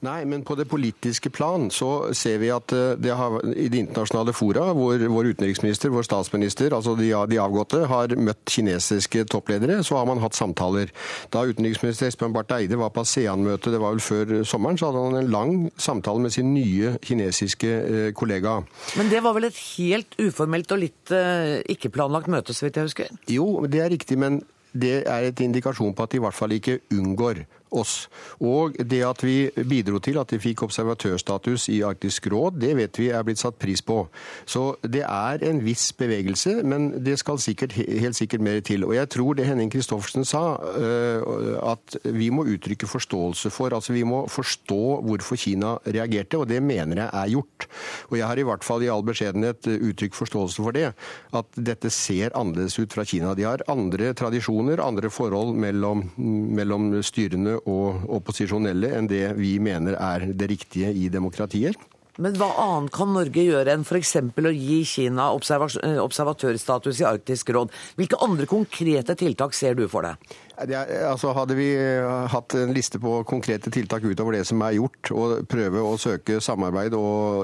Nei, 0.06 0.22
men 0.28 0.44
på 0.46 0.54
det 0.58 0.68
politiske 0.70 1.30
plan 1.34 1.68
så 1.74 2.12
ser 2.16 2.38
vi 2.42 2.50
at 2.54 2.72
eh, 2.76 2.94
det 3.00 3.14
har, 3.18 3.36
i 3.50 3.68
de 3.72 3.80
internasjonale 3.82 4.34
fora, 4.36 4.68
hvor 4.76 5.00
vår 5.00 5.32
utenriksminister, 5.34 5.90
vår 5.92 6.06
statsminister, 6.06 6.74
altså 6.76 6.94
de, 6.98 7.10
de, 7.30 7.40
avgåtte, 7.42 7.82
har 7.90 8.14
møtt 8.16 8.44
kinesiske 8.50 9.26
toppledere, 9.30 9.80
så 9.86 9.98
har 9.98 10.06
man 10.08 10.22
hatt 10.22 10.38
samtaler. 10.38 10.92
Da 11.34 11.42
utenriksminister 11.50 12.10
Espen 12.10 12.34
Barth 12.36 12.54
Eide 12.56 12.78
var 12.80 12.94
på 12.94 13.04
ASEAN-møte, 13.04 13.74
det 13.74 13.82
var 13.82 13.96
vel 13.96 14.04
før 14.04 14.34
sommeren, 14.48 14.78
så 14.78 14.90
hadde 14.90 15.04
han 15.08 15.20
en 15.22 15.34
lang 15.34 15.56
samtale 15.80 16.22
med 16.22 16.34
sin 16.34 16.54
nye 16.54 16.94
kinesiske 17.02 17.74
eh, 17.80 18.08
kollega. 18.16 18.60
Men 19.00 19.10
det 19.10 19.24
var 19.26 19.34
vel 19.36 19.50
et 19.50 19.60
helt 19.74 20.14
uformelt 20.22 20.70
og 20.76 20.84
litt 20.86 21.14
eh, 21.16 21.58
ikke-planlagt 21.74 22.30
møte, 22.30 22.54
så 22.54 22.68
vidt 22.68 22.78
jeg 22.78 22.90
husker? 22.92 23.14
Jo, 23.30 23.52
det 23.66 23.82
er 23.82 23.94
riktig, 23.98 24.18
men 24.20 24.42
det 24.70 25.00
er 25.10 25.26
et 25.26 25.40
indikasjon 25.42 25.96
på 25.96 26.06
at 26.06 26.12
de 26.12 26.20
i 26.20 26.22
hvert 26.22 26.36
fall 26.36 26.54
ikke 26.54 26.78
unngår 26.94 27.42
oss. 27.70 28.08
Og 28.40 28.76
det 28.78 29.02
at 29.06 29.22
vi 29.24 29.50
bidro 29.68 30.00
til 30.02 30.18
at 30.20 30.30
de 30.32 30.40
fikk 30.42 30.64
observatørstatus 30.66 31.68
i 31.72 31.80
Arktisk 31.86 32.30
råd, 32.32 32.58
det 32.62 32.74
vet 32.78 33.00
vi 33.00 33.10
er 33.14 33.24
blitt 33.26 33.40
satt 33.40 33.58
pris 33.60 33.82
på. 33.82 34.02
Så 34.48 34.74
det 34.82 35.04
er 35.06 35.44
en 35.46 35.62
viss 35.64 35.90
bevegelse, 35.96 36.60
men 36.66 36.90
det 37.04 37.18
skal 37.20 37.40
sikkert, 37.42 37.76
helt 37.76 38.18
sikkert 38.18 38.44
mer 38.44 38.60
til. 38.66 38.84
Og 38.88 38.94
jeg 38.96 39.10
tror 39.14 39.38
det 39.38 39.46
Henning 39.48 39.70
Christoffersen 39.72 40.26
sa, 40.28 40.44
øh, 40.76 41.58
at 41.72 42.00
vi 42.04 42.30
må 42.34 42.46
uttrykke 42.48 42.88
forståelse 42.90 43.50
for 43.50 43.70
Altså 43.70 43.92
vi 43.94 44.02
må 44.04 44.24
forstå 44.28 45.00
hvorfor 45.06 45.38
Kina 45.38 45.76
reagerte, 45.86 46.38
og 46.40 46.48
det 46.50 46.58
mener 46.62 47.04
jeg 47.04 47.10
er 47.14 47.30
gjort. 47.36 47.66
Og 48.10 48.16
jeg 48.18 48.26
har 48.26 48.40
i 48.40 48.44
hvert 48.48 48.64
fall 48.66 48.82
i 48.82 48.90
all 48.90 49.04
beskjedenhet 49.06 49.68
uttrykt 49.70 50.18
forståelse 50.18 50.64
for 50.64 50.74
det. 50.74 50.90
At 51.36 51.46
dette 51.54 51.90
ser 51.94 52.34
annerledes 52.36 52.78
ut 52.80 52.92
fra 52.92 53.04
Kina. 53.06 53.34
De 53.38 53.46
har 53.46 53.62
andre 53.70 54.10
tradisjoner, 54.18 54.82
andre 54.82 55.10
forhold 55.10 55.54
mellom, 55.54 56.02
mellom 56.18 56.90
styrene 57.06 57.59
og 57.68 58.10
opposisjonelle 58.20 58.92
enn 58.96 59.08
det 59.10 59.26
vi 59.38 59.58
mener 59.62 59.98
er 59.98 60.30
det 60.32 60.50
riktige 60.52 60.92
i 60.92 61.08
demokratier. 61.12 61.76
Men 62.20 62.34
hva 62.36 62.50
annet 62.60 62.92
kan 62.92 63.12
Norge 63.14 63.42
gjøre 63.46 63.72
enn 63.72 63.84
f.eks. 63.86 64.16
å 64.20 64.52
gi 64.52 64.80
Kina 64.88 65.30
eh, 65.30 66.00
observatørstatus 66.02 67.00
i 67.00 67.06
Arktisk 67.08 67.52
råd? 67.56 67.72
Hvilke 67.96 68.18
andre 68.20 68.48
konkrete 68.50 69.16
tiltak 69.16 69.56
ser 69.56 69.78
du 69.78 69.86
for 69.88 70.04
deg? 70.04 70.34
Altså 70.60 71.32
hadde 71.36 71.56
vi 71.58 71.68
eh, 71.76 72.26
hatt 72.32 72.54
en 72.58 72.72
liste 72.74 73.00
på 73.00 73.20
konkrete 73.28 73.70
tiltak 73.72 74.04
utover 74.04 74.36
det 74.36 74.44
som 74.48 74.60
er 74.66 74.76
gjort, 74.76 75.10
og 75.14 75.46
prøve 75.50 75.82
å 75.84 75.96
søke 76.00 76.40
samarbeid 76.44 76.96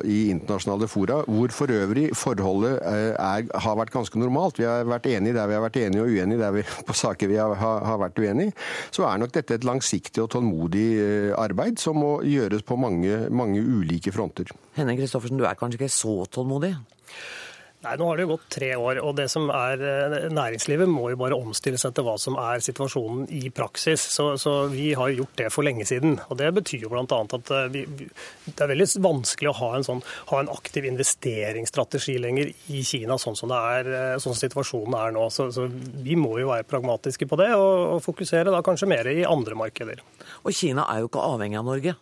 i 0.08 0.18
internasjonale 0.32 0.88
fora, 0.90 1.20
hvor 1.24 1.54
for 1.54 1.72
øvrig 1.72 2.10
forholdet 2.16 2.80
eh, 2.82 3.12
er, 3.14 3.46
har 3.64 3.78
vært 3.80 3.94
ganske 3.94 4.20
normalt. 4.20 4.60
Vi 4.60 4.68
har 4.68 4.86
vært 4.88 5.08
enige 5.10 5.36
der 5.38 5.50
vi 5.50 5.58
har 5.58 5.64
vært 5.64 5.80
enige, 5.82 6.04
og 6.04 6.12
uenige 6.12 6.42
der 6.42 6.56
vi, 6.58 6.66
på 6.88 6.96
saker 6.96 7.32
vi 7.32 7.40
har, 7.40 7.56
har 7.60 8.02
vært 8.02 8.20
uenige, 8.20 8.56
så 8.94 9.08
er 9.08 9.22
nok 9.22 9.34
dette 9.36 9.56
et 9.56 9.66
langsiktig 9.66 10.24
og 10.24 10.30
tålmodig 10.36 10.86
arbeid 11.36 11.80
som 11.80 11.98
må 12.00 12.18
gjøres 12.26 12.64
på 12.66 12.78
mange, 12.80 13.26
mange 13.30 13.62
ulike 13.62 14.12
fronter. 14.14 14.52
Henning 14.76 15.00
Kristoffersen, 15.00 15.40
du 15.40 15.48
er 15.48 15.56
kanskje 15.58 15.80
ikke 15.80 15.92
så 15.92 16.18
tålmodig? 16.32 16.74
Nei, 17.86 17.94
Nå 18.00 18.06
har 18.08 18.18
det 18.18 18.24
jo 18.24 18.32
gått 18.32 18.46
tre 18.50 18.68
år, 18.74 18.98
og 19.04 19.12
det 19.18 19.28
som 19.30 19.46
er 19.54 19.82
eh, 19.86 20.14
næringslivet 20.34 20.90
må 20.90 21.10
jo 21.12 21.18
bare 21.20 21.36
omstille 21.38 21.78
seg 21.78 21.94
til 21.94 22.06
hva 22.06 22.16
som 22.18 22.34
er 22.40 22.62
situasjonen 22.64 23.28
i 23.30 23.50
praksis. 23.54 24.02
Så, 24.16 24.32
så 24.42 24.54
vi 24.72 24.88
har 24.98 25.12
gjort 25.14 25.36
det 25.38 25.50
for 25.54 25.66
lenge 25.66 25.86
siden. 25.86 26.16
og 26.26 26.40
Det 26.40 26.48
betyr 26.56 26.86
jo 26.86 26.90
bl.a. 26.90 27.04
at 27.06 27.52
eh, 27.54 27.68
vi, 27.70 27.84
det 28.48 28.56
er 28.64 28.72
veldig 28.72 28.88
vanskelig 29.04 29.52
å 29.52 29.56
ha 29.60 29.68
en, 29.76 29.86
sånn, 29.86 30.02
ha 30.32 30.40
en, 30.42 30.50
aktiv 30.56 30.88
investeringsstrategi 30.90 32.16
lenger 32.22 32.50
i 32.74 32.82
Kina, 32.86 33.18
sånn 33.22 33.38
som, 33.38 33.54
er, 33.54 33.92
eh, 33.92 34.16
sånn 34.18 34.34
som 34.34 34.40
situasjonen 34.40 34.98
er 34.98 35.14
nå. 35.14 35.28
Så, 35.30 35.52
så, 35.54 35.68
vi 36.06 36.18
må 36.18 36.34
jo 36.40 36.50
være 36.50 36.66
pragmatiske 36.66 37.28
på 37.30 37.38
det, 37.38 37.52
og, 37.54 37.76
og 37.96 38.02
fokusere 38.02 38.50
da 38.54 38.64
kanskje 38.66 38.90
mer 38.90 39.12
i 39.12 39.22
andre 39.28 39.58
markeder. 39.62 40.02
Og 40.42 40.50
Kina 40.56 40.88
er 40.90 41.04
jo 41.04 41.12
ikke 41.12 41.22
avhengig 41.22 41.60
av 41.62 41.70
Norge? 41.70 41.94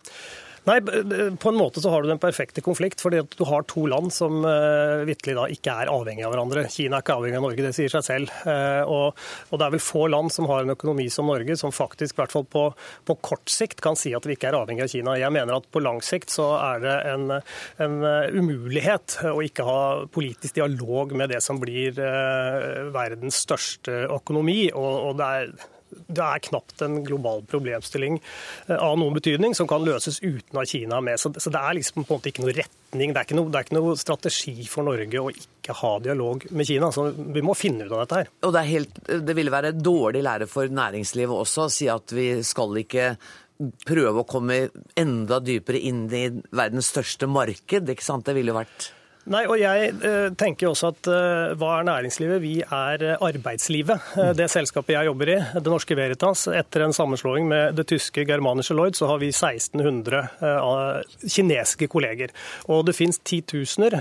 Nei, 0.65 0.79
På 1.37 1.51
en 1.51 1.59
måte 1.59 1.81
så 1.81 1.91
har 1.93 2.03
du 2.03 2.09
den 2.09 2.21
perfekte 2.21 2.63
konflikt, 2.65 3.03
fordi 3.05 3.21
at 3.21 3.35
du 3.37 3.45
har 3.45 3.67
to 3.69 3.85
land 3.91 4.13
som 4.15 4.41
uh, 4.47 5.05
vitterlig 5.05 5.37
da 5.37 5.45
ikke 5.53 5.75
er 5.83 5.91
avhengig 5.93 6.25
av 6.25 6.33
hverandre. 6.33 6.65
Kina 6.73 6.99
er 6.99 7.05
ikke 7.05 7.17
avhengig 7.19 7.41
av 7.41 7.45
Norge, 7.45 7.67
det 7.67 7.75
sier 7.77 7.93
seg 7.93 8.07
selv. 8.07 8.33
Uh, 8.49 8.81
og, 8.89 9.21
og, 9.51 9.59
det 9.61 9.67
er 9.67 9.75
vel 9.77 9.85
få 9.85 10.07
land 10.09 10.33
som 10.33 10.49
har 10.49 10.65
en 10.65 10.73
økonomi 10.73 11.11
som 11.13 11.29
Norge, 11.29 11.59
som 11.61 11.75
faktisk 11.75 12.17
i 12.17 12.23
hvert 12.23 12.33
fall 12.33 12.49
på, 12.49 12.65
på, 13.05 13.19
kort 13.25 13.53
sikt 13.53 13.85
kan 13.85 13.99
si 13.99 14.15
at 14.17 14.25
vi 14.25 14.39
ikke 14.39 14.49
er 14.53 14.59
avhengig 14.63 14.87
av 14.87 14.95
Kina. 14.95 15.19
Jeg 15.21 15.37
mener 15.37 15.59
at 15.59 15.69
på 15.69 15.85
lang 15.85 16.01
sikt 16.05 16.33
så 16.33 16.49
er 16.57 16.81
det 16.85 16.97
en, 17.13 17.37
en 17.85 18.01
uh, 18.01 18.33
umulighet 18.33 19.19
å 19.35 19.37
ikke 19.45 19.69
ha 19.69 19.79
politisk 20.17 20.57
dialog 20.57 21.13
med 21.13 21.35
det 21.35 21.43
som 21.45 21.61
blir 21.61 21.93
verdens 22.95 23.45
største 23.45 24.07
økonomi. 24.09 24.71
og, 24.73 24.93
og 25.11 25.17
det 25.21 25.31
er 25.43 25.55
det 26.07 26.25
er 26.25 26.43
knapt 26.49 26.83
en 26.85 26.99
global 27.07 27.43
problemstilling 27.51 28.19
eh, 28.21 28.77
av 28.77 28.97
noen 29.01 29.17
betydning 29.17 29.57
som 29.57 29.69
kan 29.71 29.85
løses 29.87 30.21
uten 30.23 30.61
at 30.61 30.71
Kina 30.71 30.99
er 30.99 31.07
med. 31.11 31.21
Så, 31.21 31.33
det 31.33 31.61
er 31.61 31.79
liksom 31.79 32.03
på 32.03 32.07
en 32.07 32.19
måte 32.19 32.33
ikke 32.33 32.45
noe 32.45 32.57
retning, 32.57 33.15
det 33.15 33.21
er 33.21 33.29
ikke 33.29 33.39
noe, 33.39 33.53
er 33.53 33.69
ikke 33.69 33.79
noe 33.79 33.95
strategi 34.01 34.57
for 34.71 34.87
Norge 34.89 35.23
å 35.23 35.31
ikke 35.33 35.79
ha 35.81 35.93
dialog 36.05 36.49
med 36.51 36.69
Kina. 36.69 36.91
Så 36.95 37.09
vi 37.15 37.45
må 37.45 37.57
finne 37.59 37.87
ut 37.87 37.95
av 37.95 38.05
dette 38.05 38.21
her. 38.23 38.35
Og 38.45 38.57
det, 38.57 38.67
helt, 38.73 39.01
det 39.29 39.39
ville 39.39 39.55
være 39.55 39.77
dårlig 39.79 40.25
lære 40.27 40.51
for 40.51 40.71
næringslivet 40.83 41.45
også 41.45 41.69
å 41.69 41.73
si 41.73 41.91
at 41.93 42.15
vi 42.15 42.29
skal 42.47 42.83
ikke 42.83 43.15
prøve 43.87 44.23
å 44.23 44.29
komme 44.29 44.65
enda 44.99 45.39
dypere 45.43 45.79
inn 45.87 46.05
i 46.11 46.27
verdens 46.55 46.91
største 46.93 47.29
marked. 47.31 47.89
ikke 47.91 48.05
sant? 48.05 48.27
Det 48.27 48.35
ville 48.37 48.51
jo 48.53 48.59
vært 48.59 48.91
Nei, 49.33 49.47
og 49.49 49.57
jeg 49.57 49.93
eh, 50.05 50.27
tenker 50.37 50.69
også 50.69 50.91
at 50.93 51.09
eh, 51.09 51.53
hva 51.57 51.79
er 51.79 51.87
næringslivet? 51.89 52.43
Vi 52.43 52.59
er 52.61 53.05
eh, 53.09 53.23
arbeidslivet. 53.25 54.11
Det 54.37 54.51
selskapet 54.53 54.93
jeg 54.93 55.09
jobber 55.09 55.31
i, 55.33 55.37
Det 55.65 55.73
Norske 55.73 55.97
Veritas, 55.97 56.43
etter 56.53 56.85
en 56.85 56.93
sammenslåing 56.93 57.49
med 57.49 57.79
det 57.79 57.87
tyske 57.89 58.27
Germanische 58.29 58.77
Lloyd, 58.77 58.99
så 58.99 59.09
har 59.09 59.23
vi 59.23 59.31
1600 59.33 60.21
kinesiske 61.25 61.89
kolleger. 61.89 62.35
Og 62.69 62.83
det 62.85 62.95
finnes 62.97 63.21
titusener 63.25 63.97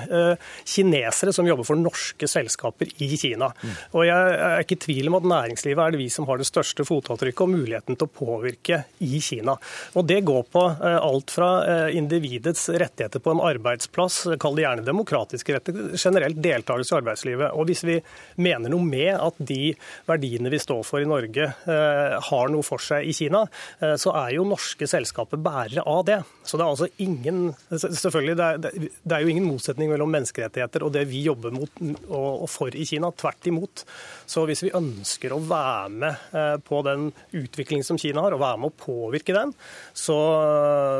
kinesere 0.67 1.33
som 1.35 1.47
jobber 1.47 1.67
for 1.67 1.79
norske 1.79 2.27
selskaper 2.27 2.91
i 3.03 3.09
Kina. 3.19 3.49
Og 3.95 4.03
jeg 4.07 4.35
er 4.35 4.65
ikke 4.65 4.75
i 4.75 4.83
tvil 4.87 5.11
om 5.11 5.19
at 5.21 5.29
næringslivet 5.31 5.85
er 5.85 5.95
det 5.95 6.01
vi 6.01 6.09
som 6.11 6.27
har 6.27 6.41
det 6.41 6.49
største 6.49 6.85
fotavtrykket 6.87 7.45
og 7.45 7.53
muligheten 7.53 7.99
til 7.99 8.09
å 8.09 8.15
påvirke 8.19 8.83
i 9.03 9.21
Kina. 9.23 9.55
Og 9.95 10.07
det 10.09 10.19
går 10.27 10.43
på 10.51 10.65
alt 10.83 11.33
fra 11.33 11.51
individets 11.95 12.67
rettigheter 12.73 13.23
på 13.23 13.35
en 13.35 13.43
arbeidsplass, 13.53 14.23
kall 14.41 14.59
det 14.59 14.67
gjerne 14.67 14.87
demokrati, 14.87 15.12
demokratiske 15.13 15.53
retter, 15.53 15.97
generelt 15.97 16.39
deltakelse 16.41 16.93
i 16.93 16.97
arbeidslivet. 16.99 17.53
Og 17.53 17.67
hvis 17.69 17.83
vi 17.85 17.97
mener 18.41 18.71
noe 18.71 18.85
med 18.85 19.13
at 19.15 19.37
de 19.37 19.73
verdiene 20.09 20.51
vi 20.51 20.61
står 20.61 20.83
for 20.87 21.03
i 21.03 21.09
Norge, 21.09 21.49
eh, 21.69 22.15
har 22.29 22.51
noe 22.51 22.65
for 22.65 22.81
seg 22.81 23.05
i 23.07 23.13
Kina, 23.13 23.45
eh, 23.81 23.95
så 23.95 24.13
er 24.23 24.35
jo 24.37 24.47
norske 24.47 24.87
selskaper 24.89 25.37
bærere 25.37 25.85
av 25.85 26.05
det. 26.05 26.19
Så 26.43 26.57
det 26.57 26.65
er 26.65 26.73
altså 26.73 26.89
ingen 27.03 27.55
selvfølgelig 27.71 28.35
det 28.37 28.45
er, 28.45 28.89
det 29.03 29.15
er 29.15 29.23
jo 29.23 29.31
ingen 29.31 29.47
motsetning 29.47 29.89
mellom 29.91 30.11
menneskerettigheter 30.11 30.83
og 30.83 30.93
det 30.95 31.05
vi 31.07 31.23
jobber 31.23 31.53
mot 31.53 31.83
og 32.09 32.47
for 32.51 32.73
i 32.73 32.85
Kina. 32.87 33.11
Tvert 33.13 33.47
imot. 33.47 33.83
Så 34.25 34.45
hvis 34.47 34.63
vi 34.65 34.73
ønsker 34.75 35.33
å 35.33 35.41
være 35.43 35.89
med 35.93 36.35
eh, 36.35 36.57
på 36.63 36.81
den 36.85 37.11
utviklingen 37.31 37.85
som 37.85 37.99
Kina 37.99 38.23
har, 38.25 38.35
og 38.35 38.43
være 38.43 38.61
med 38.61 38.71
å 38.71 38.83
påvirke 38.83 39.35
den, 39.35 39.53
så, 39.93 40.17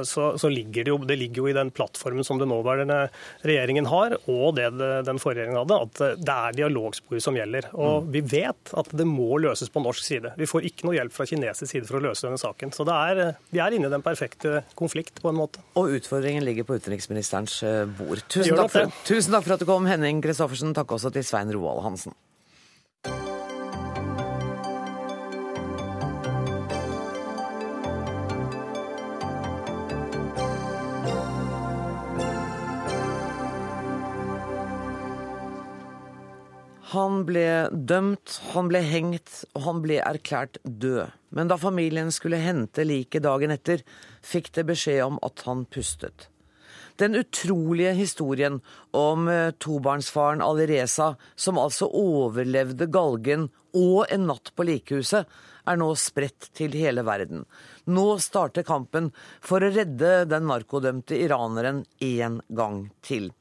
så, 0.08 0.34
så 0.40 0.52
ligger 0.52 0.86
det 0.86 0.94
jo, 0.94 1.00
det 1.08 1.18
ligger 1.20 1.44
jo 1.44 1.50
i 1.52 1.58
den 1.58 1.72
plattformen 1.74 2.26
som 2.28 2.40
den 2.42 2.52
nåværende 2.52 3.08
regjeringen 3.44 3.88
har 3.90 4.03
har, 4.04 4.18
og 4.32 4.56
det 4.58 4.70
den 5.08 5.20
forrige 5.22 5.44
regjeringen 5.44 5.62
hadde, 5.64 5.80
at 5.88 6.22
det 6.24 6.36
er 6.36 6.58
dialogspor 6.58 7.22
som 7.24 7.38
gjelder. 7.38 7.70
Og 7.74 8.04
mm. 8.04 8.12
vi 8.14 8.24
vet 8.34 8.74
at 8.80 8.92
det 8.94 9.08
må 9.10 9.40
løses 9.42 9.72
på 9.74 9.84
norsk 9.84 10.06
side. 10.06 10.34
Vi 10.40 10.50
får 10.50 10.68
ikke 10.70 10.88
noe 10.88 10.98
hjelp 10.98 11.16
fra 11.16 11.28
kinesisk 11.30 11.72
side 11.72 11.90
for 11.90 12.00
å 12.00 12.04
løse 12.08 12.28
denne 12.28 12.42
saken. 12.42 12.74
Så 12.76 12.86
det 12.88 12.98
er, 13.10 13.24
vi 13.54 13.62
er 13.64 13.78
inne 13.78 13.90
i 13.90 13.94
den 13.94 14.06
perfekte 14.06 14.64
konflikt, 14.80 15.22
på 15.24 15.32
en 15.32 15.40
måte. 15.40 15.64
Og 15.80 15.96
utfordringen 15.98 16.46
ligger 16.46 16.68
på 16.68 16.78
utenriksministerens 16.80 17.60
eh, 17.68 17.84
bord. 18.00 18.24
Tusen 18.28 18.58
takk, 18.60 18.74
for, 18.74 19.00
tusen 19.08 19.36
takk 19.36 19.48
for 19.48 19.58
at 19.58 19.64
du 19.64 19.70
kom, 19.70 19.90
Henning 19.90 20.22
Christoffersen. 20.26 20.76
Takk 20.78 20.96
også 20.98 21.14
til 21.14 21.26
Svein 21.28 21.52
Roald 21.54 21.84
Hansen. 21.86 22.16
Han 36.94 37.24
ble 37.26 37.72
dømt, 37.74 38.36
han 38.54 38.68
ble 38.70 38.84
hengt, 38.86 39.40
og 39.58 39.64
han 39.66 39.80
ble 39.82 39.98
erklært 40.04 40.60
død. 40.62 41.16
Men 41.34 41.50
da 41.50 41.58
familien 41.58 42.12
skulle 42.14 42.42
hente 42.44 42.86
liket 42.86 43.26
dagen 43.26 43.54
etter, 43.56 43.82
fikk 44.22 44.52
det 44.54 44.68
beskjed 44.70 45.02
om 45.08 45.18
at 45.26 45.42
han 45.48 45.66
pustet. 45.66 46.28
Den 47.02 47.18
utrolige 47.18 47.96
historien 47.98 48.60
om 48.94 49.26
eh, 49.28 49.50
tobarnsfaren 49.58 50.44
Alireza, 50.46 51.16
som 51.36 51.58
altså 51.58 51.90
overlevde 51.90 52.86
galgen 52.94 53.48
og 53.74 54.06
en 54.14 54.28
natt 54.30 54.54
på 54.54 54.68
likehuset, 54.70 55.26
er 55.66 55.80
nå 55.80 55.90
spredt 55.98 56.52
til 56.54 56.76
hele 56.78 57.02
verden. 57.08 57.48
Nå 57.90 58.20
starter 58.22 58.68
kampen 58.68 59.10
for 59.42 59.64
å 59.64 59.74
redde 59.74 60.28
den 60.30 60.46
narkodømte 60.52 61.18
iraneren 61.18 61.82
en 62.04 62.42
gang 62.54 62.84
til. 63.02 63.32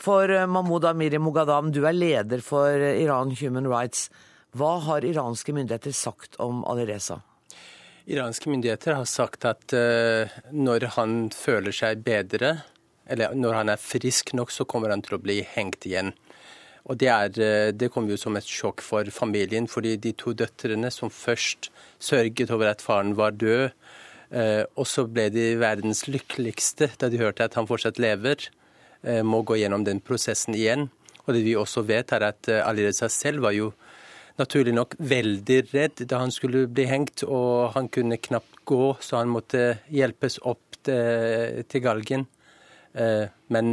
For 0.00 0.30
eh, 0.30 0.46
Mahmoud 0.46 0.84
Amiri 0.88 1.18
Mogadam, 1.20 1.68
du 1.72 1.82
er 1.84 1.92
leder 1.92 2.40
for 2.44 2.72
eh, 2.72 3.02
Iran 3.02 3.34
Human 3.36 3.68
Rights. 3.68 4.08
Hva 4.56 4.78
har 4.86 5.04
iranske 5.04 5.52
myndigheter 5.52 5.92
sagt 5.92 6.38
om 6.40 6.62
Alireza? 6.64 7.20
Iranske 8.08 8.48
myndigheter 8.50 8.96
har 8.96 9.06
sagt 9.06 9.44
at 9.46 9.74
uh, 9.76 10.32
når 10.50 10.88
han 10.96 11.28
føler 11.36 11.74
seg 11.76 12.00
bedre, 12.02 12.56
eller 13.06 13.36
når 13.36 13.58
han 13.58 13.70
er 13.70 13.82
frisk 13.82 14.32
nok, 14.34 14.50
så 14.50 14.64
kommer 14.66 14.90
han 14.90 15.04
til 15.04 15.18
å 15.18 15.20
bli 15.22 15.36
hengt 15.52 15.86
igjen. 15.86 16.10
Og 16.90 16.96
Det, 16.98 17.10
er, 17.12 17.74
det 17.76 17.90
kom 17.94 18.08
jo 18.10 18.16
som 18.18 18.34
et 18.40 18.48
sjokk 18.48 18.82
for 18.82 19.06
familien, 19.14 19.68
fordi 19.70 19.94
de 20.00 20.14
to 20.18 20.32
døtrene 20.34 20.90
som 20.90 21.12
først 21.12 21.68
sørget 22.02 22.50
over 22.50 22.72
at 22.72 22.82
faren 22.82 23.12
var 23.18 23.36
død, 23.38 23.68
og 24.74 24.88
så 24.88 25.04
ble 25.06 25.28
de 25.30 25.44
verdens 25.60 26.06
lykkeligste 26.08 26.88
da 26.98 27.10
de 27.12 27.20
hørte 27.20 27.46
at 27.46 27.54
han 27.60 27.68
fortsatt 27.68 28.00
lever. 28.02 28.48
Eh, 29.02 29.22
må 29.22 29.42
gå 29.42 29.56
gjennom 29.60 29.84
den 29.86 30.02
prosessen 30.04 30.56
igjen. 30.56 30.88
Og 31.26 31.34
det 31.36 31.44
vi 31.44 31.56
også 31.56 31.84
vet, 31.88 32.12
er 32.12 32.26
at 32.26 32.48
Alireza 32.48 33.06
Ali 33.06 33.14
selv 33.14 33.44
var 33.46 33.54
jo 33.56 33.70
naturlig 34.40 34.74
nok 34.74 34.96
veldig 34.98 35.58
redd 35.72 36.02
da 36.08 36.22
han 36.22 36.32
skulle 36.32 36.66
bli 36.66 36.86
hengt, 36.88 37.24
og 37.24 37.72
han 37.76 37.88
kunne 37.92 38.18
knapt 38.20 38.64
gå, 38.64 38.96
så 39.00 39.20
han 39.20 39.32
måtte 39.32 39.80
hjelpes 39.92 40.40
opp 40.48 40.80
til, 40.84 41.64
til 41.68 41.84
galgen. 41.84 42.26
Eh, 42.94 43.28
men 43.52 43.72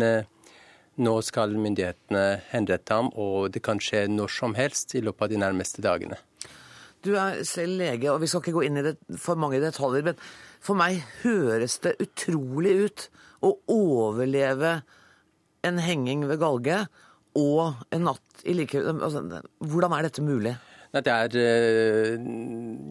nå 0.97 1.13
skal 1.21 1.53
myndighetene 1.57 2.23
henrette 2.51 2.95
ham, 2.95 3.11
og 3.13 3.51
det 3.53 3.61
kan 3.65 3.81
skje 3.81 4.07
når 4.09 4.33
som 4.33 4.55
helst 4.57 4.95
i 4.97 5.03
løpet 5.05 5.27
av 5.27 5.33
de 5.33 5.41
nærmeste 5.43 5.83
dagene. 5.85 6.17
Du 7.05 7.13
er 7.15 7.43
selv 7.45 7.77
lege, 7.77 8.09
og 8.11 8.21
vi 8.23 8.29
skal 8.29 8.41
ikke 8.41 8.55
gå 8.55 8.63
inn 8.65 8.79
i 8.81 8.85
det 8.87 8.95
for 9.21 9.37
mange 9.39 9.61
detaljer, 9.61 10.07
men 10.09 10.17
for 10.63 10.77
meg 10.79 11.03
høres 11.21 11.77
det 11.83 11.97
utrolig 12.03 12.73
ut 12.87 13.07
å 13.45 13.53
overleve 13.69 14.79
en 15.67 15.83
henging 15.83 16.25
ved 16.29 16.41
galge 16.41 16.85
og 17.37 17.83
en 17.93 18.07
natt 18.09 18.47
i 18.47 18.55
like... 18.57 18.81
Altså, 18.81 19.23
hvordan 19.61 19.93
er 19.93 20.07
dette 20.07 20.25
mulig? 20.25 20.55
Det 20.95 21.11
er, 21.11 21.33
eh, 21.35 22.13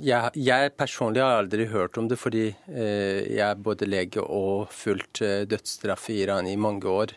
jeg, 0.05 0.31
jeg, 0.37 0.73
personlig 0.77 1.23
har 1.25 1.41
aldri 1.41 1.65
hørt 1.71 1.97
om 1.99 2.09
det, 2.11 2.19
fordi 2.21 2.45
eh, 2.53 3.25
jeg 3.25 3.43
er 3.47 3.63
både 3.63 3.89
lege 3.89 4.23
og 4.23 4.69
fulgt 4.71 5.23
eh, 5.25 5.47
dødsstraff 5.49 6.11
i 6.13 6.21
Iran 6.27 6.47
i 6.47 6.57
mange 6.61 6.87
år. 6.87 7.17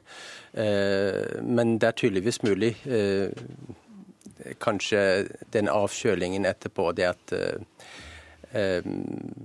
Men 1.46 1.76
det 1.78 1.88
er 1.88 1.98
tydeligvis 2.00 2.40
mulig. 2.42 2.72
Kanskje 4.58 5.02
den 5.54 5.70
avkjølingen 5.70 6.48
etterpå, 6.50 6.88
det 6.98 7.06
at 7.06 7.34
Eh, 8.52 8.82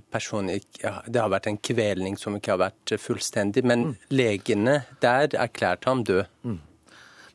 personen 0.09 0.59
ja, 0.81 0.95
Det 1.05 1.21
har 1.21 1.29
vært 1.29 1.45
en 1.51 1.59
kvelning 1.61 2.15
som 2.17 2.37
ikke 2.37 2.55
har 2.55 2.63
vært 2.63 2.95
fullstendig. 3.01 3.65
Men 3.67 3.91
mm. 3.91 3.95
legene 4.15 4.79
der 5.03 5.29
erklærte 5.37 5.91
ham 5.91 6.03
død. 6.07 6.25
Mm. 6.43 6.59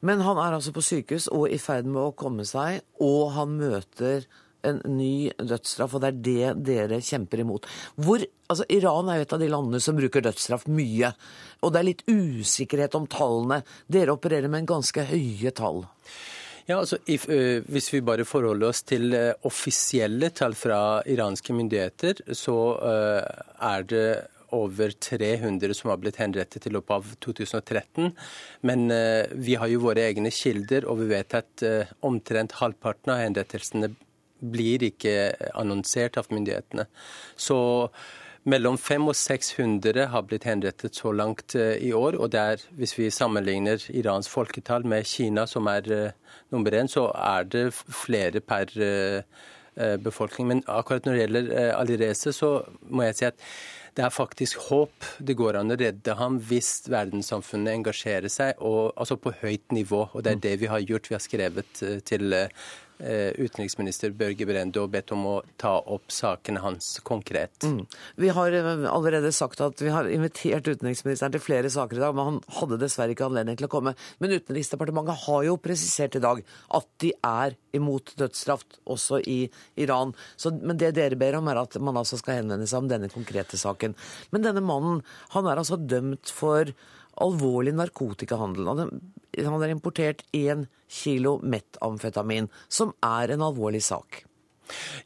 Men 0.01 0.23
han 0.25 0.39
er 0.41 0.57
altså 0.57 0.73
på 0.73 0.83
sykehus 0.85 1.29
og 1.29 1.51
i 1.53 1.59
ferd 1.61 1.89
med 1.89 2.01
å 2.03 2.15
komme 2.17 2.47
seg, 2.49 2.81
og 3.05 3.35
han 3.37 3.59
møter 3.61 4.25
en 4.67 4.81
ny 4.93 5.31
dødsstraff, 5.37 5.95
og 5.97 6.03
det 6.03 6.11
er 6.11 6.19
det 6.25 6.65
dere 6.69 7.01
kjemper 7.05 7.43
imot. 7.45 7.69
Hvor, 8.01 8.25
altså 8.51 8.67
Iran 8.73 9.09
er 9.09 9.21
jo 9.21 9.27
et 9.27 9.37
av 9.37 9.43
de 9.43 9.49
landene 9.53 9.81
som 9.85 9.97
bruker 9.97 10.25
dødsstraff 10.25 10.67
mye, 10.73 11.13
og 11.61 11.73
det 11.73 11.81
er 11.81 11.89
litt 11.89 12.05
usikkerhet 12.09 12.97
om 12.99 13.09
tallene. 13.11 13.63
Dere 13.89 14.17
opererer 14.17 14.53
med 14.53 14.65
en 14.65 14.73
ganske 14.75 15.07
høye 15.13 15.53
tall. 15.57 15.85
Ja, 16.71 16.79
altså, 16.79 17.01
if, 17.11 17.27
uh, 17.27 17.63
Hvis 17.67 17.91
vi 17.93 18.03
bare 18.05 18.27
forholder 18.29 18.71
oss 18.71 18.85
til 18.87 19.11
uh, 19.15 19.33
offisielle 19.49 20.31
tall 20.31 20.55
fra 20.55 21.01
iranske 21.09 21.55
myndigheter, 21.57 22.23
så 22.37 22.59
uh, 22.79 23.25
er 23.73 23.89
det 23.91 24.05
over 24.55 24.91
300 24.91 25.75
som 25.79 25.93
har 25.93 25.99
blitt 26.03 26.19
henrettet 26.19 26.67
i 26.67 26.73
løpet 26.75 26.95
av 26.97 27.11
2013. 27.23 28.09
Men 28.67 28.81
vi 29.47 29.55
har 29.55 29.71
jo 29.71 29.85
våre 29.85 30.09
egne 30.09 30.33
kilder, 30.35 30.89
og 30.91 30.99
vi 31.05 31.07
vet 31.13 31.37
at 31.39 31.63
omtrent 32.03 32.57
halvparten 32.59 33.13
av 33.15 33.21
henrettelsene 33.23 33.93
blir 34.43 34.83
ikke 34.89 35.15
annonsert 35.55 36.19
av 36.19 36.33
myndighetene. 36.35 36.89
Så 37.39 37.61
mellom 38.49 38.79
500 38.79 39.11
og 39.11 39.17
600 39.19 40.07
har 40.13 40.27
blitt 40.29 40.47
henrettet 40.49 40.97
så 40.97 41.13
langt 41.13 41.57
uh, 41.59 41.75
i 41.77 41.93
år. 41.97 42.19
Og 42.21 42.33
det 42.33 42.41
er, 42.41 42.67
hvis 42.79 42.97
vi 42.99 43.11
sammenligner 43.13 43.83
Irans 43.91 44.31
folketall 44.31 44.87
med 44.89 45.09
Kina, 45.09 45.47
som 45.47 45.69
er 45.71 46.13
nummer 46.51 46.77
én, 46.77 46.89
så 46.89 47.11
er 47.15 47.49
det 47.51 47.67
flere 47.75 48.41
per 48.41 48.73
befolkning. 50.03 50.49
Men 50.49 50.65
akkurat 50.67 51.07
når 51.07 51.15
det 51.15 51.21
gjelder 51.21 51.53
Alireze, 51.79 52.33
så 52.35 52.49
må 52.91 53.07
jeg 53.07 53.17
si 53.17 53.29
at 53.29 53.39
det 53.97 54.05
er 54.05 54.13
faktisk 54.15 54.59
håp. 54.69 55.07
Det 55.19 55.37
går 55.39 55.59
an 55.61 55.73
å 55.75 55.79
redde 55.79 56.17
ham 56.19 56.39
hvis 56.51 56.89
verdenssamfunnet 56.91 57.75
engasjerer 57.79 58.33
seg, 58.33 58.59
og, 58.59 58.93
altså 58.97 59.17
på 59.21 59.33
høyt 59.43 59.75
nivå. 59.75 60.07
Og 60.13 60.25
det 60.27 60.35
er 60.35 60.45
det 60.47 60.55
vi 60.63 60.71
har 60.71 60.83
gjort. 60.85 61.11
Vi 61.11 61.17
har 61.17 61.25
skrevet 61.25 61.83
eh, 61.87 61.99
til 62.07 62.35
Eh, 62.35 62.49
utenriksminister 63.01 64.13
Børge 64.17 64.47
Brende 64.49 64.83
og 64.83 64.91
bedt 64.93 65.13
om 65.15 65.27
å 65.27 65.35
ta 65.61 65.73
opp 65.81 66.13
sakene 66.13 66.63
hans 66.63 66.99
konkret. 67.07 67.65
Mm. 67.65 67.85
Vi 68.21 68.33
har 68.37 68.57
eh, 68.57 68.85
allerede 68.91 69.33
sagt 69.35 69.63
at 69.65 69.81
vi 69.83 69.93
har 69.93 70.09
invitert 70.11 70.69
utenriksministeren 70.69 71.35
til 71.35 71.43
flere 71.45 71.71
saker 71.73 71.99
i 71.99 72.05
dag, 72.05 72.17
men 72.17 72.29
han 72.29 72.39
hadde 72.61 72.81
dessverre 72.83 73.15
ikke 73.15 73.29
anledning 73.31 73.59
til 73.61 73.69
å 73.69 73.73
komme. 73.73 73.95
Men 74.21 74.37
Utenriksdepartementet 74.37 75.25
har 75.27 75.47
jo 75.49 75.57
presisert 75.63 76.19
i 76.19 76.25
dag 76.25 76.43
at 76.77 76.89
de 77.03 77.13
er 77.27 77.57
imot 77.77 78.15
dødsstraff 78.21 78.65
også 78.91 79.21
i 79.31 79.41
Iran. 79.81 80.15
Så, 80.37 80.53
men 80.59 80.79
det 80.81 80.95
dere 80.99 81.19
ber 81.21 81.39
om, 81.39 81.51
er 81.51 81.63
at 81.63 81.79
man 81.83 81.99
altså 82.01 82.19
skal 82.21 82.41
henvende 82.41 82.69
seg 82.71 82.85
om 82.85 82.91
denne 82.91 83.11
konkrete 83.13 83.61
saken. 83.61 83.97
Men 84.35 84.47
denne 84.47 84.65
mannen, 84.65 85.05
han 85.35 85.49
er 85.49 85.61
altså 85.61 85.81
dømt 85.81 86.33
for 86.35 86.73
alvorlig 87.21 87.75
narkotikahandel. 87.77 88.71
Han 89.39 89.61
har 89.61 89.69
importert 89.69 90.25
én 90.33 90.67
kilo 90.91 91.39
metamfetamin, 91.43 92.49
som 92.69 92.93
er 93.05 93.37
en 93.37 93.47
alvorlig 93.47 93.83
sak. 93.87 94.25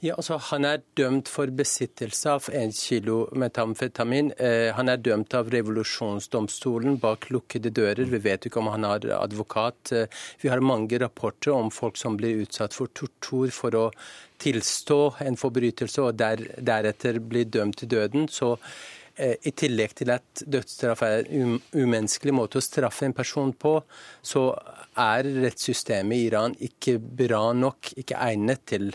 Ja, 0.01 0.15
altså 0.15 0.37
Han 0.51 0.65
er 0.69 0.83
dømt 0.99 1.31
for 1.33 1.51
besittelse 1.57 2.33
av 2.37 2.49
en 2.53 2.73
kilo 2.77 3.17
metamfetamin. 3.33 4.33
Eh, 4.39 4.71
han 4.77 4.91
er 4.93 5.01
dømt 5.01 5.35
av 5.35 5.51
revolusjonsdomstolen 5.53 6.99
bak 7.03 7.31
lukkede 7.35 7.73
dører. 7.75 8.05
Vi 8.11 8.21
vet 8.27 8.49
ikke 8.49 8.61
om 8.61 8.73
han 8.75 8.85
har 8.89 9.07
advokat. 9.19 9.93
Eh, 9.93 10.07
vi 10.43 10.53
har 10.53 10.65
mange 10.65 11.01
rapporter 11.01 11.55
om 11.55 11.71
folk 11.73 11.97
som 12.01 12.19
blir 12.21 12.45
utsatt 12.45 12.77
for 12.77 12.93
tortur 12.93 13.53
for 13.55 13.79
å 13.79 13.87
tilstå 14.45 15.01
en 15.25 15.39
forbrytelse 15.41 16.03
og 16.03 16.19
der, 16.21 16.43
deretter 16.59 17.21
blir 17.21 17.49
dømt 17.49 17.81
til 17.81 17.95
døden. 17.97 18.29
Så 18.29 18.57
I 19.15 19.53
tillegg 19.55 19.93
til 20.01 20.11
at 20.11 20.43
dødsstraff 20.51 21.05
er 21.07 21.29
en 21.31 21.61
umenneskelig 21.71 22.33
måte 22.35 22.59
å 22.59 22.65
straffe 22.65 23.07
en 23.07 23.15
person 23.15 23.53
på, 23.55 23.77
så 24.27 24.49
er 24.99 25.29
rettssystemet 25.45 26.17
i 26.19 26.29
Iran 26.29 26.55
ikke 26.63 26.99
bra 26.99 27.49
nok, 27.57 27.93
ikke 28.01 28.19
egnet 28.27 28.65
til 28.71 28.89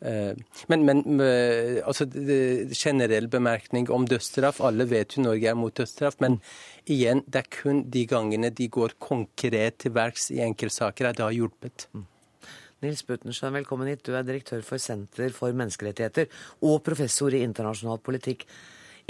eh, 0.00 0.34
men, 0.70 0.84
men 0.86 1.02
eh, 1.22 1.78
altså, 1.86 2.06
generell 2.06 3.28
bemerkning 3.32 3.90
om 3.94 4.06
dødsstraff. 4.08 4.60
Alle 4.64 4.88
vet 4.90 5.16
jo 5.16 5.24
Norge 5.26 5.50
er 5.50 5.58
mot 5.58 5.74
dødsstraff. 5.74 6.18
Men 6.22 6.40
igjen, 6.86 7.24
det 7.26 7.44
er 7.44 7.54
kun 7.60 7.84
de 7.90 8.04
gangene 8.10 8.52
de 8.54 8.68
går 8.72 8.98
konkret 9.02 9.80
til 9.84 9.96
verks 9.96 10.30
i 10.34 10.42
enkeltsaker 10.46 11.10
at 11.10 11.18
det 11.18 11.26
har 11.26 11.36
hjulpet. 11.36 11.88
Mm. 11.94 12.06
Nils 12.84 13.06
Butenschøn, 13.08 13.54
velkommen 13.56 13.88
hit. 13.88 14.04
Du 14.04 14.12
er 14.12 14.24
direktør 14.26 14.60
for 14.66 14.82
Senter 14.82 15.32
for 15.34 15.54
menneskerettigheter 15.56 16.28
og 16.68 16.82
professor 16.84 17.32
i 17.32 17.40
internasjonal 17.46 18.02
politikk. 18.04 18.44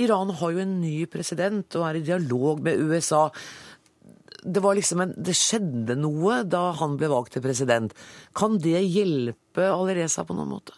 Iran 0.03 0.33
har 0.39 0.53
jo 0.53 0.63
en 0.63 0.79
ny 0.81 1.07
president 1.11 1.79
og 1.79 1.87
er 1.89 2.01
i 2.01 2.07
dialog 2.07 2.61
med 2.65 2.83
USA. 2.89 3.27
Det, 4.43 4.63
liksom 4.63 5.03
en, 5.03 5.15
det 5.17 5.35
skjedde 5.37 5.97
noe 5.99 6.43
da 6.47 6.69
han 6.81 6.99
ble 7.01 7.11
valgt 7.11 7.37
til 7.37 7.45
president. 7.45 7.95
Kan 8.37 8.61
det 8.63 8.83
hjelpe 8.85 9.71
Alireza 9.73 10.27
på 10.27 10.37
noen 10.37 10.53
måte? 10.59 10.77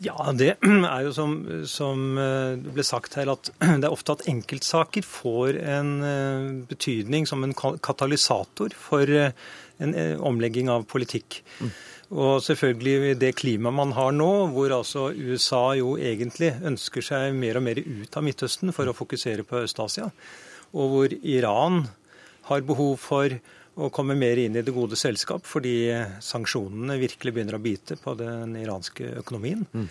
Ja, 0.00 0.16
det 0.32 0.54
er 0.64 1.00
jo 1.04 1.12
som, 1.12 1.34
som 1.68 2.18
eh, 2.18 2.58
det 2.60 2.74
ble 2.76 2.84
sagt 2.86 3.18
her, 3.20 3.32
at 3.34 3.52
det 3.80 3.84
er 3.84 3.92
ofte 3.92 4.16
at 4.16 4.28
enkeltsaker 4.32 5.04
får 5.06 5.60
en 5.60 5.90
eh, 6.06 6.46
betydning 6.70 7.28
som 7.28 7.44
en 7.44 7.54
katalysator 7.54 8.76
for 8.76 9.12
eh, 9.12 9.34
en 9.80 9.94
omlegging 10.30 10.70
av 10.72 10.86
politikk. 10.90 11.40
Mm. 11.60 11.70
Og 12.10 12.40
selvfølgelig 12.42 13.14
det 13.20 13.36
klimaet 13.38 13.76
man 13.76 13.94
har 13.94 14.10
nå, 14.14 14.30
hvor 14.54 14.72
altså 14.74 15.10
USA 15.14 15.76
jo 15.78 15.94
egentlig 15.94 16.50
ønsker 16.66 17.06
seg 17.06 17.36
mer 17.38 17.60
og 17.60 17.66
mer 17.68 17.78
ut 17.78 18.18
av 18.18 18.26
Midtøsten 18.26 18.74
for 18.74 18.90
å 18.90 18.96
fokusere 18.96 19.46
på 19.46 19.62
Øst-Asia, 19.62 20.10
og 20.74 20.94
hvor 20.94 21.14
Iran 21.22 21.84
har 22.50 22.66
behov 22.66 22.96
for 22.98 23.36
å 23.80 23.90
komme 23.94 24.16
mer 24.18 24.40
inn 24.42 24.58
i 24.58 24.64
det 24.66 24.74
gode 24.74 24.98
selskap 24.98 25.46
fordi 25.46 25.92
sanksjonene 26.24 26.98
virkelig 27.00 27.32
begynner 27.34 27.56
å 27.56 27.62
bite 27.62 27.96
på 28.00 28.16
den 28.18 28.56
iranske 28.58 29.14
økonomien. 29.22 29.62
Mm. 29.70 29.86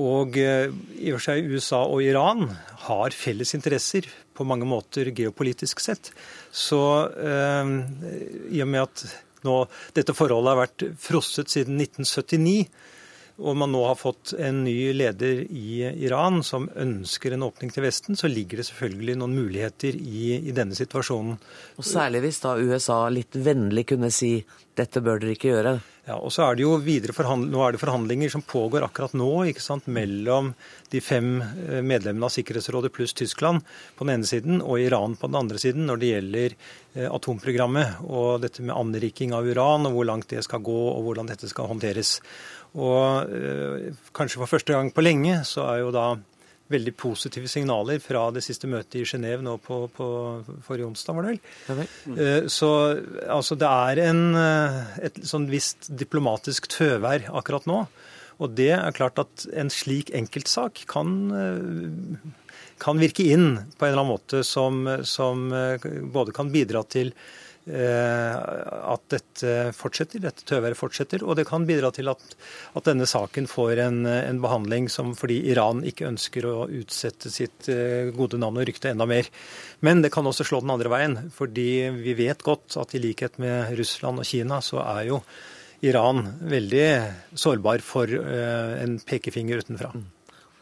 Og 0.00 0.36
eh, 0.38 0.70
i 1.00 1.10
og 1.10 1.18
for 1.18 1.26
seg 1.30 1.50
USA 1.50 1.80
og 1.88 2.04
Iran 2.04 2.46
har 2.86 3.16
felles 3.16 3.56
interesser 3.56 4.06
på 4.40 4.48
mange 4.48 4.68
måter 4.68 5.12
geopolitisk 5.12 5.82
sett. 5.84 6.12
Så 6.50 6.80
eh, 7.12 7.74
i 8.50 8.62
og 8.64 8.72
med 8.72 8.86
at 8.88 9.04
nå, 9.46 9.58
dette 9.96 10.16
forholdet 10.16 10.54
har 10.54 10.62
vært 10.64 10.86
frosset 11.00 11.52
siden 11.52 11.80
1979. 11.80 12.64
Og 13.40 13.56
man 13.56 13.72
nå 13.72 13.80
har 13.86 13.96
fått 13.96 14.34
en 14.36 14.64
ny 14.66 14.92
leder 14.92 15.46
i 15.48 15.80
Iran 16.04 16.42
som 16.44 16.66
ønsker 16.76 17.32
en 17.32 17.46
åpning 17.46 17.70
til 17.72 17.86
Vesten, 17.86 18.18
så 18.18 18.28
ligger 18.28 18.60
det 18.60 18.66
selvfølgelig 18.68 19.16
noen 19.16 19.36
muligheter 19.38 19.96
i, 19.96 20.34
i 20.36 20.52
denne 20.56 20.76
situasjonen. 20.76 21.38
Og 21.80 21.86
Særlig 21.88 22.20
hvis 22.26 22.42
da 22.44 22.58
USA 22.60 22.98
litt 23.12 23.38
vennlig 23.40 23.86
kunne 23.94 24.12
si 24.12 24.34
dette 24.76 25.00
bør 25.04 25.22
dere 25.22 25.38
ikke 25.38 25.54
gjøre. 25.54 25.74
Ja, 26.10 26.16
og 26.18 26.32
så 26.34 26.42
er 26.42 26.56
det 26.58 26.64
jo 26.64 26.72
videre 26.82 27.36
Nå 27.38 27.60
er 27.62 27.74
det 27.74 27.78
forhandlinger 27.78 28.32
som 28.32 28.42
pågår 28.42 28.82
akkurat 28.82 29.12
nå 29.14 29.28
ikke 29.52 29.62
sant, 29.62 29.86
mellom 29.86 30.48
de 30.90 31.02
fem 31.04 31.36
eh, 31.38 31.78
medlemmene 31.86 32.26
av 32.26 32.32
Sikkerhetsrådet 32.34 32.90
pluss 32.96 33.14
Tyskland 33.14 33.62
på 33.94 34.06
den 34.06 34.16
ene 34.16 34.26
siden 34.26 34.58
og 34.58 34.82
Iran 34.82 35.14
på 35.20 35.30
den 35.30 35.38
andre 35.38 35.60
siden 35.62 35.86
når 35.86 36.00
det 36.00 36.10
gjelder 36.10 36.56
eh, 36.56 37.06
atomprogrammet 37.06 38.00
og 38.08 38.42
dette 38.42 38.64
med 38.64 38.74
anriking 38.74 39.36
av 39.36 39.46
uran 39.46 39.86
og 39.86 39.94
hvor 39.94 40.08
langt 40.10 40.32
det 40.34 40.42
skal 40.48 40.64
gå 40.66 40.80
og 40.96 41.04
hvordan 41.06 41.30
dette 41.30 41.50
skal 41.52 41.70
håndteres. 41.70 42.16
Og 42.74 43.30
øh, 43.30 43.94
kanskje 44.16 44.42
for 44.42 44.50
første 44.50 44.74
gang 44.74 44.90
på 44.94 45.06
lenge 45.06 45.44
så 45.46 45.68
er 45.70 45.84
jo 45.84 45.94
da 45.94 46.08
veldig 46.70 46.94
positive 46.98 47.50
signaler 47.50 48.00
fra 48.02 48.28
det 48.34 48.44
siste 48.46 48.68
møtet 48.70 49.00
i 49.00 49.04
Genéve 49.08 49.44
nå 49.44 49.56
på, 49.62 49.82
på 49.94 50.06
forrige 50.66 50.88
onsdag, 50.88 51.16
var 51.16 51.26
det 51.26 51.32
vel. 51.34 51.90
Mm. 52.06 52.20
Så 52.52 52.70
altså, 53.26 53.58
det 53.60 53.70
er 53.70 54.02
en, 54.06 54.22
eh, 54.38 54.80
et 55.10 55.20
sånn 55.26 55.48
visst 55.50 55.90
diplomatisk 55.90 56.70
tøvær 56.72 57.28
akkurat 57.40 57.68
nå. 57.70 57.82
Og 58.40 58.54
det 58.56 58.72
er 58.78 58.96
klart 58.96 59.20
at 59.20 59.44
en 59.52 59.68
slik 59.68 60.14
enkeltsak 60.16 60.86
kan, 60.88 61.10
kan 62.80 63.02
virke 63.02 63.26
inn 63.28 63.50
på 63.76 63.84
en 63.84 63.90
eller 63.90 64.00
annen 64.00 64.14
måte 64.14 64.40
som, 64.48 64.86
som 65.04 65.50
både 66.14 66.32
kan 66.32 66.48
bidra 66.54 66.80
til 66.88 67.12
Eh, 67.12 67.49
at 67.70 69.02
dette 69.12 69.52
fortsetter, 69.76 70.22
dette 70.22 70.46
tøværet 70.48 70.78
fortsetter. 70.78 71.24
Og 71.24 71.36
det 71.38 71.46
kan 71.48 71.66
bidra 71.68 71.92
til 71.94 72.10
at, 72.12 72.22
at 72.76 72.88
denne 72.88 73.06
saken 73.08 73.46
får 73.50 73.82
en, 73.86 74.02
en, 74.06 74.40
behandling 74.42 74.88
som 74.92 75.12
fordi 75.18 75.40
Iran 75.52 75.84
ikke 75.86 76.08
ønsker 76.08 76.48
å 76.48 76.66
utsette 76.80 77.32
sitt 77.32 77.68
eh, 77.72 78.10
gode 78.16 78.40
navn 78.40 78.60
og 78.60 78.68
rykte 78.68 78.92
enda 78.92 79.06
mer. 79.08 79.28
Men 79.86 80.02
det 80.04 80.12
kan 80.14 80.26
også 80.26 80.46
slå 80.48 80.62
den 80.64 80.74
andre 80.74 80.92
veien. 80.92 81.16
Fordi 81.34 81.70
vi 82.00 82.16
vet 82.18 82.44
godt 82.46 82.78
at 82.80 82.94
i 82.96 83.02
likhet 83.02 83.40
med 83.42 83.74
Russland 83.78 84.22
og 84.22 84.28
Kina, 84.28 84.60
så 84.64 84.82
er 84.84 85.10
jo 85.10 85.22
Iran 85.86 86.26
veldig 86.44 86.88
sårbar 87.40 87.84
for 87.84 88.10
eh, 88.10 88.80
en 88.82 88.98
pekefinger 89.06 89.64
utenfra. 89.64 89.94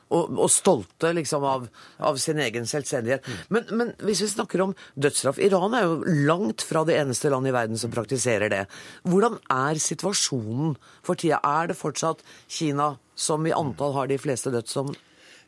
Og, 0.09 0.39
og 0.41 0.49
stolte 0.49 1.11
liksom 1.13 1.43
av, 1.45 1.67
av, 2.01 2.17
sin 2.17 2.39
egen 2.41 2.65
selvstendighet. 2.65 3.27
Men, 3.53 3.67
men, 3.77 3.91
hvis 4.01 4.23
vi 4.25 4.31
snakker 4.33 4.63
om 4.65 4.73
dødsstraff 4.97 5.37
Iran 5.45 5.77
er 5.77 5.85
jo 5.85 6.15
langt 6.31 6.65
fra 6.65 6.81
det 6.89 6.97
eneste 6.97 7.29
landet 7.29 7.53
i 7.53 7.57
verden 7.59 7.81
som 7.81 7.93
praktiserer 7.93 8.49
det. 8.53 8.63
Hvordan 9.05 9.37
er 9.53 9.83
situasjonen 9.83 10.79
for 11.05 11.21
tida? 11.21 11.43
Er 11.45 11.69
det 11.69 11.77
fortsatt 11.77 12.25
Kina 12.49 12.95
som 13.19 13.45
i 13.45 13.53
antall 13.53 13.93
har 13.99 14.09
de 14.09 14.17
fleste 14.23 14.55
dødsdommene? 14.55 14.97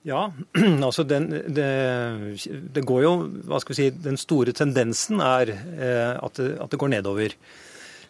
Ja, 0.03 0.31
altså 0.87 1.05
den, 1.05 1.29
det, 1.31 1.71
det, 2.73 2.85
går 2.89 3.03
jo 3.05 3.11
hva 3.49 3.61
skal 3.61 3.75
vi 3.75 3.79
si, 3.83 3.89
Den 3.93 4.17
store 4.21 4.55
tendensen 4.57 5.21
er 5.21 5.53
eh, 5.53 6.15
at, 6.17 6.41
det, 6.41 6.55
at, 6.57 6.71
det, 6.73 6.81
går 6.81 6.95
nedover. 6.95 7.35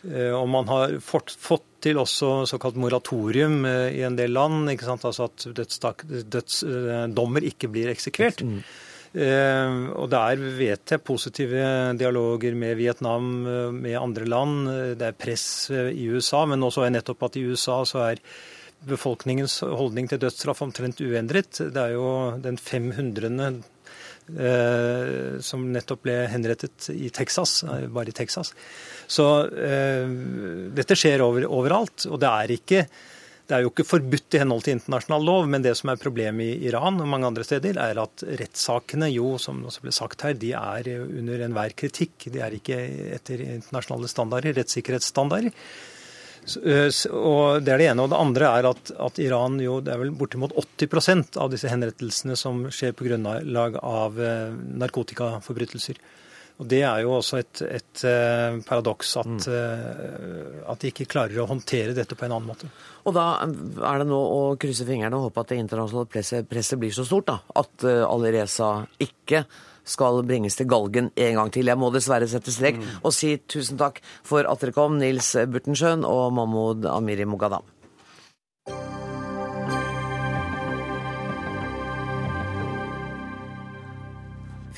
Og 0.04 0.46
man 0.48 0.68
har 0.70 0.94
fått, 1.04 1.34
fått 1.36 1.66
til 1.84 1.98
også 2.00 2.46
såkalt 2.48 2.76
moratorium 2.80 3.64
i 3.66 4.00
en 4.04 4.16
del 4.16 4.32
land, 4.36 4.70
altså 4.70 5.26
at 5.26 5.44
dødsdommer 5.56 7.46
ikke 7.48 7.68
blir 7.72 7.90
eksekvert. 7.92 8.40
Mm. 8.44 8.62
Og 9.98 10.06
der 10.12 10.40
vet 10.56 10.94
jeg 10.94 11.02
positive 11.04 11.64
dialoger 11.98 12.54
med 12.54 12.78
Vietnam, 12.78 13.28
med 13.76 13.98
andre 13.98 14.28
land. 14.28 14.70
Det 15.00 15.08
er 15.08 15.18
press 15.18 15.46
i 15.72 16.06
USA, 16.12 16.44
men 16.46 16.62
også 16.64 16.86
er 16.86 16.94
nettopp 16.94 17.28
at 17.28 17.36
i 17.40 17.44
USA 17.50 17.80
så 17.88 18.04
er 18.12 18.22
befolkningens 18.88 19.58
holdning 19.60 20.08
til 20.08 20.20
dødsstraff 20.22 20.62
omtrent 20.64 21.02
uendret. 21.04 21.58
Det 21.60 21.82
er 21.82 21.96
jo 21.96 22.38
den 22.40 22.56
500. 22.56 23.60
Eh, 24.38 25.40
som 25.42 25.64
nettopp 25.72 26.04
ble 26.06 26.16
henrettet 26.30 26.90
i 26.94 27.10
Texas, 27.10 27.64
bare 27.90 28.12
i 28.12 28.16
Texas. 28.16 28.52
Så 29.10 29.26
eh, 29.50 30.06
dette 30.76 30.96
skjer 30.98 31.24
over, 31.24 31.46
overalt. 31.50 32.06
Og 32.10 32.20
det 32.22 32.30
er, 32.30 32.54
ikke, 32.54 32.84
det 33.48 33.56
er 33.56 33.64
jo 33.64 33.72
ikke 33.72 33.88
forbudt 33.88 34.36
i 34.36 34.42
henhold 34.42 34.64
til 34.66 34.76
internasjonal 34.78 35.26
lov, 35.26 35.48
men 35.50 35.64
det 35.66 35.74
som 35.78 35.92
er 35.92 36.02
problemet 36.02 36.46
i 36.46 36.70
Iran 36.70 37.00
og 37.02 37.10
mange 37.10 37.30
andre 37.30 37.46
steder, 37.46 37.80
er 37.82 38.02
at 38.02 38.26
rettssakene 38.42 39.10
jo, 39.10 39.34
som 39.42 39.64
også 39.66 39.86
ble 39.86 39.94
sagt 39.96 40.26
her, 40.26 40.36
de 40.38 40.54
er 40.58 40.92
under 41.00 41.46
enhver 41.48 41.74
kritikk. 41.78 42.30
De 42.30 42.44
er 42.44 42.60
ikke 42.60 42.78
etter 43.16 43.46
internasjonale 43.48 44.12
standarder, 44.12 44.60
rettssikkerhetsstandarder. 44.60 45.56
Eh, 46.46 46.88
og 47.12 47.62
Det 47.62 47.72
er 47.74 47.82
det 47.82 47.88
ene. 47.90 48.04
Og 48.04 48.12
det 48.12 48.20
andre 48.20 48.52
er 48.58 48.70
at, 48.70 48.92
at 49.08 49.20
Iran 49.22 49.60
jo, 49.62 49.80
det 49.84 49.94
er 49.94 50.00
vel 50.02 50.14
bortimot 50.16 50.54
80% 50.56 51.38
av 51.40 51.50
disse 51.52 51.70
henrettelsene 51.70 52.38
som 52.38 52.66
skjer 52.72 52.96
på 52.96 53.08
grunnlag 53.08 53.78
av 53.82 54.20
eh, 54.20 54.48
narkotikaforbrytelser. 54.82 56.00
Og 56.60 56.66
Det 56.68 56.82
er 56.84 57.06
jo 57.06 57.14
også 57.16 57.38
et, 57.40 57.62
et 57.64 58.02
eh, 58.04 58.58
paradoks 58.66 59.14
at, 59.16 59.46
mm. 59.48 60.64
at, 60.68 60.82
de 60.82 60.90
ikke 60.90 61.08
klarer 61.08 61.40
å 61.40 61.48
håndtere 61.48 61.94
dette 61.96 62.18
på 62.18 62.26
en 62.26 62.34
annen 62.36 62.50
måte. 62.50 62.68
Og 63.08 63.16
Da 63.16 63.30
er 63.40 64.02
det 64.02 64.08
nå 64.10 64.18
å 64.20 64.42
krysse 64.60 64.84
fingrene 64.88 65.16
og 65.16 65.30
håpe 65.30 65.40
at 65.40 65.54
det 65.54 65.62
internasjonale 65.62 66.10
presset, 66.12 66.48
presset 66.50 66.80
blir 66.82 66.92
så 66.92 67.06
stort 67.08 67.30
da, 67.32 67.38
at 67.62 67.86
Alireza 68.04 68.74
ikke 69.00 69.46
skal 69.84 70.22
bringes 70.28 70.58
til 70.58 70.68
galgen 70.70 71.10
en 71.14 71.40
gang 71.40 71.52
til. 71.54 71.70
Jeg 71.70 71.80
må 71.80 71.90
dessverre 71.94 72.28
sette 72.30 72.54
strek 72.54 72.80
mm. 72.80 72.88
og 73.02 73.14
si 73.16 73.36
tusen 73.50 73.80
takk 73.80 74.00
for 74.26 74.46
at 74.46 74.62
dere 74.62 74.76
kom, 74.76 75.00
Nils 75.00 75.34
Burtensjøen 75.50 76.06
og 76.08 76.32
Mahmoud 76.36 76.88
Amiri 76.90 77.28
Mogadam. 77.28 77.66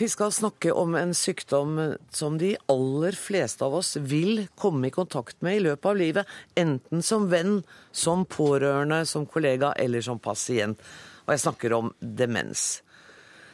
Vi 0.02 0.08
skal 0.08 0.32
snakke 0.32 0.72
om 0.72 0.94
en 0.98 1.12
sykdom 1.14 1.76
som 2.10 2.38
de 2.40 2.54
aller 2.72 3.14
fleste 3.14 3.62
av 3.62 3.74
oss 3.78 3.92
vil 4.00 4.46
komme 4.58 4.88
i 4.88 4.94
kontakt 4.94 5.36
med 5.46 5.58
i 5.58 5.60
løpet 5.66 5.88
av 5.90 5.98
livet. 6.00 6.32
Enten 6.58 7.04
som 7.06 7.28
venn, 7.30 7.60
som 7.92 8.24
pårørende, 8.26 9.04
som 9.06 9.28
kollega 9.30 9.74
eller 9.78 10.02
som 10.02 10.18
pasient. 10.18 10.80
Og 11.26 11.34
jeg 11.34 11.44
snakker 11.44 11.76
om 11.76 11.92
demens. 12.00 12.80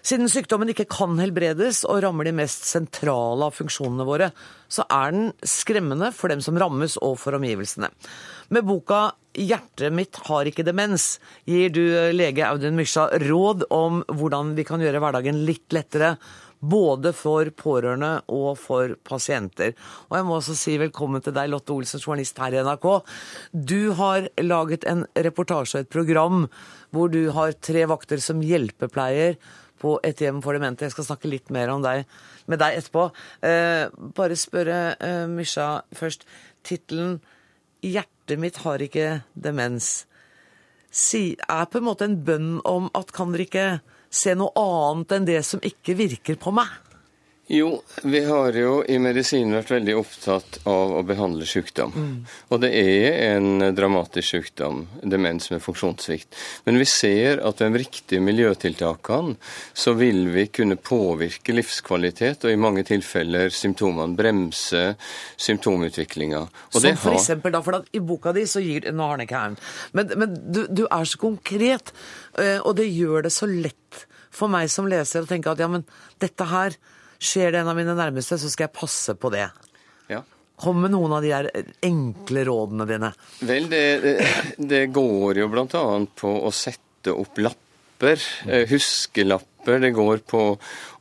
Siden 0.08 0.30
sykdommen 0.32 0.70
ikke 0.72 0.86
kan 0.88 1.18
helbredes 1.20 1.82
og 1.84 1.98
rammer 2.00 2.24
de 2.24 2.32
mest 2.38 2.64
sentrale 2.64 3.44
av 3.44 3.56
funksjonene 3.58 4.06
våre, 4.08 4.30
så 4.72 4.86
er 4.88 5.12
den 5.12 5.26
skremmende 5.44 6.08
for 6.16 6.32
dem 6.32 6.40
som 6.44 6.56
rammes 6.56 6.94
og 7.04 7.18
for 7.20 7.36
omgivelsene. 7.36 7.90
Med 8.48 8.64
boka 8.64 9.10
'Hjertet 9.36 9.92
mitt 9.92 10.16
har 10.30 10.48
ikke 10.48 10.64
demens' 10.64 11.18
gir 11.44 11.68
du 11.68 11.82
lege 12.16 12.46
Audun 12.46 12.78
Mysja 12.78 13.10
råd 13.20 13.66
om 13.68 14.00
hvordan 14.08 14.54
vi 14.56 14.64
kan 14.64 14.80
gjøre 14.80 15.02
hverdagen 15.02 15.44
litt 15.44 15.68
lettere. 15.76 16.16
Både 16.58 17.12
for 17.12 17.44
pårørende 17.54 18.22
og 18.34 18.56
for 18.58 18.96
pasienter. 19.04 19.76
Og 20.08 20.16
jeg 20.16 20.24
må 20.26 20.40
også 20.40 20.56
si 20.56 20.74
velkommen 20.80 21.22
til 21.22 21.36
deg, 21.36 21.52
Lotte 21.52 21.70
Olsen, 21.70 22.00
journalist 22.00 22.38
her 22.38 22.56
i 22.56 22.64
NRK. 22.64 22.88
Du 23.52 23.92
har 23.92 24.26
laget 24.40 24.88
en 24.88 25.06
reportasje 25.14 25.78
og 25.78 25.84
et 25.84 25.92
program 25.92 26.48
hvor 26.90 27.12
du 27.12 27.30
har 27.30 27.52
tre 27.52 27.84
vakter 27.86 28.18
som 28.18 28.42
hjelpepleier 28.42 29.36
på 29.80 29.96
et 30.06 30.20
hjem 30.22 30.42
for 30.44 30.56
demente. 30.56 30.86
Jeg 30.86 30.94
skal 30.96 31.08
snakke 31.10 31.30
litt 31.30 31.52
mer 31.54 31.72
om 31.72 31.84
deg, 31.84 32.04
med 32.50 32.62
deg 32.62 32.78
etterpå. 32.80 33.08
Eh, 33.46 33.86
bare 34.16 34.38
spørre 34.38 34.78
eh, 34.94 35.24
Mysja 35.30 35.70
først. 35.96 36.26
Tittelen 36.66 37.18
'Hjertet 37.78 38.40
mitt 38.42 38.56
har 38.64 38.82
ikke 38.82 39.22
demens' 39.38 40.08
si, 40.90 41.36
er 41.38 41.68
på 41.70 41.78
en 41.78 41.86
måte 41.86 42.08
en 42.08 42.18
bønn 42.24 42.58
om 42.66 42.88
at 42.98 43.12
kan 43.14 43.30
dere 43.32 43.46
ikke 43.46 43.66
se 44.10 44.34
noe 44.34 44.50
annet 44.58 45.14
enn 45.14 45.28
det 45.28 45.40
som 45.46 45.62
ikke 45.62 45.94
virker 45.98 46.38
på 46.40 46.52
meg? 46.56 46.72
Jo, 47.50 47.82
vi 48.02 48.24
har 48.24 48.52
jo 48.52 48.82
i 48.84 48.98
medisinen 49.00 49.54
vært 49.56 49.70
veldig 49.72 49.94
opptatt 49.96 50.58
av 50.68 50.90
å 50.98 51.02
behandle 51.08 51.46
sykdom. 51.48 51.94
Mm. 51.96 52.16
Og 52.52 52.58
det 52.60 52.68
er 52.76 53.14
en 53.30 53.62
dramatisk 53.72 54.34
sykdom, 54.34 54.82
demens 55.00 55.48
med 55.48 55.62
funksjonssvikt. 55.64 56.36
Men 56.66 56.76
vi 56.76 56.84
ser 56.84 57.40
at 57.40 57.62
ved 57.62 57.72
de 57.72 57.80
riktige 57.80 58.20
miljøtiltakene 58.20 59.38
så 59.72 59.94
vil 59.96 60.26
vi 60.34 60.44
kunne 60.52 60.76
påvirke 60.76 61.54
livskvalitet, 61.56 62.44
og 62.44 62.52
i 62.52 62.60
mange 62.60 62.84
tilfeller 62.84 63.48
symptomene. 63.48 64.12
Bremse 64.18 64.84
symptomutviklinga. 65.40 66.42
Som 66.68 67.00
for 67.00 67.16
eksempel 67.16 67.56
da, 67.56 67.64
for 67.64 67.80
i 67.96 68.04
boka 68.04 68.34
di 68.36 68.44
så 68.50 68.60
gir 68.60 68.90
Nå 68.92 69.08
har 69.08 69.16
den 69.16 69.24
ikke 69.24 69.40
her, 69.40 69.56
men, 69.96 70.12
men 70.20 70.36
du, 70.52 70.60
du 70.68 70.84
er 70.84 71.08
så 71.08 71.20
konkret, 71.20 71.94
eh, 72.36 72.58
og 72.60 72.76
det 72.76 72.90
gjør 72.92 73.24
det 73.24 73.32
så 73.32 73.48
lett 73.48 74.04
for 74.28 74.52
meg 74.52 74.68
som 74.68 74.88
leser 74.90 75.24
å 75.24 75.28
tenke 75.28 75.48
at 75.50 75.64
ja, 75.64 75.68
men 75.72 75.86
dette 76.20 76.44
her 76.52 76.76
Skjer 77.18 77.52
det 77.52 77.62
en 77.62 77.70
av 77.72 77.78
mine 77.78 77.96
nærmeste, 77.98 78.38
så 78.38 78.50
skal 78.50 78.68
jeg 78.68 78.76
passe 78.78 79.14
på 79.18 79.30
det. 79.34 79.48
Ja. 80.10 80.22
Kom 80.58 80.80
med 80.82 80.94
noen 80.94 81.14
av 81.14 81.22
de 81.22 81.32
der 81.32 81.48
enkle 81.86 82.44
rådene 82.46 82.86
dine. 82.88 83.10
Vel, 83.46 83.66
det, 83.70 83.82
det, 84.58 84.84
går 84.94 85.42
jo 85.42 85.48
bl.a. 85.52 85.82
på 86.18 86.34
å 86.46 86.52
sette 86.54 87.14
opp 87.14 87.38
lapper. 87.42 88.22
Eh, 88.46 88.64
huskelapper. 88.70 89.82
Det 89.82 89.92
går 89.94 90.22
på 90.30 90.44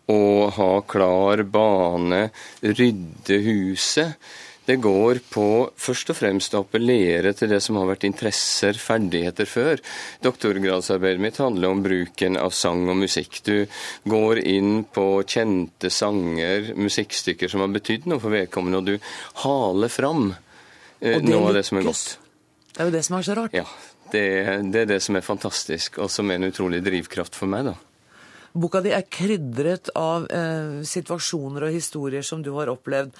å 0.07 0.19
ha 0.55 0.71
klar 0.87 1.43
bane, 1.43 2.27
rydde 2.61 3.39
huset. 3.45 4.29
Det 4.67 4.75
går 4.83 5.21
på 5.31 5.47
først 5.79 6.09
og 6.11 6.17
fremst 6.19 6.55
å 6.57 6.59
appellere 6.65 7.31
til 7.39 7.47
det 7.53 7.61
som 7.63 7.77
har 7.79 7.87
vært 7.87 8.03
interesser, 8.03 8.75
ferdigheter 8.75 9.47
før. 9.47 9.79
Doktorgradsarbeidet 10.25 11.23
mitt 11.23 11.39
handler 11.39 11.71
om 11.71 11.83
bruken 11.85 12.35
av 12.41 12.51
sang 12.51 12.83
og 12.91 12.99
musikk. 12.99 13.39
Du 13.47 13.63
går 14.11 14.41
inn 14.43 14.81
på 14.91 15.05
kjente 15.23 15.87
sanger, 15.93 16.73
musikkstykker 16.75 17.53
som 17.53 17.63
har 17.63 17.71
betydd 17.77 18.09
noe 18.11 18.19
for 18.19 18.35
vedkommende, 18.35 18.83
og 18.83 18.91
du 18.91 19.09
haler 19.45 19.93
fram 19.93 20.33
eh, 20.99 21.15
noe 21.23 21.47
av 21.47 21.55
det 21.55 21.63
som 21.69 21.79
er 21.79 21.87
godt. 21.87 22.17
Det 22.73 22.83
er 22.83 22.91
jo 22.91 22.97
det 22.99 23.05
som 23.07 23.15
er 23.21 23.29
så 23.29 23.39
rart. 23.39 23.55
Ja, 23.55 23.65
det, 24.11 24.27
det 24.75 24.83
er 24.83 24.93
det 24.97 25.01
som 25.07 25.15
er 25.15 25.23
fantastisk, 25.23 26.03
og 26.03 26.11
som 26.11 26.27
er 26.27 26.41
en 26.41 26.51
utrolig 26.51 26.83
drivkraft 26.83 27.39
for 27.39 27.47
meg, 27.47 27.71
da. 27.71 27.77
Boka 28.57 28.83
di 28.83 28.91
er 28.91 29.07
krydret 29.07 29.95
av 29.95 30.27
eh, 30.33 30.79
situasjoner 30.87 31.69
og 31.69 31.75
historier 31.75 32.25
som 32.25 32.43
du 32.43 32.51
har 32.59 32.75
opplevd. 32.75 33.15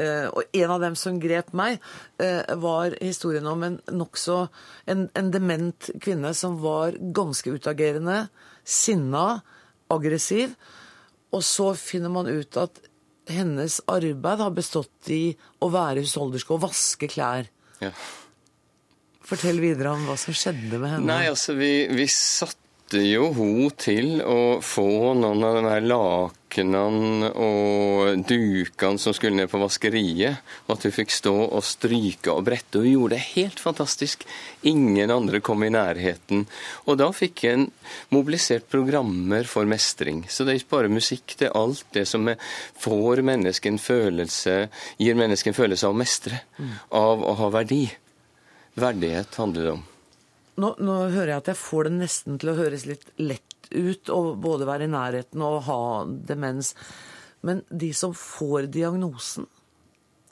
Eh, 0.00 0.28
og 0.32 0.56
en 0.56 0.70
av 0.72 0.80
dem 0.80 0.94
som 0.96 1.18
grep 1.20 1.52
meg, 1.56 1.80
eh, 2.22 2.54
var 2.56 2.96
historien 3.00 3.46
om 3.46 3.64
en 3.66 3.80
nokså 3.92 4.38
en, 4.88 5.08
en 5.18 5.32
dement 5.34 5.90
kvinne 6.00 6.32
som 6.34 6.56
var 6.62 6.96
ganske 6.96 7.52
utagerende, 7.52 8.28
sinna, 8.64 9.42
aggressiv. 9.92 10.54
Og 11.32 11.44
så 11.44 11.72
finner 11.76 12.12
man 12.12 12.30
ut 12.30 12.56
at 12.60 12.80
hennes 13.28 13.78
arbeid 13.90 14.42
har 14.42 14.56
bestått 14.56 15.12
i 15.12 15.36
å 15.62 15.68
være 15.72 16.02
husholderske 16.02 16.56
og 16.56 16.64
vaske 16.64 17.08
klær. 17.12 17.48
Ja. 17.82 17.92
Fortell 19.22 19.60
videre 19.62 19.92
om 19.94 20.08
hva 20.08 20.16
som 20.18 20.34
skjedde 20.34 20.80
med 20.80 20.96
henne. 20.96 21.06
Nei, 21.06 21.28
altså 21.30 21.54
Vi, 21.58 21.86
vi 21.92 22.08
satte 22.10 23.00
jo 23.04 23.30
hun 23.36 23.70
til 23.80 24.20
å 24.24 24.60
få 24.64 25.14
noen 25.16 25.44
av 25.46 25.60
de 25.60 25.68
her 25.68 25.84
lakenene 25.86 26.40
og 26.60 28.24
dukene 28.28 29.00
som 29.00 29.14
skulle 29.16 29.36
ned 29.38 29.48
på 29.50 29.60
vaskeriet, 29.62 30.42
og 30.66 30.74
at 30.74 30.86
hun 30.86 30.94
fikk 30.94 31.14
stå 31.14 31.32
og 31.46 31.62
stryke 31.64 32.32
og 32.32 32.44
brette. 32.44 32.82
Hun 32.82 32.90
gjorde 32.90 33.16
det 33.16 33.28
helt 33.36 33.60
fantastisk. 33.62 34.26
Ingen 34.68 35.10
andre 35.10 35.40
kom 35.40 35.64
i 35.64 35.70
nærheten. 35.72 36.44
Og 36.86 36.98
da 37.00 37.08
fikk 37.16 37.44
en 37.48 37.68
mobilisert 38.12 38.68
programmer 38.70 39.48
for 39.48 39.68
mestring. 39.68 40.26
Så 40.28 40.44
det 40.44 40.52
er 40.52 40.60
ikke 40.60 40.76
bare 40.76 40.92
musikk, 40.92 41.36
det 41.38 41.48
er 41.48 41.56
alt 41.58 41.86
det 41.96 42.04
som 42.10 42.28
får 42.82 43.22
mennesken 43.24 43.78
følelse, 43.80 44.68
gir 44.98 45.18
mennesket 45.18 45.52
en 45.52 45.60
følelse 45.62 45.88
av 45.88 45.96
å 45.96 46.02
mestre, 46.02 46.42
av 46.90 47.24
å 47.24 47.36
ha 47.40 47.48
verdi. 47.54 47.86
Verdighet 48.78 49.40
handler 49.40 49.66
det 49.66 49.72
om. 49.78 49.88
Nå, 50.62 50.74
nå, 50.84 50.98
hører 51.12 51.32
jeg 51.32 51.40
at 51.40 51.50
jeg 51.54 51.60
får 51.62 51.88
det 51.88 51.94
nesten 51.96 52.38
til 52.40 52.52
å 52.52 52.58
høres 52.58 52.84
litt 52.88 53.08
lett 53.20 53.51
ut 53.74 54.12
og 54.12 54.36
både 54.42 54.68
være 54.68 54.88
i 54.88 54.92
nærheten 54.92 55.42
og 55.44 55.62
ha 55.68 55.80
demens. 56.28 56.74
Men 57.46 57.64
de 57.68 57.90
som 57.96 58.14
får 58.16 58.68
diagnosen, 58.74 59.48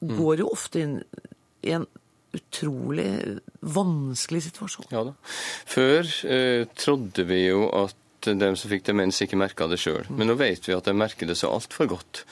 mm. 0.00 0.14
går 0.18 0.44
jo 0.44 0.52
ofte 0.52 0.84
inn 0.84 1.00
i 1.66 1.74
en 1.76 1.88
utrolig 2.36 3.40
vanskelig 3.60 4.44
situasjon. 4.46 4.90
Ja 4.94 5.02
da. 5.08 5.16
Før 5.68 6.06
eh, 6.30 6.68
trodde 6.78 7.26
vi 7.26 7.42
jo 7.48 7.66
at 7.74 7.96
dem 8.28 8.56
som 8.58 8.70
fikk 8.70 8.84
demens, 8.86 9.18
ikke 9.24 9.38
merka 9.40 9.66
det 9.70 9.80
sjøl. 9.80 10.04
Mm. 10.08 10.16
Men 10.20 10.30
nå 10.30 10.36
vet 10.40 10.68
vi 10.68 10.76
at 10.76 10.86
de 10.86 10.94
merker 10.96 11.30
det 11.30 11.38
så 11.40 11.50
altfor 11.50 11.90
godt. 11.96 12.24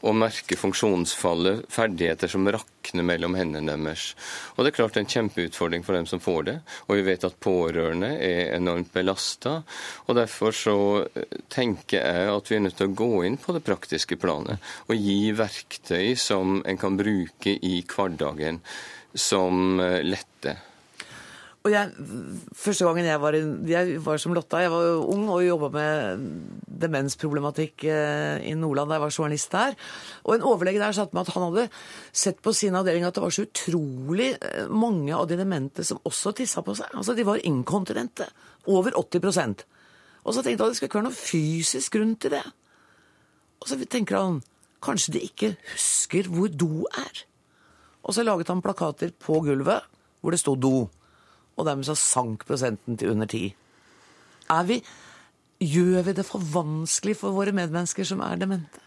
Å 0.00 0.12
merke 0.16 0.56
funksjonsfallet, 0.56 1.66
ferdigheter 1.72 2.30
som 2.32 2.48
rakner 2.48 3.04
mellom 3.06 3.36
hendene 3.36 3.76
deres. 3.76 4.14
Og 4.56 4.64
Det 4.64 4.72
er 4.72 4.76
klart 4.78 4.96
en 5.00 5.10
kjempeutfordring 5.10 5.84
for 5.84 5.96
dem 5.96 6.08
som 6.08 6.22
får 6.22 6.46
det. 6.48 6.56
Og 6.88 7.00
vi 7.00 7.06
vet 7.10 7.26
at 7.28 7.40
pårørende 7.42 8.14
er 8.16 8.54
enormt 8.56 8.92
belasta. 8.94 9.60
Og 10.06 10.16
derfor 10.16 10.56
så 10.56 10.78
eh, 11.04 11.36
tenker 11.52 12.00
jeg 12.00 12.32
at 12.32 12.50
vi 12.50 12.56
er 12.56 12.64
nødt 12.64 12.78
til 12.80 12.90
å 12.90 12.96
gå 13.02 13.12
inn 13.28 13.38
på 13.40 13.56
det 13.56 13.64
praktiske 13.66 14.18
planet 14.20 14.60
og 14.88 14.96
gi 14.96 15.32
verktøy 15.36 16.16
som 16.18 16.60
en 16.64 16.80
kan 16.80 16.96
bruke 16.98 17.52
i 17.56 17.80
hverdagen 17.84 18.62
som 19.14 19.80
eh, 19.82 20.00
letter. 20.06 20.69
Og 21.60 21.74
jeg, 21.74 21.90
Første 22.56 22.86
gangen 22.86 23.04
jeg 23.04 23.20
var, 23.20 23.36
jeg 23.68 23.98
var 24.00 24.20
som 24.20 24.32
Lotta, 24.32 24.62
jeg 24.64 24.72
var 24.72 25.02
ung 25.12 25.26
og 25.28 25.42
jobba 25.44 25.68
med 25.74 26.22
demensproblematikk 26.80 27.84
eh, 27.84 28.38
i 28.48 28.54
Nordland 28.56 28.88
da 28.88 28.96
jeg 28.96 29.02
var 29.02 29.12
journalist 29.12 29.52
der. 29.52 29.74
Og 30.24 30.34
en 30.34 30.46
overlege 30.48 30.80
der 30.80 30.96
satte 30.96 31.16
meg 31.16 31.28
at 31.28 31.34
han 31.34 31.44
hadde 31.50 31.66
sett 32.16 32.40
på 32.40 32.54
sin 32.56 32.78
avdeling 32.78 33.04
at 33.04 33.18
det 33.18 33.24
var 33.24 33.34
så 33.36 33.44
utrolig 33.44 34.30
eh, 34.38 34.70
mange 34.72 35.12
av 35.16 35.26
de 35.28 35.36
demente 35.36 35.84
som 35.84 36.00
også 36.08 36.32
tissa 36.38 36.64
på 36.64 36.76
seg. 36.78 36.94
Altså 36.96 37.16
De 37.18 37.26
var 37.28 37.42
inkontinente. 37.44 38.28
Over 38.68 38.92
80% 38.96 39.62
Og 40.24 40.34
så 40.36 40.42
tenkte 40.44 40.60
han 40.60 40.68
at 40.68 40.72
det 40.72 40.78
skulle 40.78 40.90
ikke 40.90 40.98
være 40.98 41.08
noe 41.08 41.16
fysisk 41.16 41.94
grunn 41.96 42.16
til 42.20 42.34
det. 42.36 42.44
Og 43.60 43.68
så 43.68 43.76
tenker 43.84 44.16
han 44.16 44.40
kanskje 44.84 45.14
de 45.16 45.22
ikke 45.28 45.54
husker 45.74 46.28
hvor 46.32 46.48
do 46.48 46.86
er. 46.88 47.24
Og 48.00 48.16
så 48.16 48.24
laget 48.24 48.48
han 48.48 48.64
plakater 48.64 49.12
på 49.12 49.42
gulvet 49.44 49.84
hvor 50.20 50.32
det 50.32 50.40
sto 50.40 50.56
do 50.56 50.88
og 51.60 51.68
dermed 51.68 51.88
så 51.88 51.98
sank 51.98 52.48
prosenten 52.48 52.98
til 53.00 53.12
under 53.12 53.30
ti. 53.30 53.44
Er 54.50 54.66
vi 54.66 54.80
Gjør 55.60 56.06
vi 56.06 56.12
det 56.16 56.24
for 56.24 56.40
vanskelig 56.40 57.18
for 57.20 57.36
våre 57.36 57.52
medmennesker 57.52 58.06
som 58.08 58.22
er 58.24 58.38
demente? 58.40 58.80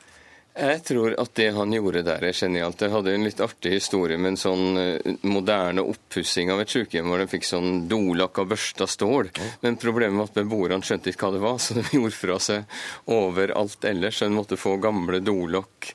Jeg 0.54 0.84
tror 0.86 1.16
at 1.18 1.32
det 1.38 1.48
han 1.56 1.74
gjorde 1.74 2.04
der 2.06 2.26
er 2.28 2.36
genialt. 2.38 2.82
Jeg 2.82 2.94
hadde 2.94 3.14
en 3.14 3.26
litt 3.26 3.40
artig 3.42 3.72
historie 3.74 4.20
med 4.22 4.36
en 4.36 4.38
sånn 4.38 4.80
eh, 4.82 5.14
moderne 5.26 5.82
oppussing 5.82 6.52
av 6.54 6.62
et 6.62 6.74
sykehjem 6.74 7.10
hvor 7.10 7.22
de 7.22 7.30
fikk 7.30 7.48
sånn 7.48 7.88
dolakk 7.90 8.42
av 8.42 8.52
børsta 8.52 8.86
stål. 8.90 9.32
Men 9.66 9.80
problemet 9.82 10.18
var 10.18 10.30
at 10.30 10.38
beboerne 10.38 10.86
skjønte 10.86 11.10
ikke 11.10 11.26
hva 11.26 11.38
det 11.38 11.44
var, 11.46 11.58
så 11.64 11.78
de 11.78 11.86
gjorde 11.88 12.18
fra 12.18 12.38
seg 12.48 12.78
overalt 13.18 13.90
ellers. 13.90 14.22
Så 14.22 14.30
en 14.30 14.38
måtte 14.38 14.62
få 14.62 14.76
gamle 14.82 15.22
dolokk 15.26 15.90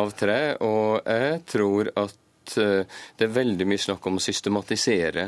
av 0.00 0.16
tre. 0.16 0.40
Og 0.64 1.04
jeg 1.04 1.44
tror 1.52 1.92
at 2.04 2.16
Eh, 2.56 3.00
det 3.16 3.26
er 3.26 3.34
veldig 3.34 3.66
mye 3.68 3.82
snakk 3.82 4.06
om 4.08 4.18
å 4.18 4.22
systematisere 4.22 5.26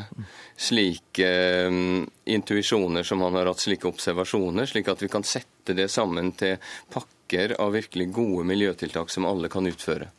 slike 0.60 1.28
um, 1.68 2.06
intuisjoner 2.24 3.06
som 3.06 3.22
han 3.26 3.36
har 3.38 3.50
hatt, 3.50 3.62
slike 3.62 3.88
observasjoner, 3.90 4.68
slik 4.70 4.88
at 4.92 5.02
vi 5.02 5.10
kan 5.12 5.26
sette 5.26 5.76
det 5.76 5.90
sammen 5.92 6.32
til 6.38 6.56
pakker 6.92 7.56
av 7.60 7.74
virkelig 7.76 8.10
gode 8.14 8.46
miljøtiltak 8.48 9.12
som 9.12 9.28
alle 9.28 9.50
kan 9.52 9.68
utføre. 9.68 10.10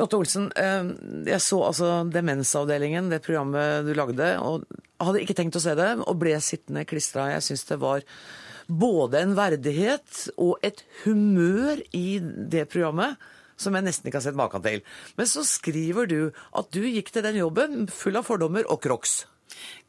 Lotte 0.00 0.16
Olsen, 0.16 0.46
jeg 1.28 1.40
så 1.44 1.58
altså 1.66 1.88
Demensavdelingen, 2.08 3.10
det 3.12 3.20
programmet 3.24 3.84
du 3.84 3.92
lagde, 3.92 4.30
og 4.40 4.64
hadde 5.02 5.20
ikke 5.20 5.36
tenkt 5.36 5.58
å 5.58 5.60
se 5.60 5.74
det, 5.76 5.90
og 6.00 6.16
ble 6.20 6.32
sittende 6.40 6.86
klistra. 6.88 7.28
Jeg 7.34 7.44
syns 7.44 7.66
det 7.68 7.76
var 7.82 8.06
både 8.72 9.20
en 9.20 9.36
verdighet 9.36 10.22
og 10.40 10.62
et 10.64 10.80
humør 11.02 11.82
i 11.92 12.16
det 12.22 12.64
programmet 12.72 13.20
som 13.62 13.78
jeg 13.78 13.86
nesten 13.86 14.10
ikke 14.10 14.20
har 14.20 14.28
sett 14.28 14.38
maken 14.38 14.64
til. 14.64 14.82
Men 15.18 15.30
så 15.30 15.44
skriver 15.46 16.10
du 16.10 16.20
at 16.30 16.72
du 16.74 16.82
gikk 16.86 17.12
til 17.14 17.26
den 17.26 17.38
jobben 17.40 17.86
full 17.92 18.18
av 18.18 18.26
fordommer 18.28 18.66
og 18.68 18.82
crocs. 18.84 19.22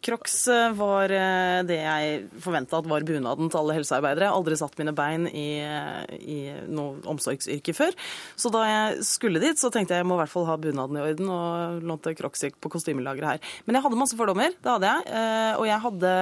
Crocs 0.03 0.47
eh, 0.51 0.73
var 0.75 1.11
eh, 1.15 1.61
det 1.67 1.77
jeg 1.79 2.15
forventa 2.43 2.79
at 2.81 2.89
var 2.91 3.05
bunaden 3.07 3.49
til 3.51 3.59
alle 3.61 3.77
helsearbeidere. 3.77 4.27
Jeg 4.27 4.33
har 4.33 4.39
aldri 4.41 4.57
satt 4.59 4.75
mine 4.79 4.93
bein 4.97 5.29
i, 5.29 5.47
eh, 5.63 6.17
i 6.19 6.37
noe 6.67 6.99
omsorgsyrke 7.13 7.75
før. 7.77 7.95
Så 8.35 8.51
da 8.53 8.65
jeg 8.67 9.07
skulle 9.07 9.41
dit, 9.43 9.59
så 9.59 9.71
tenkte 9.73 9.95
jeg 9.95 10.03
jeg 10.03 10.09
må 10.09 10.17
i 10.17 10.23
hvert 10.23 10.33
fall 10.33 10.47
ha 10.49 10.59
bunaden 10.59 10.99
i 10.99 11.05
orden, 11.05 11.31
og 11.31 11.87
lånte 11.87 12.15
Crocs 12.19 12.49
på 12.59 12.73
kostymelageret 12.73 13.35
her. 13.35 13.57
Men 13.65 13.79
jeg 13.79 13.87
hadde 13.87 14.01
masse 14.03 14.19
fordommer, 14.19 14.55
det 14.59 14.73
hadde 14.75 14.91
jeg. 14.91 15.25
Og 15.61 15.67
jeg 15.69 15.79
hadde 15.87 16.13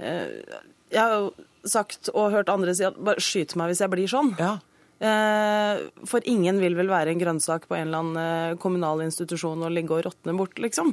Jeg 0.00 1.00
har 1.00 1.14
jo 1.18 1.32
sagt 1.66 2.08
og 2.14 2.30
hørt 2.32 2.48
andre 2.48 2.72
si 2.74 2.86
at 2.86 2.96
bare 2.96 3.20
skyt 3.22 3.56
meg 3.58 3.72
hvis 3.72 3.82
jeg 3.82 3.92
blir 3.92 4.10
sånn. 4.10 4.32
Ja. 4.38 4.58
Eh, 5.00 5.80
for 6.04 6.24
ingen 6.28 6.60
vil 6.60 6.76
vel 6.76 6.90
være 6.92 7.14
en 7.14 7.20
grønnsak 7.20 7.64
på 7.70 7.76
en 7.78 7.88
eller 7.88 8.02
annen 8.02 8.22
eh, 8.52 8.56
kommunal 8.60 9.00
institusjon 9.06 9.62
og 9.64 9.72
ligge 9.72 9.96
og 9.96 10.04
råtne 10.04 10.34
bort, 10.36 10.60
liksom. 10.60 10.92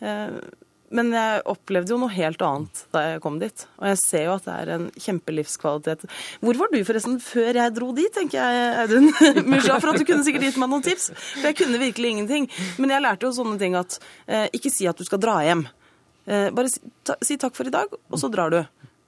Eh, 0.00 0.38
men 0.92 1.08
jeg 1.12 1.44
opplevde 1.48 1.94
jo 1.94 1.98
noe 2.00 2.12
helt 2.12 2.42
annet 2.44 2.82
da 2.92 3.02
jeg 3.06 3.20
kom 3.24 3.38
dit. 3.40 3.64
Og 3.80 3.86
jeg 3.88 4.00
ser 4.00 4.26
jo 4.26 4.34
at 4.34 4.48
det 4.48 4.56
er 4.56 4.72
en 4.74 4.88
kjempelivskvalitet. 5.00 6.04
Hvor 6.44 6.58
var 6.60 6.72
du 6.72 6.82
forresten 6.84 7.16
før 7.24 7.60
jeg 7.60 7.74
dro 7.76 7.88
dit, 7.96 8.12
tenker 8.12 8.40
jeg, 8.40 8.74
Audun 8.82 9.08
Musha, 9.52 9.78
for 9.78 9.92
at 9.92 10.00
du 10.00 10.04
kunne 10.08 10.24
sikkert 10.26 10.48
gitt 10.50 10.60
meg 10.60 10.68
noen 10.72 10.84
tips. 10.84 11.08
For 11.38 11.48
jeg 11.48 11.60
kunne 11.62 11.80
virkelig 11.80 12.12
ingenting. 12.12 12.48
Men 12.76 12.92
jeg 12.92 13.04
lærte 13.06 13.24
jo 13.24 13.32
sånne 13.38 13.56
ting 13.60 13.78
at 13.80 13.96
ikke 14.52 14.72
si 14.72 14.84
at 14.90 15.00
du 15.00 15.08
skal 15.08 15.22
dra 15.24 15.38
hjem. 15.48 15.64
Bare 16.28 16.68
si 16.68 17.40
takk 17.40 17.56
for 17.56 17.72
i 17.72 17.72
dag, 17.72 17.88
og 17.88 18.20
så 18.20 18.28
drar 18.32 18.52
du. 18.52 18.60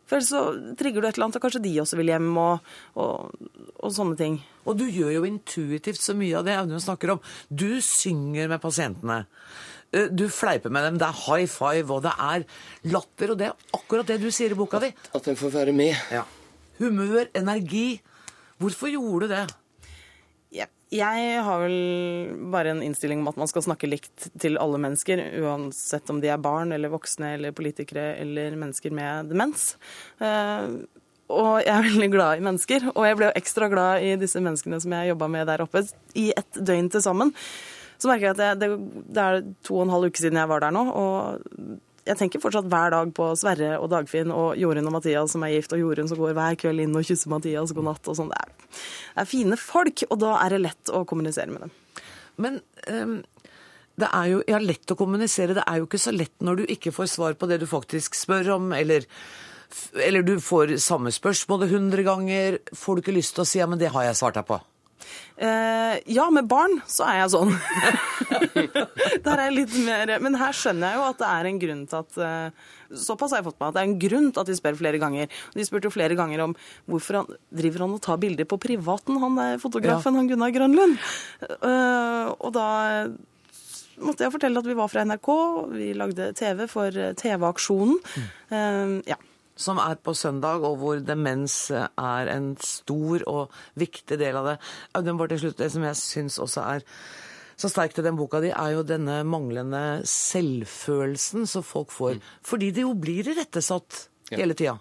For 0.04 0.18
ellers 0.18 0.30
så 0.32 0.74
trigger 0.78 1.00
du 1.00 1.08
et 1.08 1.16
eller 1.16 1.28
annet, 1.28 1.38
og 1.38 1.44
kanskje 1.44 1.62
de 1.64 1.74
også 1.82 1.98
vil 2.00 2.12
hjem, 2.12 2.30
og, 2.40 2.72
og, 3.00 3.32
og, 3.78 3.92
sånne 3.94 4.18
ting. 4.20 4.38
Og 4.68 4.76
du 4.80 4.84
gjør 4.88 5.14
jo 5.16 5.26
intuitivt 5.28 6.02
så 6.02 6.16
mye 6.18 6.36
av 6.40 6.44
det 6.46 6.58
Audun 6.58 6.82
snakker 6.82 7.14
om. 7.14 7.22
Du 7.48 7.80
synger 7.84 8.50
med 8.52 8.62
pasientene. 8.62 9.22
Eh, 9.94 10.10
du 10.12 10.26
fleiper 10.32 10.72
med 10.74 10.88
dem. 10.88 11.00
Det 11.00 11.08
er 11.08 11.20
high 11.24 11.48
five, 11.50 11.88
og 11.88 12.04
det 12.04 12.14
er 12.14 12.46
latter. 12.92 13.32
Og 13.32 13.40
det 13.40 13.50
er 13.50 13.76
akkurat 13.80 14.12
det 14.12 14.20
du 14.22 14.30
sier 14.34 14.52
i 14.52 14.58
boka 14.58 14.82
di. 14.82 14.92
At 15.16 15.28
en 15.30 15.40
får 15.40 15.56
være 15.56 15.76
med. 15.76 15.96
Ja. 16.12 16.24
Humør, 16.80 17.30
energi. 17.38 18.00
Hvorfor 18.60 18.92
gjorde 18.92 19.28
du 19.28 19.34
det? 19.34 19.44
Jeg 20.94 21.38
har 21.42 21.62
vel 21.64 21.78
bare 22.52 22.70
en 22.70 22.82
innstilling 22.84 23.22
om 23.24 23.30
at 23.32 23.38
man 23.40 23.50
skal 23.50 23.64
snakke 23.66 23.88
likt 23.88 24.28
til 24.40 24.58
alle 24.62 24.78
mennesker, 24.78 25.22
uansett 25.42 26.10
om 26.12 26.20
de 26.22 26.30
er 26.30 26.42
barn 26.42 26.74
eller 26.74 26.92
voksne 26.92 27.32
eller 27.34 27.56
politikere 27.56 28.12
eller 28.22 28.54
mennesker 28.60 28.94
med 28.94 29.32
demens. 29.32 29.72
Eh, 30.22 30.68
og 31.34 31.64
jeg 31.64 31.72
er 31.72 31.88
veldig 31.88 32.10
glad 32.12 32.38
i 32.38 32.44
mennesker, 32.44 32.90
og 32.92 33.08
jeg 33.08 33.18
ble 33.18 33.30
jo 33.30 33.38
ekstra 33.40 33.70
glad 33.72 34.04
i 34.06 34.12
disse 34.20 34.42
menneskene 34.44 34.78
som 34.84 34.94
jeg 34.94 35.10
jobba 35.10 35.30
med 35.34 35.48
der 35.50 35.64
oppe, 35.64 35.82
i 36.14 36.28
ett 36.36 36.60
døgn 36.60 36.92
til 36.92 37.02
sammen. 37.02 37.32
Så 37.98 38.10
merker 38.10 38.30
jeg 38.30 38.36
at 38.36 38.42
det, 38.42 38.52
det, 38.62 39.02
det 39.16 39.24
er 39.24 39.42
to 39.66 39.80
og 39.80 39.86
en 39.86 39.94
halv 39.96 40.12
uke 40.12 40.20
siden 40.20 40.38
jeg 40.38 40.50
var 40.50 40.62
der 40.62 40.74
nå, 40.76 40.84
og 40.94 41.80
jeg 42.04 42.18
tenker 42.20 42.42
fortsatt 42.42 42.68
hver 42.68 42.92
dag 42.92 43.12
på 43.16 43.30
Sverre 43.38 43.78
og 43.80 43.88
Dagfinn 43.92 44.32
og 44.34 44.58
Jorunn 44.60 44.88
og 44.90 44.96
Mathias 44.98 45.32
som 45.32 45.44
er 45.46 45.54
gift, 45.56 45.72
og 45.72 45.80
Jorunn 45.80 46.10
som 46.10 46.20
går 46.20 46.34
hver 46.36 46.58
kveld 46.60 46.84
inn 46.84 46.96
og 46.96 47.06
kysser 47.06 47.32
Mathias 47.32 47.72
god 47.76 47.88
natt 47.88 48.10
og 48.10 48.18
sånn. 48.18 48.32
Det, 48.32 48.42
det, 48.74 49.22
er 49.22 49.30
fine 49.30 49.58
folk, 49.60 50.04
og 50.10 50.20
da 50.20 50.34
er 50.42 50.54
det 50.54 50.64
lett 50.66 50.92
å 50.92 51.04
kommunisere 51.08 51.54
med 51.54 51.64
dem. 51.64 51.72
Men 52.44 52.60
um, 52.90 53.16
det 54.00 54.10
er 54.10 54.28
jo 54.32 54.42
ja, 54.50 54.60
lett 54.60 54.92
å 54.92 54.98
kommunisere. 54.98 55.56
Det 55.56 55.64
er 55.64 55.80
jo 55.80 55.88
ikke 55.88 56.02
så 56.02 56.12
lett 56.12 56.34
når 56.44 56.60
du 56.60 56.64
ikke 56.76 56.92
får 56.92 57.08
svar 57.14 57.38
på 57.38 57.48
det 57.48 57.62
du 57.62 57.66
faktisk 57.70 58.18
spør 58.18 58.56
om, 58.58 58.72
eller, 58.76 59.08
eller 60.04 60.26
du 60.26 60.36
får 60.42 60.76
samme 60.84 61.14
spørsmål 61.14 61.68
hundre 61.72 62.04
ganger. 62.06 62.60
Får 62.76 62.98
du 62.98 63.04
ikke 63.04 63.16
lyst 63.16 63.38
til 63.38 63.46
å 63.46 63.48
si 63.48 63.62
ja, 63.62 63.70
men 63.70 63.80
det 63.80 63.94
har 63.94 64.10
jeg 64.10 64.20
svart 64.20 64.36
deg 64.40 64.48
på? 64.50 64.60
Eh, 65.36 65.96
ja, 66.14 66.28
med 66.30 66.46
barn 66.46 66.76
så 66.86 67.06
er 67.08 67.16
jeg 67.24 67.32
sånn. 67.32 67.50
Der 69.24 69.32
er 69.34 69.48
jeg 69.48 69.56
litt 69.56 69.72
mer 69.82 70.12
Men 70.22 70.38
her 70.38 70.54
skjønner 70.54 70.92
jeg 70.92 71.00
jo 71.00 71.06
at 71.08 71.18
det 71.18 71.30
er 71.30 71.48
en 71.48 71.58
grunn 71.64 71.80
til 71.90 71.98
at 71.98 72.18
eh, 72.22 72.68
Såpass 73.02 73.34
har 73.34 73.42
jeg 73.42 73.48
fått 73.48 73.58
med 73.58 73.66
at 73.66 73.74
det 73.74 73.82
er 73.82 73.88
en 73.88 73.98
grunn 74.04 74.30
til 74.30 74.44
at 74.44 74.52
de 74.52 74.54
spør 74.54 74.78
flere 74.78 75.00
ganger. 75.02 75.32
De 75.56 75.66
spurte 75.66 75.90
jo 75.90 75.94
flere 75.96 76.14
ganger 76.14 76.44
om 76.44 76.54
hvorfor 76.86 77.18
han 77.18 77.38
driver 77.50 77.82
han 77.82 77.96
og 77.96 78.02
tar 78.04 78.20
bilder 78.22 78.46
på 78.46 78.60
privaten, 78.62 79.18
han 79.18 79.40
er 79.42 79.58
fotografen, 79.58 80.14
ja. 80.14 80.20
han 80.20 80.30
Gunnar 80.30 80.54
Grønlund. 80.54 80.94
Eh, 81.42 82.30
og 82.38 82.54
da 82.54 82.68
måtte 83.98 84.28
jeg 84.28 84.34
fortelle 84.36 84.62
at 84.62 84.70
vi 84.70 84.78
var 84.78 84.92
fra 84.92 85.02
NRK. 85.08 85.30
Vi 85.74 85.90
lagde 85.98 86.30
TV 86.38 86.68
for 86.70 87.02
TV-aksjonen. 87.18 87.98
Mm. 87.98 88.28
Uh, 88.54 88.98
ja 89.10 89.18
som 89.56 89.78
er 89.78 89.98
på 90.02 90.14
søndag, 90.18 90.64
og 90.66 90.78
hvor 90.80 91.02
demens 91.02 91.68
er 91.70 92.30
en 92.32 92.54
stor 92.60 93.22
og 93.30 93.52
viktig 93.78 94.18
del 94.18 94.40
av 94.40 94.50
det. 94.52 94.56
Audun, 94.98 95.18
bare 95.20 95.34
til 95.34 95.46
slutt, 95.46 95.58
Det 95.58 95.70
som 95.72 95.86
jeg 95.86 96.00
syns 96.00 96.38
også 96.42 96.66
er 96.74 96.88
så 97.56 97.70
sterkt 97.70 97.98
i 97.98 98.02
den 98.02 98.16
boka 98.18 98.40
di, 98.42 98.50
er 98.50 98.72
jo 98.74 98.82
denne 98.86 99.20
manglende 99.26 100.02
selvfølelsen 100.10 101.46
som 101.46 101.62
folk 101.62 101.92
får. 101.94 102.18
Mm. 102.18 102.32
Fordi 102.42 102.70
de 102.74 102.82
jo 102.82 102.94
blir 102.98 103.30
irettesatt 103.30 104.08
ja. 104.32 104.40
hele 104.40 104.56
tida. 104.58 104.74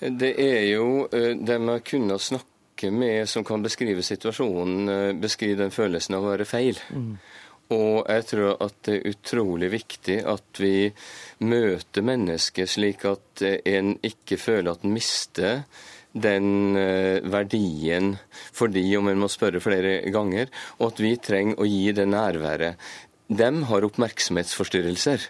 Det 0.00 0.34
er 0.42 0.64
jo 0.72 1.06
det 1.08 1.60
med 1.62 1.76
å 1.76 1.84
kunne 1.86 2.18
snakke 2.18 2.90
med 2.90 3.28
som 3.30 3.46
kan 3.46 3.62
beskrive 3.62 4.02
situasjonen, 4.02 4.88
eh, 4.90 5.12
beskrive 5.14 5.62
den 5.62 5.72
følelsen 5.72 6.18
av 6.18 6.26
å 6.26 6.32
være 6.32 6.48
feil. 6.48 6.80
Mm. 6.90 7.14
Og 7.72 8.04
jeg 8.10 8.26
tror 8.28 8.58
at 8.64 8.76
det 8.84 8.98
er 8.98 9.14
utrolig 9.14 9.70
viktig 9.72 10.18
at 10.28 10.60
vi 10.60 10.90
møter 11.48 12.04
mennesker 12.04 12.68
slik 12.68 13.06
at 13.08 13.44
en 13.44 13.94
ikke 14.04 14.36
føler 14.40 14.74
at 14.74 14.84
en 14.84 14.92
mister 14.94 15.62
den 16.14 16.76
eh, 16.78 17.24
verdien 17.26 18.14
fordi 18.54 18.84
om 18.98 19.08
en 19.10 19.24
må 19.24 19.28
spørre 19.32 19.62
flere 19.62 19.96
ganger, 20.14 20.52
og 20.78 20.92
at 20.92 21.02
vi 21.02 21.16
trenger 21.18 21.58
å 21.58 21.66
gi 21.68 21.90
det 21.96 22.06
nærværet. 22.06 22.78
De 23.26 23.50
har 23.70 23.86
oppmerksomhetsforstyrrelser, 23.88 25.26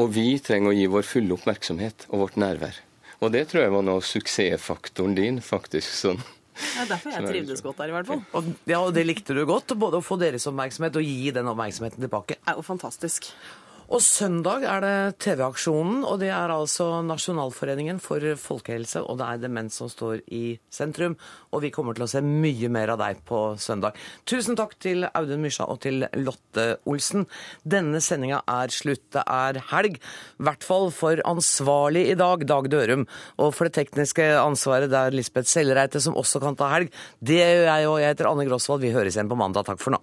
og 0.00 0.14
vi 0.16 0.38
trenger 0.42 0.72
å 0.72 0.78
gi 0.78 0.86
vår 0.90 1.06
fulle 1.06 1.36
oppmerksomhet 1.36 2.06
og 2.10 2.24
vårt 2.24 2.40
nærvær. 2.40 2.80
Og 3.20 3.32
det 3.34 3.46
tror 3.50 3.66
jeg 3.66 3.74
var 3.74 3.84
noe 3.86 4.04
suksessfaktoren 4.04 5.14
din, 5.16 5.42
faktisk. 5.44 5.92
sånn. 5.92 6.24
Det 6.54 6.84
er 6.84 6.90
derfor 6.90 7.14
jeg 7.14 7.26
trivdes 7.26 7.62
godt 7.64 7.80
der, 7.82 7.90
i 7.90 7.96
hvert 7.96 8.08
fall. 8.08 8.22
Og, 8.38 8.50
ja, 8.70 8.78
og 8.78 8.94
det 8.94 9.04
likte 9.08 9.34
du 9.36 9.42
godt, 9.48 9.74
både 9.78 9.98
å 9.98 10.04
få 10.04 10.18
deres 10.20 10.46
oppmerksomhet 10.50 10.98
og 11.00 11.06
gi 11.06 11.32
den 11.34 11.50
oppmerksomheten 11.50 12.04
tilbake. 12.06 12.38
Det 12.38 12.54
er 12.54 12.60
jo 12.60 12.66
fantastisk. 12.66 13.32
Og 13.94 14.00
søndag 14.02 14.64
er 14.66 14.80
det 14.82 15.18
TV-aksjonen, 15.22 16.00
og 16.02 16.16
det 16.18 16.32
er 16.34 16.50
altså 16.50 16.96
Nasjonalforeningen 17.06 18.00
for 18.02 18.24
folkehelse, 18.42 19.04
og 19.06 19.20
det 19.20 19.28
er 19.28 19.42
demens 19.44 19.76
som 19.78 19.86
står 19.92 20.24
i 20.34 20.56
sentrum. 20.66 21.14
Og 21.54 21.62
vi 21.62 21.70
kommer 21.70 21.94
til 21.94 22.02
å 22.02 22.08
se 22.10 22.18
mye 22.24 22.70
mer 22.74 22.90
av 22.96 22.98
deg 22.98 23.20
på 23.28 23.42
søndag. 23.62 23.94
Tusen 24.26 24.58
takk 24.58 24.74
til 24.82 25.06
Audun 25.06 25.44
Mysja 25.44 25.68
og 25.70 25.78
til 25.84 26.08
Lotte 26.24 26.64
Olsen. 26.90 27.28
Denne 27.62 28.02
sendinga 28.02 28.42
er 28.50 28.74
slutt. 28.74 29.04
Det 29.14 29.22
er 29.30 29.62
helg, 29.70 30.00
i 30.02 30.48
hvert 30.48 30.66
fall 30.66 30.90
for 30.96 31.22
ansvarlig 31.30 32.08
i 32.10 32.18
dag, 32.18 32.42
Dag 32.50 32.66
Dørum. 32.74 33.06
Og 33.38 33.54
for 33.54 33.70
det 33.70 33.76
tekniske 33.78 34.26
ansvaret, 34.40 34.90
det 34.90 35.04
er 35.04 35.14
Lisbeth 35.14 35.52
Sellreite 35.52 36.02
som 36.02 36.18
også 36.18 36.42
kan 36.42 36.58
ta 36.58 36.72
helg. 36.74 36.90
Det 37.22 37.38
gjør 37.38 37.70
jeg 37.70 37.88
og 37.92 38.02
jeg 38.02 38.16
heter 38.16 38.32
Anne 38.32 38.50
Grosvold. 38.50 38.82
Vi 38.82 38.94
høres 38.96 39.14
igjen 39.14 39.30
på 39.30 39.38
mandag. 39.38 39.70
Takk 39.70 39.78
for 39.86 39.94
nå. 39.94 40.02